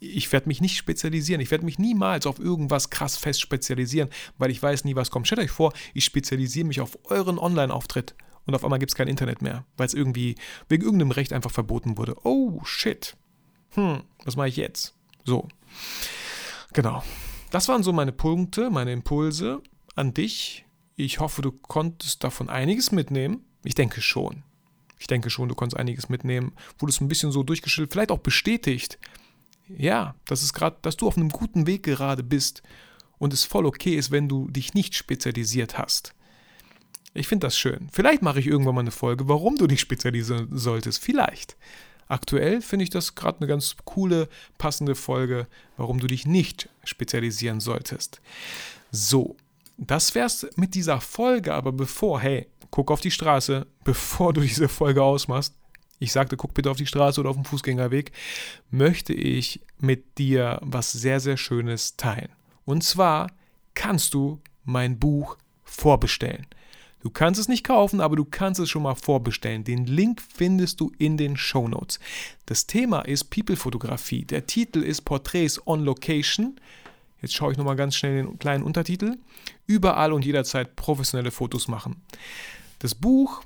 ich 0.00 0.30
werde 0.32 0.48
mich 0.48 0.60
nicht 0.60 0.76
spezialisieren. 0.76 1.40
Ich 1.40 1.50
werde 1.50 1.64
mich 1.64 1.78
niemals 1.78 2.26
auf 2.26 2.38
irgendwas 2.38 2.90
krass 2.90 3.16
fest 3.16 3.40
spezialisieren, 3.40 4.08
weil 4.38 4.50
ich 4.50 4.62
weiß 4.62 4.84
nie, 4.84 4.94
was 4.94 5.10
kommt. 5.10 5.26
Stellt 5.26 5.40
euch 5.40 5.50
vor, 5.50 5.72
ich 5.94 6.04
spezialisiere 6.04 6.66
mich 6.66 6.80
auf 6.80 6.98
euren 7.04 7.38
Online-Auftritt 7.38 8.14
und 8.46 8.54
auf 8.54 8.64
einmal 8.64 8.78
gibt 8.78 8.90
es 8.90 8.96
kein 8.96 9.08
Internet 9.08 9.42
mehr, 9.42 9.64
weil 9.76 9.86
es 9.86 9.94
irgendwie 9.94 10.36
wegen 10.68 10.84
irgendeinem 10.84 11.10
Recht 11.10 11.32
einfach 11.32 11.50
verboten 11.50 11.98
wurde. 11.98 12.16
Oh, 12.24 12.62
shit. 12.64 13.16
Hm, 13.70 14.02
was 14.24 14.36
mache 14.36 14.48
ich 14.48 14.56
jetzt? 14.56 14.94
So. 15.24 15.48
Genau. 16.72 17.02
Das 17.50 17.68
waren 17.68 17.82
so 17.82 17.92
meine 17.92 18.12
Punkte, 18.12 18.70
meine 18.70 18.92
Impulse 18.92 19.62
an 19.94 20.14
dich. 20.14 20.64
Ich 20.96 21.20
hoffe, 21.20 21.42
du 21.42 21.52
konntest 21.52 22.24
davon 22.24 22.48
einiges 22.48 22.92
mitnehmen. 22.92 23.44
Ich 23.64 23.74
denke 23.74 24.00
schon. 24.00 24.44
Ich 24.98 25.06
denke 25.06 25.30
schon, 25.30 25.48
du 25.48 25.54
konntest 25.54 25.78
einiges 25.78 26.08
mitnehmen, 26.08 26.52
du 26.78 26.86
es 26.86 27.00
ein 27.00 27.08
bisschen 27.08 27.30
so 27.30 27.42
durchgeschildert, 27.42 27.92
vielleicht 27.92 28.10
auch 28.10 28.18
bestätigt, 28.18 28.98
ja, 29.76 30.14
das 30.26 30.42
ist 30.42 30.52
gerade, 30.52 30.76
dass 30.82 30.96
du 30.96 31.06
auf 31.06 31.16
einem 31.16 31.30
guten 31.30 31.66
Weg 31.66 31.82
gerade 31.82 32.22
bist 32.22 32.62
und 33.18 33.32
es 33.32 33.44
voll 33.44 33.66
okay 33.66 33.94
ist, 33.94 34.10
wenn 34.10 34.28
du 34.28 34.48
dich 34.48 34.74
nicht 34.74 34.94
spezialisiert 34.94 35.78
hast. 35.78 36.14
Ich 37.14 37.26
finde 37.26 37.46
das 37.46 37.58
schön. 37.58 37.88
Vielleicht 37.92 38.22
mache 38.22 38.38
ich 38.40 38.46
irgendwann 38.46 38.74
mal 38.74 38.82
eine 38.82 38.90
Folge, 38.90 39.28
warum 39.28 39.56
du 39.56 39.66
dich 39.66 39.80
spezialisieren 39.80 40.48
solltest. 40.52 41.02
Vielleicht. 41.02 41.56
Aktuell 42.06 42.62
finde 42.62 42.84
ich 42.84 42.90
das 42.90 43.14
gerade 43.14 43.38
eine 43.38 43.46
ganz 43.46 43.76
coole, 43.84 44.28
passende 44.56 44.94
Folge, 44.94 45.46
warum 45.76 46.00
du 46.00 46.06
dich 46.06 46.26
nicht 46.26 46.68
spezialisieren 46.84 47.60
solltest. 47.60 48.20
So, 48.90 49.36
das 49.76 50.14
wär's 50.14 50.46
mit 50.56 50.74
dieser 50.74 51.00
Folge, 51.00 51.54
aber 51.54 51.72
bevor, 51.72 52.20
hey, 52.20 52.48
guck 52.70 52.90
auf 52.90 53.00
die 53.00 53.10
Straße, 53.10 53.66
bevor 53.84 54.32
du 54.32 54.40
diese 54.40 54.68
Folge 54.68 55.02
ausmachst, 55.02 55.54
ich 55.98 56.12
sagte, 56.12 56.36
guck 56.36 56.54
bitte 56.54 56.70
auf 56.70 56.76
die 56.76 56.86
Straße 56.86 57.20
oder 57.20 57.30
auf 57.30 57.36
den 57.36 57.44
Fußgängerweg, 57.44 58.12
möchte 58.70 59.12
ich 59.12 59.60
mit 59.78 60.18
dir 60.18 60.58
was 60.62 60.92
sehr, 60.92 61.20
sehr 61.20 61.36
Schönes 61.36 61.96
teilen. 61.96 62.30
Und 62.64 62.84
zwar 62.84 63.30
kannst 63.74 64.14
du 64.14 64.40
mein 64.64 64.98
Buch 64.98 65.36
vorbestellen. 65.64 66.46
Du 67.00 67.10
kannst 67.10 67.40
es 67.40 67.48
nicht 67.48 67.64
kaufen, 67.64 68.00
aber 68.00 68.16
du 68.16 68.24
kannst 68.24 68.60
es 68.60 68.68
schon 68.68 68.82
mal 68.82 68.96
vorbestellen. 68.96 69.62
Den 69.62 69.86
Link 69.86 70.20
findest 70.20 70.80
du 70.80 70.92
in 70.98 71.16
den 71.16 71.36
Show 71.36 71.68
Notes. 71.68 72.00
Das 72.46 72.66
Thema 72.66 73.02
ist 73.02 73.30
People-Fotografie. 73.30 74.24
Der 74.24 74.46
Titel 74.46 74.80
ist 74.82 75.02
Portraits 75.02 75.64
on 75.66 75.84
Location. 75.84 76.60
Jetzt 77.22 77.34
schaue 77.34 77.52
ich 77.52 77.58
nochmal 77.58 77.76
ganz 77.76 77.94
schnell 77.94 78.24
den 78.24 78.38
kleinen 78.38 78.64
Untertitel. 78.64 79.16
Überall 79.66 80.12
und 80.12 80.24
jederzeit 80.24 80.74
professionelle 80.74 81.30
Fotos 81.30 81.68
machen. 81.68 82.02
Das 82.80 82.94
Buch 82.94 83.42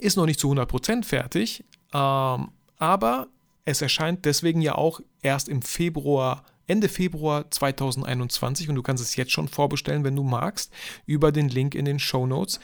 ist 0.00 0.16
noch 0.16 0.26
nicht 0.26 0.40
zu 0.40 0.50
100% 0.50 1.04
fertig, 1.04 1.64
ähm, 1.92 2.48
aber 2.78 3.28
es 3.64 3.82
erscheint 3.82 4.24
deswegen 4.24 4.62
ja 4.62 4.74
auch 4.74 5.00
erst 5.22 5.48
im 5.48 5.62
Februar, 5.62 6.44
Ende 6.66 6.88
Februar 6.88 7.50
2021 7.50 8.68
und 8.68 8.74
du 8.74 8.82
kannst 8.82 9.02
es 9.02 9.16
jetzt 9.16 9.32
schon 9.32 9.48
vorbestellen, 9.48 10.04
wenn 10.04 10.16
du 10.16 10.22
magst, 10.22 10.72
über 11.04 11.32
den 11.32 11.48
Link 11.48 11.74
in 11.74 11.84
den 11.84 11.98
Show 11.98 12.26
Notes. 12.26 12.60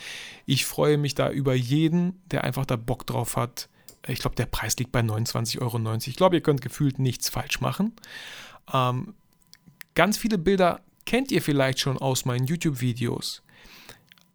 Ich 0.47 0.65
freue 0.65 0.97
mich 0.97 1.15
da 1.15 1.31
über 1.31 1.55
jeden, 1.55 2.21
der 2.31 2.45
einfach 2.45 2.67
da 2.67 2.77
Bock 2.77 3.07
drauf 3.07 3.37
hat. 3.37 3.69
Ich 4.07 4.21
glaube, 4.21 4.37
der 4.37 4.47
Preis 4.47 4.77
liegt 4.79 4.93
bei 4.93 5.01
29,90 5.01 5.61
Euro. 5.61 5.95
Ich 6.07 6.17
glaube, 6.17 6.37
ihr 6.37 6.43
könnt 6.43 6.61
gefühlt 6.61 6.99
nichts 6.99 7.29
falsch 7.29 7.61
machen. 7.61 7.93
Ähm, 8.73 9.15
ganz 9.95 10.17
viele 10.17 10.39
Bilder 10.39 10.81
kennt 11.05 11.33
ihr 11.33 11.43
vielleicht 11.43 11.81
schon 11.81 11.99
aus 11.99 12.25
meinen 12.25 12.47
YouTube-Videos. 12.47 13.43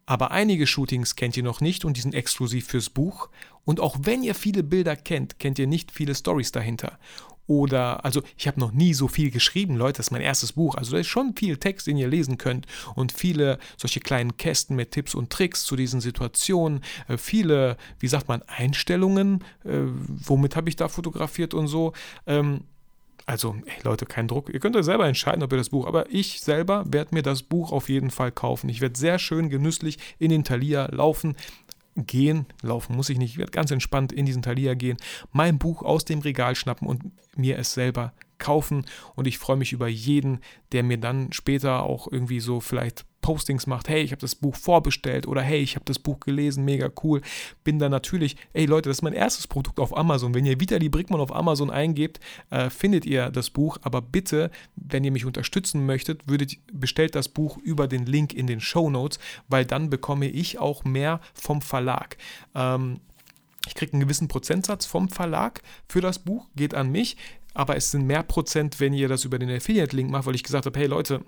Aber 0.06 0.30
einige 0.30 0.66
Shootings 0.66 1.16
kennt 1.16 1.36
ihr 1.36 1.42
noch 1.42 1.60
nicht 1.60 1.84
und 1.84 1.96
die 1.96 2.00
sind 2.00 2.14
exklusiv 2.14 2.66
fürs 2.66 2.90
Buch. 2.90 3.28
Und 3.64 3.80
auch 3.80 3.96
wenn 4.02 4.22
ihr 4.22 4.34
viele 4.34 4.62
Bilder 4.62 4.96
kennt, 4.96 5.38
kennt 5.38 5.58
ihr 5.58 5.66
nicht 5.66 5.92
viele 5.92 6.14
Stories 6.14 6.52
dahinter. 6.52 6.98
Oder, 7.46 8.04
also 8.04 8.22
ich 8.36 8.46
habe 8.46 8.60
noch 8.60 8.72
nie 8.72 8.94
so 8.94 9.08
viel 9.08 9.30
geschrieben, 9.30 9.76
Leute, 9.76 9.98
das 9.98 10.06
ist 10.06 10.10
mein 10.10 10.22
erstes 10.22 10.52
Buch. 10.52 10.76
Also 10.76 10.92
da 10.92 10.98
ist 10.98 11.08
schon 11.08 11.34
viel 11.36 11.56
Text, 11.56 11.86
den 11.86 11.96
ihr 11.96 12.08
lesen 12.08 12.38
könnt 12.38 12.66
und 12.94 13.12
viele 13.12 13.58
solche 13.76 14.00
kleinen 14.00 14.36
Kästen 14.36 14.76
mit 14.76 14.92
Tipps 14.92 15.14
und 15.14 15.30
Tricks 15.30 15.64
zu 15.64 15.76
diesen 15.76 16.00
Situationen. 16.00 16.82
Äh, 17.08 17.18
viele, 17.18 17.76
wie 17.98 18.08
sagt 18.08 18.28
man, 18.28 18.42
Einstellungen, 18.42 19.44
äh, 19.64 19.80
womit 20.06 20.56
habe 20.56 20.68
ich 20.68 20.76
da 20.76 20.88
fotografiert 20.88 21.52
und 21.52 21.66
so. 21.66 21.92
Also, 23.26 23.56
ey 23.66 23.82
Leute, 23.84 24.06
kein 24.06 24.28
Druck. 24.28 24.52
Ihr 24.52 24.60
könnt 24.60 24.76
euch 24.76 24.84
selber 24.84 25.06
entscheiden, 25.06 25.42
ob 25.42 25.52
ihr 25.52 25.58
das 25.58 25.70
Buch, 25.70 25.86
aber 25.86 26.10
ich 26.10 26.40
selber 26.40 26.84
werde 26.88 27.14
mir 27.14 27.22
das 27.22 27.42
Buch 27.42 27.72
auf 27.72 27.88
jeden 27.88 28.10
Fall 28.10 28.32
kaufen. 28.32 28.68
Ich 28.68 28.80
werde 28.80 28.98
sehr 28.98 29.18
schön 29.18 29.48
genüsslich 29.48 29.98
in 30.18 30.30
den 30.30 30.44
Thalia 30.44 30.86
laufen, 30.92 31.36
gehen, 31.96 32.46
laufen 32.62 32.96
muss 32.96 33.10
ich 33.10 33.18
nicht, 33.18 33.32
ich 33.32 33.38
werde 33.38 33.52
ganz 33.52 33.70
entspannt 33.70 34.12
in 34.12 34.26
diesen 34.26 34.42
Thalia 34.42 34.74
gehen, 34.74 34.96
mein 35.30 35.58
Buch 35.58 35.82
aus 35.82 36.04
dem 36.04 36.20
Regal 36.20 36.54
schnappen 36.54 36.88
und 36.88 37.02
mir 37.36 37.58
es 37.58 37.74
selber 37.74 38.12
kaufen 38.38 38.86
und 39.14 39.26
ich 39.26 39.38
freue 39.38 39.56
mich 39.56 39.72
über 39.72 39.88
jeden, 39.88 40.40
der 40.72 40.82
mir 40.82 40.98
dann 40.98 41.32
später 41.32 41.82
auch 41.82 42.10
irgendwie 42.10 42.40
so 42.40 42.60
vielleicht 42.60 43.04
Postings 43.22 43.66
macht, 43.66 43.88
hey, 43.88 44.02
ich 44.02 44.10
habe 44.10 44.20
das 44.20 44.34
Buch 44.34 44.54
vorbestellt 44.54 45.26
oder 45.26 45.40
hey, 45.40 45.60
ich 45.60 45.76
habe 45.76 45.84
das 45.86 45.98
Buch 45.98 46.20
gelesen, 46.20 46.64
mega 46.64 46.90
cool. 47.02 47.22
Bin 47.64 47.78
da 47.78 47.88
natürlich, 47.88 48.36
ey 48.52 48.66
Leute, 48.66 48.90
das 48.90 48.98
ist 48.98 49.02
mein 49.02 49.14
erstes 49.14 49.46
Produkt 49.46 49.80
auf 49.80 49.96
Amazon. 49.96 50.34
Wenn 50.34 50.44
ihr 50.44 50.60
Vitali 50.60 50.90
Brickmann 50.90 51.20
auf 51.20 51.34
Amazon 51.34 51.70
eingebt, 51.70 52.20
äh, 52.50 52.68
findet 52.68 53.06
ihr 53.06 53.30
das 53.30 53.48
Buch. 53.48 53.78
Aber 53.82 54.02
bitte, 54.02 54.50
wenn 54.76 55.04
ihr 55.04 55.12
mich 55.12 55.24
unterstützen 55.24 55.86
möchtet, 55.86 56.28
würdet, 56.28 56.58
bestellt 56.72 57.14
das 57.14 57.28
Buch 57.28 57.56
über 57.58 57.88
den 57.88 58.04
Link 58.04 58.34
in 58.34 58.46
den 58.46 58.60
Show 58.60 58.90
Notes, 58.90 59.18
weil 59.48 59.64
dann 59.64 59.88
bekomme 59.88 60.26
ich 60.26 60.58
auch 60.58 60.84
mehr 60.84 61.20
vom 61.32 61.62
Verlag. 61.62 62.18
Ähm, 62.54 63.00
ich 63.66 63.74
kriege 63.76 63.92
einen 63.92 64.02
gewissen 64.02 64.26
Prozentsatz 64.26 64.86
vom 64.86 65.08
Verlag 65.08 65.62
für 65.88 66.00
das 66.00 66.18
Buch, 66.18 66.48
geht 66.56 66.74
an 66.74 66.90
mich 66.90 67.16
aber 67.54 67.76
es 67.76 67.90
sind 67.90 68.06
mehr 68.06 68.22
Prozent, 68.22 68.80
wenn 68.80 68.92
ihr 68.92 69.08
das 69.08 69.24
über 69.24 69.38
den 69.38 69.50
Affiliate-Link 69.50 70.10
macht, 70.10 70.26
weil 70.26 70.34
ich 70.34 70.42
gesagt 70.42 70.66
habe, 70.66 70.78
hey 70.78 70.86
Leute, 70.86 71.22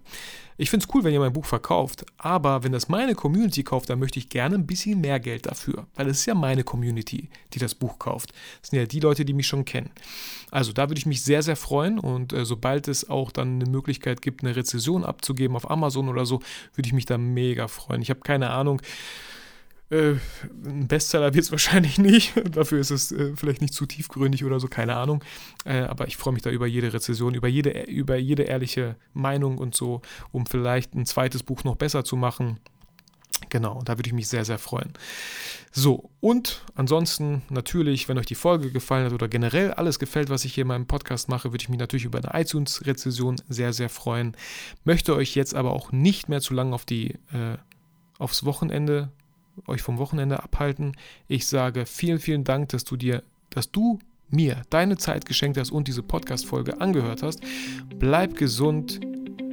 ich 0.57 0.71
finde 0.71 0.87
es 0.87 0.95
cool, 0.95 1.03
wenn 1.03 1.13
ihr 1.13 1.21
mein 1.21 1.33
Buch 1.33 1.45
verkauft, 1.45 2.05
aber 2.17 2.63
wenn 2.63 2.73
das 2.73 2.89
meine 2.89 3.15
Community 3.15 3.65
kauft, 3.65 3.91
dann 3.91 3.99
möchte 3.99 4.19
ich 4.19 4.29
gerne 4.29 4.55
ein 4.55 4.67
bisschen 4.67 5.01
mehr 5.01 5.19
Geld 5.19 5.47
dafür, 5.47 5.87
weil 5.97 6.09
es 6.09 6.21
ist 6.21 6.27
ja 6.27 6.35
meine 6.35 6.63
Community, 6.63 7.29
die 7.53 7.59
das 7.59 7.75
Buch 7.75 7.99
kauft. 7.99 8.33
Das 8.61 8.71
sind 8.71 8.79
ja 8.79 8.87
die 8.87 9.01
Leute, 9.01 9.25
die 9.25 9.33
mich 9.33 9.49
schon 9.49 9.65
kennen. 9.65 9.91
Also 10.51 10.73
da 10.73 10.89
würde 10.89 10.99
ich 10.99 11.07
mich 11.07 11.23
sehr, 11.23 11.43
sehr 11.43 11.57
freuen 11.57 11.99
und 11.99 12.33
äh, 12.33 12.45
sobald 12.45 12.87
es 12.89 13.11
auch 13.11 13.33
dann 13.33 13.61
eine 13.61 13.71
Möglichkeit 13.71 14.23
gibt, 14.23 14.45
eine 14.45 14.55
Rezession 14.55 15.05
abzugeben 15.05 15.57
auf 15.57 15.71
Amazon 15.71 16.09
oder 16.09 16.25
so, 16.25 16.41
würde 16.75 16.87
ich 16.87 16.93
mich 16.93 17.07
da 17.07 17.19
mega 17.19 17.67
freuen. 17.67 18.03
Ich 18.03 18.11
habe 18.11 18.21
keine 18.21 18.51
Ahnung, 18.51 18.81
äh, 19.91 20.15
ein 20.65 20.89
Bestseller 20.89 21.35
wird 21.35 21.45
es 21.45 21.51
wahrscheinlich 21.51 21.99
nicht. 21.99 22.33
Dafür 22.51 22.81
ist 22.81 22.91
es 22.91 23.13
äh, 23.13 23.35
vielleicht 23.37 23.61
nicht 23.61 23.75
zu 23.75 23.87
tiefgründig 23.87 24.45
oder 24.45 24.61
so, 24.61 24.69
keine 24.69 24.97
Ahnung. 24.97 25.23
Äh, 25.65 25.81
aber 25.81 26.09
ich 26.09 26.17
freue 26.17 26.35
mich 26.35 26.43
da 26.43 26.51
über 26.51 26.67
jede 26.67 26.93
Rezession, 26.93 27.35
über 27.35 27.49
jede, 27.49 27.83
über 27.85 28.17
jede 28.17 28.45
ehrliche 28.45 28.97
Meinung 29.13 29.59
und 29.59 29.75
so, 29.75 30.03
um 30.33 30.47
vielleicht 30.47 30.95
ein 30.95 31.07
zweites 31.07 31.43
Buch 31.43 31.65
noch 31.65 31.77
besser 31.77 32.05
zu 32.05 32.17
machen. 32.17 32.59
Genau, 33.51 33.83
da 33.85 33.99
würde 33.99 34.09
ich 34.09 34.15
mich 34.15 34.29
sehr, 34.29 34.45
sehr 34.45 34.59
freuen. 34.59 34.93
So, 35.71 36.11
und 36.21 36.63
ansonsten 36.75 37.43
natürlich, 37.51 38.09
wenn 38.09 38.17
euch 38.17 38.27
die 38.27 38.37
Folge 38.37 38.71
gefallen 38.71 39.07
hat 39.07 39.13
oder 39.13 39.29
generell 39.29 39.73
alles 39.73 39.99
gefällt, 39.99 40.31
was 40.31 40.45
ich 40.45 40.55
hier 40.55 40.63
in 40.63 40.69
meinem 40.69 40.87
Podcast 40.87 41.29
mache, 41.29 41.53
würde 41.53 41.63
ich 41.63 41.69
mich 41.69 41.79
natürlich 41.79 42.05
über 42.05 42.19
eine 42.19 42.41
iTunes-Rezession 42.41 43.37
sehr, 43.49 43.73
sehr 43.73 43.89
freuen. 43.89 44.37
Möchte 44.85 45.15
euch 45.15 45.35
jetzt 45.35 45.55
aber 45.55 45.73
auch 45.73 45.93
nicht 45.93 46.29
mehr 46.29 46.41
zu 46.41 46.55
lange 46.55 46.75
auf 46.75 46.85
die, 46.85 47.15
äh, 47.33 47.59
aufs 48.19 48.45
Wochenende 48.45 49.11
euch 49.67 49.83
vom 49.83 49.99
Wochenende 49.99 50.43
abhalten. 50.43 50.93
Ich 51.29 51.47
sage 51.47 51.87
vielen, 51.87 52.19
vielen 52.19 52.45
Dank, 52.45 52.71
dass 52.71 52.85
du 52.85 52.97
dir, 52.97 53.23
dass 53.51 53.71
du 53.71 53.99
mir 54.31 54.63
deine 54.71 54.97
Zeit 54.97 55.27
geschenkt 55.27 55.59
hast 55.59 55.71
und 55.71 55.89
diese 55.89 56.03
Podcast-Folge 56.03 56.81
angehört 56.81 57.23
hast. 57.23 57.41
Bleib 57.99 58.37
gesund, 58.37 59.01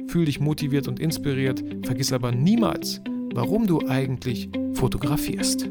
fühl 0.08 0.24
dich 0.24 0.40
motiviert 0.40 0.88
und 0.88 0.98
inspiriert. 1.00 1.62
Vergiss 1.84 2.12
aber 2.12 2.32
niemals, 2.32 3.00
warum 3.32 3.66
du 3.66 3.86
eigentlich 3.88 4.48
fotografierst. 4.74 5.68